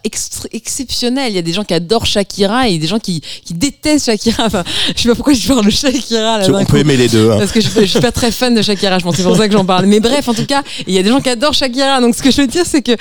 exceptionnel. 0.53 1.33
Il 1.33 1.37
y 1.37 1.39
a 1.39 1.43
des 1.43 1.53
gens 1.53 1.65
qui 1.65 1.75
adorent 1.75 2.07
Shakira 2.07 2.69
et 2.69 2.79
des 2.79 2.87
gens 2.87 2.99
qui, 2.99 3.21
qui 3.45 3.55
détestent 3.55 4.07
Shakira. 4.07 4.47
Enfin, 4.47 4.65
je 4.97 5.03
sais 5.03 5.09
pas 5.09 5.15
pourquoi 5.15 5.33
je 5.33 5.47
parle 5.47 5.65
de 5.65 5.71
Shakira. 5.71 6.39
Là, 6.39 6.47
on 6.53 6.65
peut 6.65 6.79
aimer 6.79 6.97
les 6.97 7.09
deux. 7.09 7.31
Hein. 7.31 7.39
Parce 7.39 7.53
que 7.53 7.61
je, 7.61 7.69
je, 7.69 7.85
suis 7.85 8.01
pas 8.01 8.13
très 8.13 8.31
fan 8.31 8.55
de 8.55 8.63
Shakira, 8.63 8.99
je 8.99 9.05
pense. 9.05 9.17
C'est 9.17 9.23
pour 9.23 9.37
ça 9.37 9.47
que 9.47 9.53
j'en 9.53 9.65
parle. 9.65 9.87
Mais 9.87 10.01
bref, 10.01 10.29
en 10.29 10.35
tout 10.35 10.47
cas, 10.47 10.63
il 10.87 10.95
y 10.95 10.99
a 10.99 11.03
des 11.03 11.11
gens 11.11 11.21
qui 11.21 11.29
adorent 11.29 11.55
Shakira. 11.55 12.01
Donc 12.01 12.15
ce 12.15 12.23
que 12.23 12.31
je 12.31 12.41
veux 12.41 12.47
dire, 12.47 12.65
c'est 12.67 12.83
que 12.83 12.97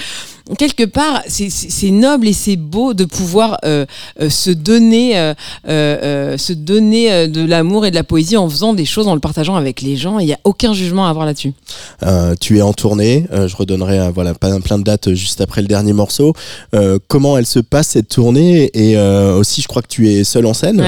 quelque 0.58 0.86
part, 0.86 1.22
c'est 1.28 1.92
noble 1.92 2.28
et 2.28 2.34
c'est 2.34 2.56
beau 2.56 2.94
de 2.94 3.06
pouvoir 3.06 3.58
euh, 3.66 3.86
euh, 4.22 4.30
se 4.30 4.50
donner, 4.50 5.34
euh, 5.68 6.38
se 6.38 6.54
donner 6.54 7.28
de 7.28 7.46
l'amour 7.46 7.86
et 7.86 7.92
de 7.92 7.96
la 7.96 8.04
poésie 8.04 8.38
en 8.38 8.50
faisant 8.50 8.74
des 8.74 8.86
choses, 8.86 9.08
en 9.08 9.14
le 9.14 9.20
partageant 9.20 9.56
avec 9.56 9.82
les 9.82 9.96
gens. 9.96 10.20
Il 10.20 10.26
n'y 10.26 10.34
a 10.34 10.40
aucun 10.44 10.74
jugement 10.74 11.06
à 11.06 11.10
avoir 11.10 11.26
là-dessus. 11.26 11.54
tu 12.40 12.58
es 12.58 12.62
en 12.62 12.74
tournée. 12.74 13.26
je 13.32 13.56
redonnerai 13.56 14.12
voilà 14.12 14.34
plein, 14.34 14.60
plein 14.62 14.80
de 14.80 14.84
dates 14.84 15.14
juste 15.14 15.42
après 15.42 15.62
le 15.62 15.68
dernier 15.68 15.94
morceau. 15.94 16.34
comment 17.08 17.38
elle 17.38 17.46
se 17.46 17.60
passe 17.60 17.90
cette 17.90 18.10
tournée? 18.10 18.70
Et 18.74 18.98
aussi, 18.98 19.62
je 19.62 19.68
crois 19.68 19.82
que 19.82 19.88
tu 19.88 20.10
es 20.10 20.24
seul 20.24 20.46
en 20.46 20.54
scène. 20.54 20.84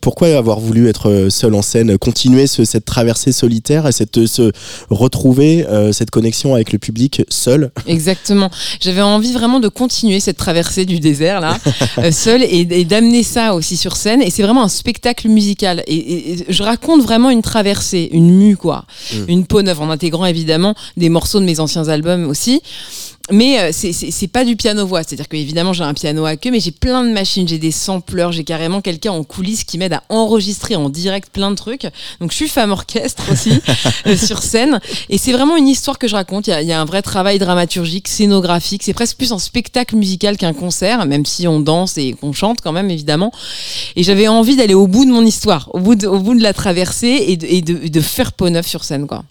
pourquoi 0.00 0.36
avoir 0.36 0.58
voulu 0.58 0.88
être 0.88 1.28
seul 1.30 1.54
en 1.54 1.62
scène? 1.62 1.96
Continuer 1.98 2.46
cette 2.46 2.84
traversée 2.84 3.32
solitaire 3.32 3.86
et 3.86 3.92
cette, 3.92 4.26
se 4.26 4.52
retrouver 4.90 5.64
cette 5.92 6.10
connexion 6.10 6.54
avec 6.54 6.72
le 6.72 6.78
public 6.78 7.22
seul 7.28 7.70
Exactement. 7.86 8.50
J'avais 8.80 9.02
envie 9.02 9.32
vraiment 9.32 9.60
de 9.60 9.68
continuer 9.68 10.20
cette 10.20 10.36
traversée 10.36 10.84
du 10.84 11.00
désert 11.00 11.40
là, 11.40 11.58
euh, 11.98 12.12
seule, 12.12 12.42
et, 12.42 12.84
d'amener 12.84 13.22
ça 13.22 13.54
aussi 13.54 13.76
sur 13.76 13.96
scène. 13.96 14.22
Et 14.22 14.30
c'est 14.30 14.42
vraiment 14.42 14.62
un 14.62 14.68
spectacle 14.68 15.28
musical. 15.28 15.82
Et, 15.86 16.44
je 16.48 16.62
raconte 16.62 17.02
vraiment 17.02 17.30
une 17.30 17.42
traversée, 17.42 18.08
une 18.12 18.30
mue 18.30 18.56
quoi, 18.56 18.84
mm. 19.12 19.16
une 19.28 19.46
peau 19.46 19.62
neuve, 19.62 19.80
en 19.80 19.90
intégrant 19.90 20.26
évidemment 20.26 20.74
des 20.96 21.08
morceaux 21.08 21.40
de 21.40 21.44
mes 21.44 21.60
anciens 21.60 21.88
albums 21.88 22.26
aussi 22.28 22.62
mais 23.30 23.58
euh, 23.58 23.70
c'est 23.72 24.28
pas 24.28 24.44
du 24.44 24.54
piano 24.54 24.86
voix, 24.86 25.02
c'est-à-dire 25.02 25.28
que 25.28 25.36
évidemment 25.36 25.72
j'ai 25.72 25.82
un 25.82 25.94
piano 25.94 26.26
à 26.26 26.36
queue, 26.36 26.50
mais 26.50 26.60
j'ai 26.60 26.72
plein 26.72 27.02
de 27.02 27.10
machines, 27.10 27.48
j'ai 27.48 27.58
des 27.58 27.70
sampleurs, 27.70 28.32
j'ai 28.32 28.44
carrément 28.44 28.82
quelqu'un 28.82 29.12
en 29.12 29.24
coulisses 29.24 29.64
qui 29.64 29.78
m'aide 29.78 29.94
à 29.94 30.02
enregistrer 30.10 30.76
en 30.76 30.90
direct 30.90 31.30
plein 31.30 31.50
de 31.50 31.56
trucs. 31.56 31.86
Donc 32.20 32.32
je 32.32 32.36
suis 32.36 32.48
femme 32.48 32.70
orchestre 32.70 33.24
aussi 33.32 33.52
euh, 34.06 34.16
sur 34.16 34.42
scène, 34.42 34.78
et 35.08 35.16
c'est 35.16 35.32
vraiment 35.32 35.56
une 35.56 35.68
histoire 35.68 35.98
que 35.98 36.06
je 36.06 36.14
raconte. 36.14 36.48
Il 36.48 36.68
y, 36.68 36.72
a, 36.72 36.80
un 36.80 36.84
vrai 36.84 37.00
travail 37.00 37.38
dramaturgique, 37.38 38.08
scénographique. 38.08 38.82
C'est 38.82 38.92
presque 38.92 39.16
plus 39.16 39.32
un 39.32 39.38
spectacle 39.38 39.96
musical 39.96 40.36
qu'un 40.36 40.52
concert, 40.52 41.06
même 41.06 41.24
si 41.24 41.48
on 41.48 41.60
danse 41.60 41.96
et 41.96 42.12
qu'on 42.12 42.34
chante 42.34 42.60
quand 42.62 42.72
même 42.72 42.90
évidemment. 42.90 43.32
Et 43.96 44.02
j'avais 44.02 44.28
envie 44.28 44.56
d'aller 44.56 44.74
au 44.74 44.86
bout 44.86 45.06
de 45.06 45.10
mon 45.10 45.24
histoire, 45.24 45.70
au 45.72 45.80
bout 45.80 45.94
de, 45.94 46.06
au 46.06 46.18
bout 46.18 46.34
de 46.34 46.42
la 46.42 46.52
traversée 46.52 47.24
et 47.28 47.36
de, 47.38 47.46
et 47.46 47.62
de, 47.62 47.88
de 47.88 48.00
faire 48.00 48.32
peau 48.32 48.50
neuf 48.50 48.66
sur 48.66 48.84
scène 48.84 49.06
quoi. 49.06 49.24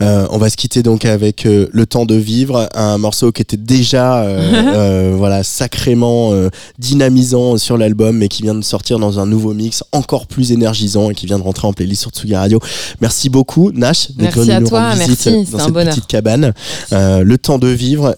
Euh, 0.00 0.26
on 0.30 0.38
va 0.38 0.48
se 0.50 0.56
quitter 0.56 0.82
donc 0.82 1.04
avec 1.04 1.46
euh, 1.46 1.68
Le 1.72 1.86
temps 1.86 2.06
de 2.06 2.14
vivre, 2.14 2.68
un 2.74 2.98
morceau 2.98 3.32
qui 3.32 3.42
était 3.42 3.56
déjà 3.56 4.22
euh, 4.22 5.14
voilà 5.16 5.42
sacrément 5.42 6.32
dynamisant 6.78 7.58
sur 7.58 7.76
l'album, 7.76 8.16
mais 8.16 8.28
qui 8.28 8.42
vient 8.42 8.54
de 8.54 8.62
sortir 8.62 8.98
dans 8.98 9.18
un 9.18 9.26
nouveau 9.26 9.54
mix 9.54 9.82
encore 9.92 10.26
plus 10.26 10.52
énergisant 10.52 11.10
et 11.10 11.14
qui 11.14 11.26
vient 11.26 11.38
de 11.38 11.42
rentrer 11.44 11.66
en 11.66 11.72
playlist 11.72 12.02
sur 12.02 12.10
Tsugi 12.10 12.36
Radio. 12.36 12.60
Merci 13.00 13.28
beaucoup 13.28 13.70
Nash 13.72 14.12
d'être 14.12 14.38
venu 14.38 14.60
nous 14.60 14.68
rendre 14.68 14.96
visite 14.96 15.50
dans 15.50 15.58
cette 15.58 15.74
petite 15.74 16.06
cabane. 16.06 16.52
le 16.90 17.36
temps 17.36 17.58
de 17.58 17.68
vivre 17.68 18.14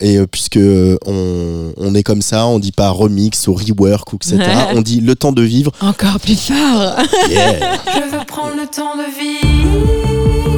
et 0.00 0.18
puisque 0.26 0.60
on, 1.06 1.94
est 1.94 2.02
comme 2.02 2.22
ça, 2.22 2.46
on 2.46 2.58
dit 2.58 2.72
pas 2.72 2.90
remix 2.90 3.46
ou 3.48 3.54
rework 3.54 4.12
ou 4.12 4.16
etc. 4.16 4.38
on 4.74 4.82
dit 4.82 5.00
le 5.00 5.14
temps 5.14 5.32
de 5.32 5.42
vivre. 5.42 5.72
Encore 5.80 6.18
plus 6.20 6.38
fort. 6.38 6.96
Je 7.28 8.16
veux 8.16 8.24
prendre 8.26 8.54
le 8.56 8.66
temps 8.66 8.96
de 8.96 9.04
vivre. 9.18 10.51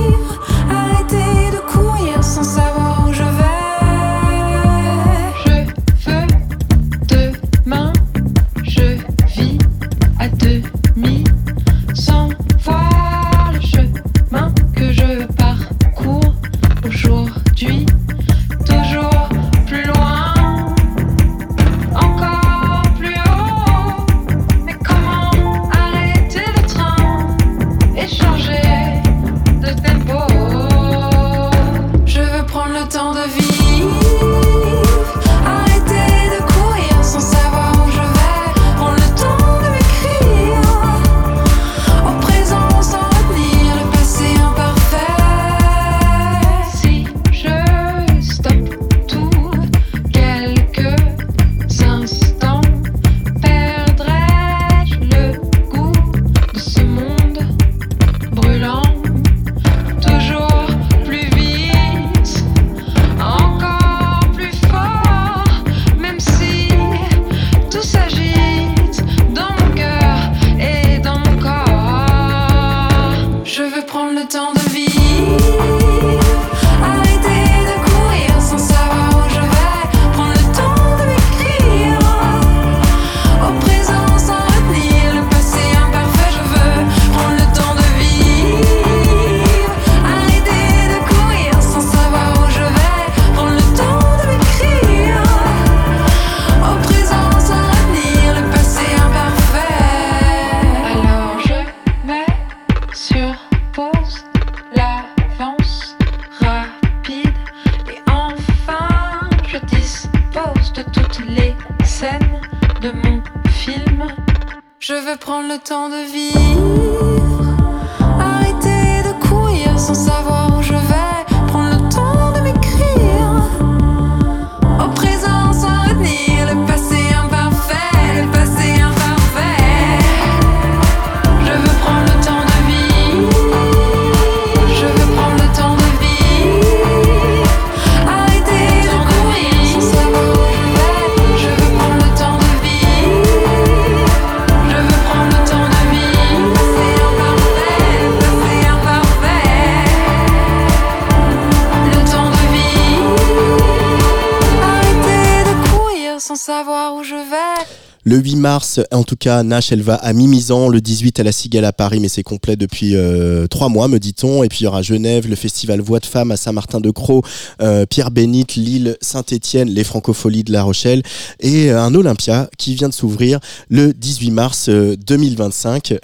Le 158.04 158.16
8 158.16 158.36
mars, 158.36 158.80
en 158.92 159.02
tout 159.02 159.16
cas, 159.16 159.42
Nash, 159.42 159.72
elle 159.72 159.82
va 159.82 159.96
à 159.96 160.14
Mimizan. 160.14 160.68
Le 160.70 160.80
18 160.80 161.20
à 161.20 161.22
la 161.22 161.32
Cigale 161.32 161.66
à 161.66 161.72
Paris, 161.74 162.00
mais 162.00 162.08
c'est 162.08 162.22
complet 162.22 162.56
depuis 162.56 162.96
euh, 162.96 163.46
trois 163.46 163.68
mois, 163.68 163.88
me 163.88 163.98
dit-on. 163.98 164.42
Et 164.42 164.48
puis 164.48 164.60
il 164.60 164.64
y 164.64 164.66
aura 164.66 164.80
Genève, 164.80 165.28
le 165.28 165.36
festival 165.36 165.82
Voix 165.82 166.00
de 166.00 166.06
Femmes 166.06 166.30
à 166.30 166.38
Saint-Martin-de-Croix, 166.38 167.20
euh, 167.60 167.84
Pierre 167.84 168.10
Bénite, 168.10 168.54
Lille, 168.54 168.96
Saint-Étienne, 169.02 169.68
les 169.68 169.84
Francopholies 169.84 170.44
de 170.44 170.52
La 170.52 170.62
Rochelle 170.62 171.02
et 171.40 171.70
euh, 171.70 171.82
un 171.82 171.94
Olympia 171.94 172.48
qui 172.56 172.74
vient 172.74 172.88
de 172.88 172.94
s'ouvrir 172.94 173.38
le 173.68 173.92
18 173.92 174.30
mars 174.30 174.70
2025. 174.70 175.94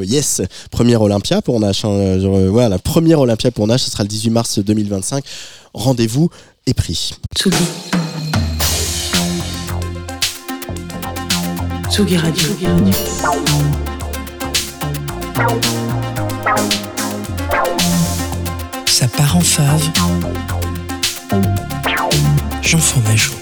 yes, 0.00 0.40
première 0.70 1.02
Olympia 1.02 1.42
pour 1.42 1.60
Nash. 1.60 1.84
Hein, 1.84 2.16
voilà, 2.48 2.70
la 2.70 2.78
première 2.78 3.20
Olympia 3.20 3.50
pour 3.50 3.66
Nash, 3.66 3.82
ce 3.82 3.90
sera 3.90 4.02
le 4.02 4.08
18 4.08 4.30
mars 4.30 4.58
2025. 4.60 5.22
Rendez-vous 5.74 6.30
est 6.66 6.72
pris. 6.72 7.12
Tsugi 7.36 7.56
Radio. 11.90 12.44
Ça 18.86 19.08
part 19.08 19.36
en 19.36 19.40
fave. 19.40 19.90
Jean 22.62 22.78
Fromageau. 22.78 23.32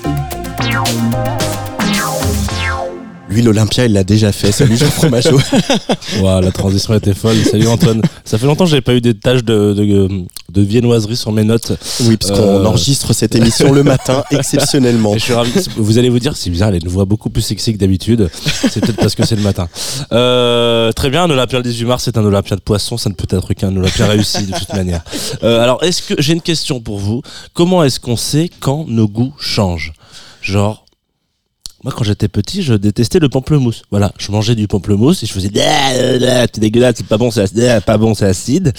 Lui, 3.37 3.43
l'Olympia, 3.43 3.84
il 3.84 3.93
l'a 3.93 4.03
déjà 4.03 4.32
fait. 4.32 4.51
Salut 4.51 4.78
Jean 4.78 4.87
Fromageau. 4.87 5.39
wow, 6.22 6.41
la 6.41 6.51
transition 6.53 6.95
était 6.95 7.12
folle. 7.12 7.37
Salut 7.45 7.68
Antoine. 7.68 8.01
Ça 8.24 8.39
fait 8.39 8.47
longtemps 8.47 8.64
que 8.64 8.70
j'avais 8.70 8.80
pas 8.80 8.95
eu 8.95 9.03
des 9.03 9.12
tâches 9.12 9.45
de, 9.45 9.74
de, 9.74 10.09
de, 10.51 10.62
viennoiserie 10.62 11.16
sur 11.16 11.32
mes 11.32 11.45
notes. 11.45 11.74
Oui, 12.05 12.16
parce 12.16 12.32
qu'on 12.32 12.47
euh, 12.47 12.64
enregistre 12.64 13.12
cette 13.12 13.34
émission 13.34 13.72
le 13.72 13.82
matin, 13.82 14.24
exceptionnellement. 14.30 15.12
je 15.12 15.18
suis 15.18 15.34
ravi. 15.34 15.53
Vous 15.76 15.99
allez 15.99 16.09
vous 16.09 16.18
dire, 16.18 16.34
c'est 16.34 16.49
bizarre, 16.49 16.70
elle 16.70 16.76
a 16.76 16.78
une 16.78 16.89
voix 16.89 17.05
beaucoup 17.05 17.28
plus 17.28 17.43
sexy 17.43 17.74
que 17.74 17.78
d'habitude. 17.78 18.30
C'est 18.70 18.80
peut-être 18.80 18.97
parce 18.97 19.14
que 19.14 19.26
c'est 19.26 19.37
le 19.37 19.43
matin. 19.43 19.68
Euh, 20.12 20.91
très 20.93 21.11
bien, 21.11 21.24
un 21.24 21.30
Olympia 21.30 21.59
le 21.59 21.64
18 21.64 21.84
mars, 21.84 22.05
c'est 22.05 22.16
un 22.16 22.24
Olympia 22.24 22.57
de 22.57 22.62
poisson. 22.62 22.97
Ça 22.97 23.11
ne 23.11 23.14
peut 23.14 23.37
être 23.37 23.53
qu'un 23.53 23.76
Olympia 23.76 24.07
réussi 24.07 24.47
de 24.47 24.57
toute 24.57 24.72
manière. 24.72 25.03
Euh, 25.43 25.62
alors, 25.62 25.84
est-ce 25.84 26.01
que 26.01 26.14
j'ai 26.22 26.32
une 26.32 26.41
question 26.41 26.80
pour 26.80 26.99
vous 26.99 27.20
Comment 27.53 27.84
est-ce 27.84 28.01
qu'on 28.01 28.16
sait 28.16 28.51
quand 28.61 28.87
nos 28.89 29.09
goûts 29.09 29.34
changent? 29.39 29.93
Genre, 30.41 30.86
moi, 31.87 31.95
quand 31.97 32.03
j'étais 32.03 32.26
petit, 32.26 32.64
je 32.64 32.74
détestais 32.74 33.20
le 33.20 33.28
pamplemousse. 33.28 33.82
Voilà, 33.93 34.11
je 34.18 34.32
mangeais 34.32 34.57
du 34.57 34.66
pamplemousse 34.66 35.22
et 35.22 35.26
je 35.26 35.32
faisais 35.32 35.51
c'est 35.55 36.59
dégueulasse, 36.59 36.97
c'est 36.97 37.07
pas 37.07 37.16
bon, 37.16 37.30
c'est 37.30 37.84
pas 37.84 37.97
bon, 37.97 38.12
c'est 38.12 38.24
acide. 38.24 38.72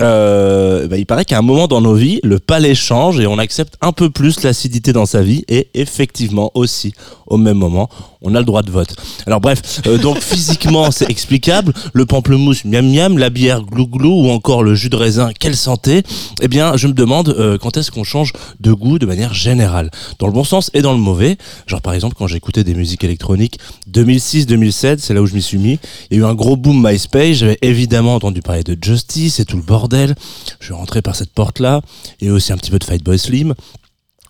Euh, 0.00 0.88
bah, 0.88 0.96
il 0.96 1.04
paraît 1.04 1.26
qu'à 1.26 1.36
un 1.36 1.42
moment 1.42 1.68
dans 1.68 1.82
nos 1.82 1.92
vies, 1.92 2.20
le 2.22 2.38
palais 2.38 2.74
change 2.74 3.20
et 3.20 3.26
on 3.26 3.36
accepte 3.36 3.74
un 3.82 3.92
peu 3.92 4.08
plus 4.08 4.42
l'acidité 4.42 4.94
dans 4.94 5.04
sa 5.04 5.20
vie 5.20 5.44
et 5.46 5.68
effectivement 5.74 6.52
aussi 6.54 6.94
au 7.26 7.36
même 7.36 7.56
moment, 7.56 7.88
on 8.22 8.34
a 8.34 8.38
le 8.38 8.44
droit 8.44 8.62
de 8.62 8.70
vote. 8.70 8.94
Alors 9.26 9.40
bref, 9.40 9.80
euh, 9.86 9.98
donc 9.98 10.18
physiquement 10.20 10.90
c'est 10.90 11.10
explicable, 11.10 11.72
le 11.92 12.06
pamplemousse 12.06 12.64
miam 12.64 12.90
miam, 12.90 13.18
la 13.18 13.30
bière 13.30 13.62
glou 13.62 13.86
glou 13.86 14.26
ou 14.26 14.30
encore 14.30 14.62
le 14.62 14.74
jus 14.74 14.90
de 14.90 14.96
raisin, 14.96 15.32
quelle 15.38 15.56
santé? 15.56 16.02
Eh 16.40 16.48
bien, 16.48 16.76
je 16.76 16.86
me 16.86 16.92
demande 16.92 17.28
euh, 17.28 17.58
quand 17.58 17.76
est-ce 17.76 17.90
qu'on 17.90 18.04
change 18.04 18.32
de 18.60 18.72
goût 18.72 18.98
de 18.98 19.06
manière 19.06 19.34
générale, 19.34 19.90
dans 20.18 20.26
le 20.26 20.32
bon 20.32 20.44
sens 20.44 20.70
et 20.74 20.82
dans 20.82 20.92
le 20.92 20.98
mauvais. 20.98 21.36
Genre 21.66 21.82
par 21.82 21.92
exemple 21.92 22.14
quand 22.16 22.26
des 22.60 22.74
musiques 22.74 23.04
électroniques 23.04 23.58
2006-2007, 23.90 24.98
c'est 24.98 25.14
là 25.14 25.22
où 25.22 25.26
je 25.26 25.34
m'y 25.34 25.42
suis 25.42 25.58
mis. 25.58 25.78
Il 26.10 26.18
y 26.18 26.20
a 26.20 26.22
eu 26.22 26.26
un 26.26 26.34
gros 26.34 26.56
boom 26.56 26.86
MySpace, 26.86 27.38
j'avais 27.38 27.58
évidemment 27.62 28.14
entendu 28.14 28.42
parler 28.42 28.62
de 28.62 28.76
Justice 28.80 29.40
et 29.40 29.44
tout 29.44 29.56
le 29.56 29.62
bordel. 29.62 30.14
Je 30.60 30.66
suis 30.66 30.74
rentré 30.74 31.02
par 31.02 31.16
cette 31.16 31.30
porte-là 31.30 31.80
et 32.20 32.30
aussi 32.30 32.52
un 32.52 32.56
petit 32.56 32.70
peu 32.70 32.78
de 32.78 32.84
Fight 32.84 33.02
Boy 33.02 33.18
Slim 33.18 33.54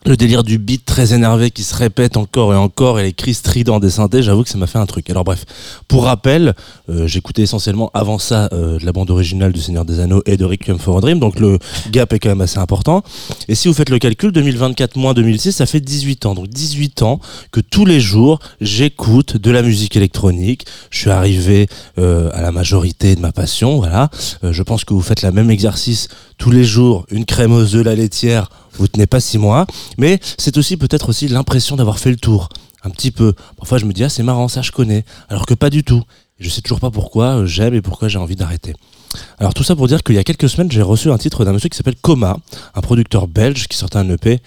le 0.06 0.16
délire 0.16 0.42
du 0.42 0.58
beat 0.58 0.84
très 0.84 1.14
énervé 1.14 1.50
qui 1.50 1.62
se 1.62 1.74
répète 1.74 2.16
encore 2.16 2.52
et 2.52 2.56
encore 2.56 3.00
et 3.00 3.04
les 3.04 3.12
cris 3.12 3.34
stridents 3.34 3.80
des 3.80 3.90
synthés, 3.90 4.22
j'avoue 4.22 4.42
que 4.42 4.50
ça 4.50 4.58
m'a 4.58 4.66
fait 4.66 4.78
un 4.78 4.86
truc. 4.86 5.08
Alors 5.08 5.24
bref, 5.24 5.44
pour 5.88 6.04
rappel, 6.04 6.54
euh, 6.90 7.06
j'écoutais 7.06 7.42
essentiellement 7.42 7.90
avant 7.94 8.18
ça 8.18 8.48
euh, 8.52 8.78
de 8.78 8.84
la 8.84 8.92
bande 8.92 9.10
originale 9.10 9.52
du 9.52 9.60
Seigneur 9.60 9.84
des 9.84 10.00
Anneaux 10.00 10.22
et 10.26 10.36
de 10.36 10.44
Requiem 10.44 10.78
for 10.78 10.98
a 10.98 11.00
Dream, 11.00 11.18
donc 11.18 11.40
le 11.40 11.58
gap 11.90 12.12
est 12.12 12.18
quand 12.18 12.28
même 12.28 12.42
assez 12.42 12.58
important. 12.58 13.02
Et 13.48 13.54
si 13.54 13.68
vous 13.68 13.74
faites 13.74 13.88
le 13.88 13.98
calcul, 13.98 14.30
2024 14.30 14.96
moins 14.96 15.14
2006, 15.14 15.52
ça 15.52 15.66
fait 15.66 15.80
18 15.80 16.26
ans. 16.26 16.34
Donc 16.34 16.48
18 16.48 17.02
ans 17.02 17.20
que 17.50 17.60
tous 17.60 17.86
les 17.86 18.00
jours, 18.00 18.40
j'écoute 18.60 19.38
de 19.38 19.50
la 19.50 19.62
musique 19.62 19.96
électronique. 19.96 20.66
Je 20.90 20.98
suis 20.98 21.10
arrivé 21.10 21.66
euh, 21.98 22.30
à 22.34 22.42
la 22.42 22.52
majorité 22.52 23.16
de 23.16 23.20
ma 23.20 23.32
passion, 23.32 23.78
voilà. 23.78 24.10
je 24.42 24.62
pense 24.62 24.84
que 24.84 24.92
vous 24.92 25.00
faites 25.00 25.22
le 25.22 25.32
même 25.32 25.50
exercice 25.50 26.08
tous 26.38 26.50
les 26.50 26.64
jours, 26.64 27.06
une 27.10 27.24
crème 27.24 27.52
aux 27.52 27.74
œufs, 27.74 27.84
la 27.84 27.94
laitière, 27.94 28.50
vous 28.78 28.88
tenez 28.88 29.06
pas 29.06 29.20
six 29.20 29.38
mois, 29.38 29.66
mais 29.98 30.18
c'est 30.38 30.56
aussi 30.58 30.76
peut-être 30.76 31.08
aussi 31.08 31.28
l'impression 31.28 31.76
d'avoir 31.76 31.98
fait 31.98 32.10
le 32.10 32.16
tour, 32.16 32.48
un 32.82 32.90
petit 32.90 33.10
peu. 33.10 33.34
Parfois 33.56 33.78
je 33.78 33.84
me 33.84 33.92
dis 33.92 34.04
ah 34.04 34.08
c'est 34.08 34.22
marrant 34.22 34.48
ça 34.48 34.62
je 34.62 34.72
connais, 34.72 35.04
alors 35.28 35.46
que 35.46 35.54
pas 35.54 35.70
du 35.70 35.84
tout. 35.84 36.02
Je 36.38 36.48
sais 36.50 36.60
toujours 36.60 36.80
pas 36.80 36.90
pourquoi 36.90 37.42
euh, 37.42 37.46
j'aime 37.46 37.74
et 37.74 37.80
pourquoi 37.80 38.08
j'ai 38.08 38.18
envie 38.18 38.34
d'arrêter. 38.34 38.74
Alors 39.38 39.54
tout 39.54 39.62
ça 39.62 39.76
pour 39.76 39.86
dire 39.86 40.02
qu'il 40.02 40.16
y 40.16 40.18
a 40.18 40.24
quelques 40.24 40.48
semaines 40.48 40.70
j'ai 40.70 40.82
reçu 40.82 41.10
un 41.10 41.18
titre 41.18 41.44
d'un 41.44 41.52
monsieur 41.52 41.68
qui 41.68 41.76
s'appelle 41.76 41.94
Coma, 42.02 42.38
un 42.74 42.80
producteur 42.80 43.28
belge 43.28 43.68
qui 43.68 43.76
sortait 43.76 43.98
un 43.98 44.10
EP 44.10 44.40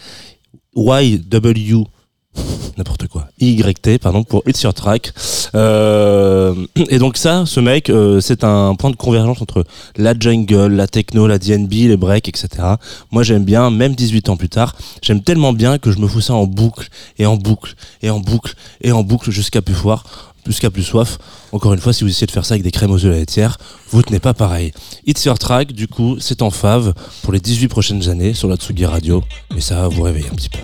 YW 0.76 1.86
n'importe 2.78 3.08
quoi. 3.08 3.28
YT, 3.40 4.00
pardon, 4.00 4.24
pour 4.24 4.44
It's 4.48 4.62
Your 4.62 4.74
Track. 4.74 5.14
Euh, 5.56 6.54
et 6.90 7.00
donc 7.00 7.18
ça, 7.18 7.46
ce 7.46 7.60
mec, 7.60 7.90
euh, 7.90 8.22
c'est 8.22 8.44
un 8.44 8.76
point 8.76 8.92
de 8.92 8.96
convergence 8.96 9.42
entre 9.42 9.66
la 9.98 10.14
jungle, 10.18 10.68
la 10.68 10.88
techno, 10.88 11.28
la 11.28 11.40
DNB, 11.40 11.72
les 11.72 11.98
breaks, 11.98 12.28
etc. 12.28 12.50
Moi, 13.12 13.24
j'aime 13.24 13.44
bien, 13.44 13.70
même 13.72 13.96
18 13.96 14.30
ans 14.30 14.38
plus 14.38 14.50
tard, 14.50 14.76
j'aime 15.02 15.22
tellement 15.22 15.54
bien 15.54 15.78
que 15.78 15.92
je 15.92 16.00
me 16.00 16.08
fous 16.08 16.22
ça 16.22 16.34
en 16.34 16.46
boucle, 16.46 16.90
et 17.18 17.26
en 17.26 17.36
boucle, 17.36 17.76
et 18.02 18.10
en 18.10 18.20
boucle, 18.20 18.54
et 18.82 18.92
en 18.92 19.04
boucle 19.04 19.32
jusqu'à 19.32 19.62
plus 19.62 19.76
fort 19.76 20.04
jusqu'à 20.48 20.72
plus 20.72 20.84
soif. 20.84 21.18
Encore 21.52 21.74
une 21.74 21.80
fois, 21.80 21.94
si 21.94 22.04
vous 22.04 22.10
essayez 22.10 22.26
de 22.26 22.32
faire 22.32 22.46
ça 22.46 22.54
avec 22.54 22.64
des 22.64 22.72
crèmes 22.72 22.92
aux 22.92 23.06
œufs 23.06 23.14
laitières, 23.14 23.58
vous 23.92 24.02
tenez 24.02 24.20
pas 24.20 24.34
pareil. 24.34 24.72
It's 25.06 25.24
Your 25.26 25.38
Track, 25.38 25.74
du 25.74 25.88
coup, 25.88 26.18
c'est 26.20 26.42
en 26.42 26.52
fave 26.52 26.94
pour 27.22 27.34
les 27.34 27.40
18 27.40 27.68
prochaines 27.68 28.10
années 28.10 28.34
sur 28.34 28.48
la 28.48 28.56
Tsugi 28.56 28.86
Radio, 28.86 29.24
et 29.56 29.62
ça 29.62 29.82
va 29.82 29.88
vous 29.90 30.04
réveiller 30.04 30.30
un 30.32 30.36
petit 30.36 30.50
peu. 30.50 30.60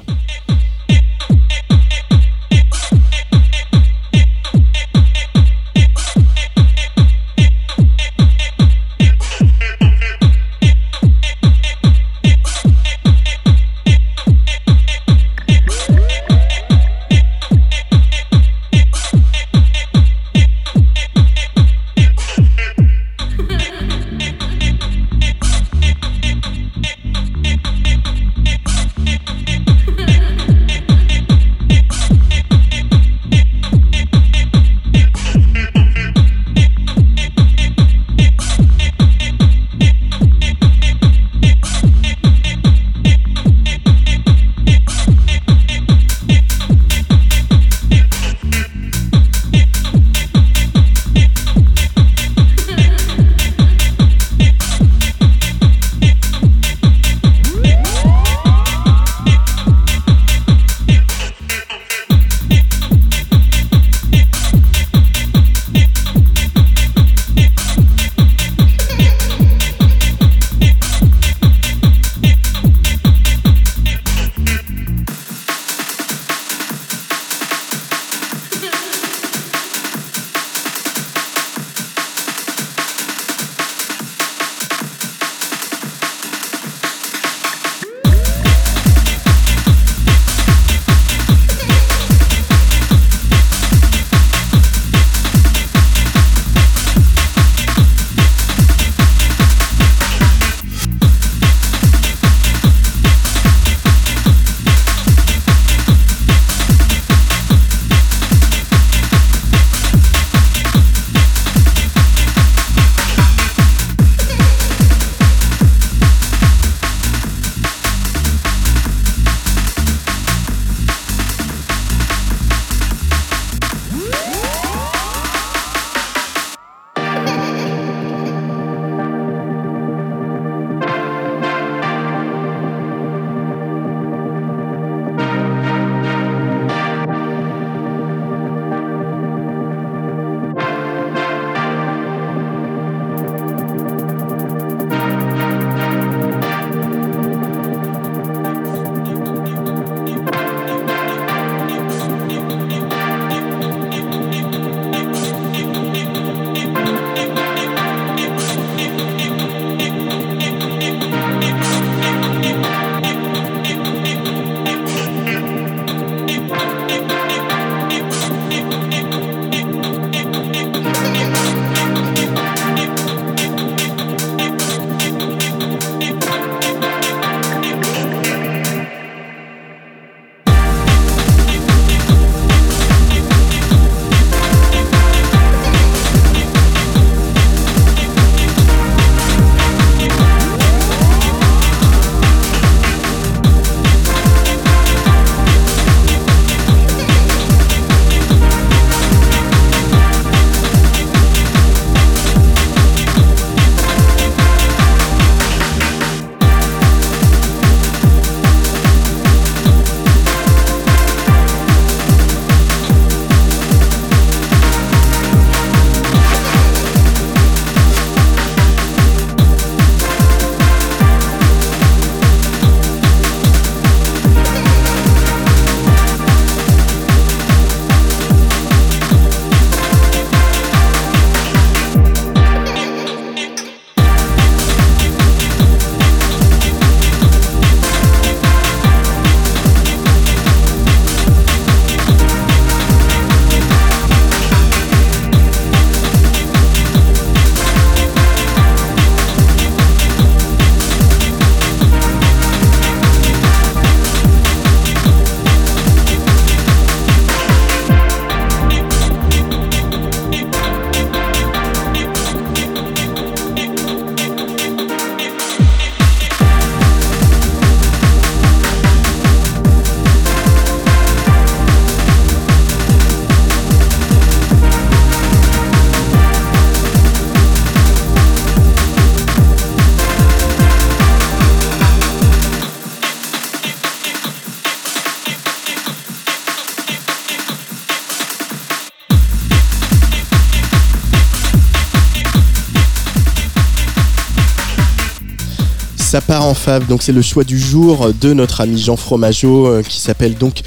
Donc 296.80 297.04
c'est 297.04 297.12
le 297.12 297.22
choix 297.22 297.44
du 297.44 297.60
jour 297.60 298.12
de 298.20 298.34
notre 298.34 298.62
ami 298.62 298.80
Jean 298.80 298.96
Fromageau 298.96 299.68
euh, 299.68 299.82
qui 299.82 300.00
s'appelle 300.00 300.36
donc 300.36 300.62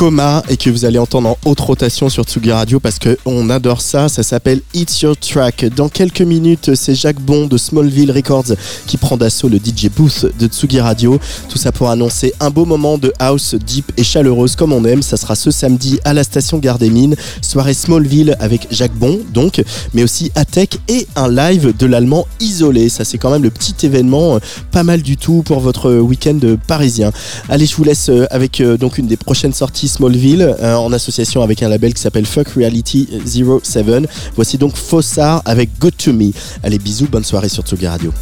Coma 0.00 0.42
et 0.48 0.56
que 0.56 0.70
vous 0.70 0.86
allez 0.86 0.98
entendre 0.98 1.28
en 1.28 1.36
haute 1.44 1.60
rotation 1.60 2.08
sur 2.08 2.24
Tsugi 2.24 2.50
Radio 2.52 2.80
parce 2.80 2.98
qu'on 2.98 3.50
adore 3.50 3.82
ça. 3.82 4.08
Ça 4.08 4.22
s'appelle 4.22 4.62
It's 4.72 5.02
Your 5.02 5.14
Track. 5.14 5.66
Dans 5.76 5.90
quelques 5.90 6.22
minutes, 6.22 6.74
c'est 6.74 6.94
Jacques 6.94 7.20
Bon 7.20 7.46
de 7.46 7.58
Smallville 7.58 8.10
Records 8.10 8.54
qui 8.86 8.96
prend 8.96 9.18
d'assaut 9.18 9.50
le 9.50 9.58
DJ 9.58 9.90
booth 9.94 10.24
de 10.38 10.46
Tsugi 10.46 10.80
Radio. 10.80 11.20
Tout 11.50 11.58
ça 11.58 11.70
pour 11.70 11.90
annoncer 11.90 12.32
un 12.40 12.48
beau 12.48 12.64
moment 12.64 12.96
de 12.96 13.12
house 13.18 13.54
deep 13.54 13.92
et 13.98 14.02
chaleureuse 14.02 14.56
comme 14.56 14.72
on 14.72 14.86
aime. 14.86 15.02
Ça 15.02 15.18
sera 15.18 15.34
ce 15.34 15.50
samedi 15.50 16.00
à 16.06 16.14
la 16.14 16.24
station 16.24 16.56
Gare 16.56 16.78
des 16.78 16.88
Mines. 16.88 17.14
Soirée 17.42 17.74
Smallville 17.74 18.38
avec 18.40 18.68
Jacques 18.70 18.96
Bon, 18.96 19.20
donc, 19.34 19.62
mais 19.92 20.02
aussi 20.02 20.32
Atec 20.34 20.78
et 20.88 21.06
un 21.14 21.28
live 21.28 21.74
de 21.78 21.84
l'allemand 21.84 22.26
isolé. 22.40 22.88
Ça, 22.88 23.04
c'est 23.04 23.18
quand 23.18 23.30
même 23.30 23.42
le 23.42 23.50
petit 23.50 23.74
événement, 23.84 24.36
euh, 24.36 24.38
pas 24.70 24.82
mal 24.82 25.02
du 25.02 25.18
tout 25.18 25.42
pour 25.44 25.60
votre 25.60 25.92
week-end 25.92 26.40
parisien. 26.66 27.12
Allez, 27.50 27.66
je 27.66 27.76
vous 27.76 27.84
laisse 27.84 28.08
euh, 28.08 28.24
avec 28.30 28.62
euh, 28.62 28.78
donc 28.78 28.96
une 28.96 29.06
des 29.06 29.18
prochaines 29.18 29.52
sorties 29.52 29.89
Smallville 29.90 30.56
euh, 30.60 30.76
en 30.76 30.92
association 30.92 31.42
avec 31.42 31.62
un 31.62 31.68
label 31.68 31.94
qui 31.94 32.00
s'appelle 32.00 32.26
Fuck 32.26 32.48
Reality 32.48 33.08
07. 33.26 34.08
Voici 34.34 34.58
donc 34.58 34.76
Fossard 34.76 35.42
avec 35.44 35.70
Good 35.78 35.96
to 35.96 36.12
Me. 36.12 36.32
Allez, 36.62 36.78
bisous, 36.78 37.08
bonne 37.08 37.24
soirée 37.24 37.48
sur 37.48 37.62
Tsugi 37.62 37.86
Radio. 37.86 38.12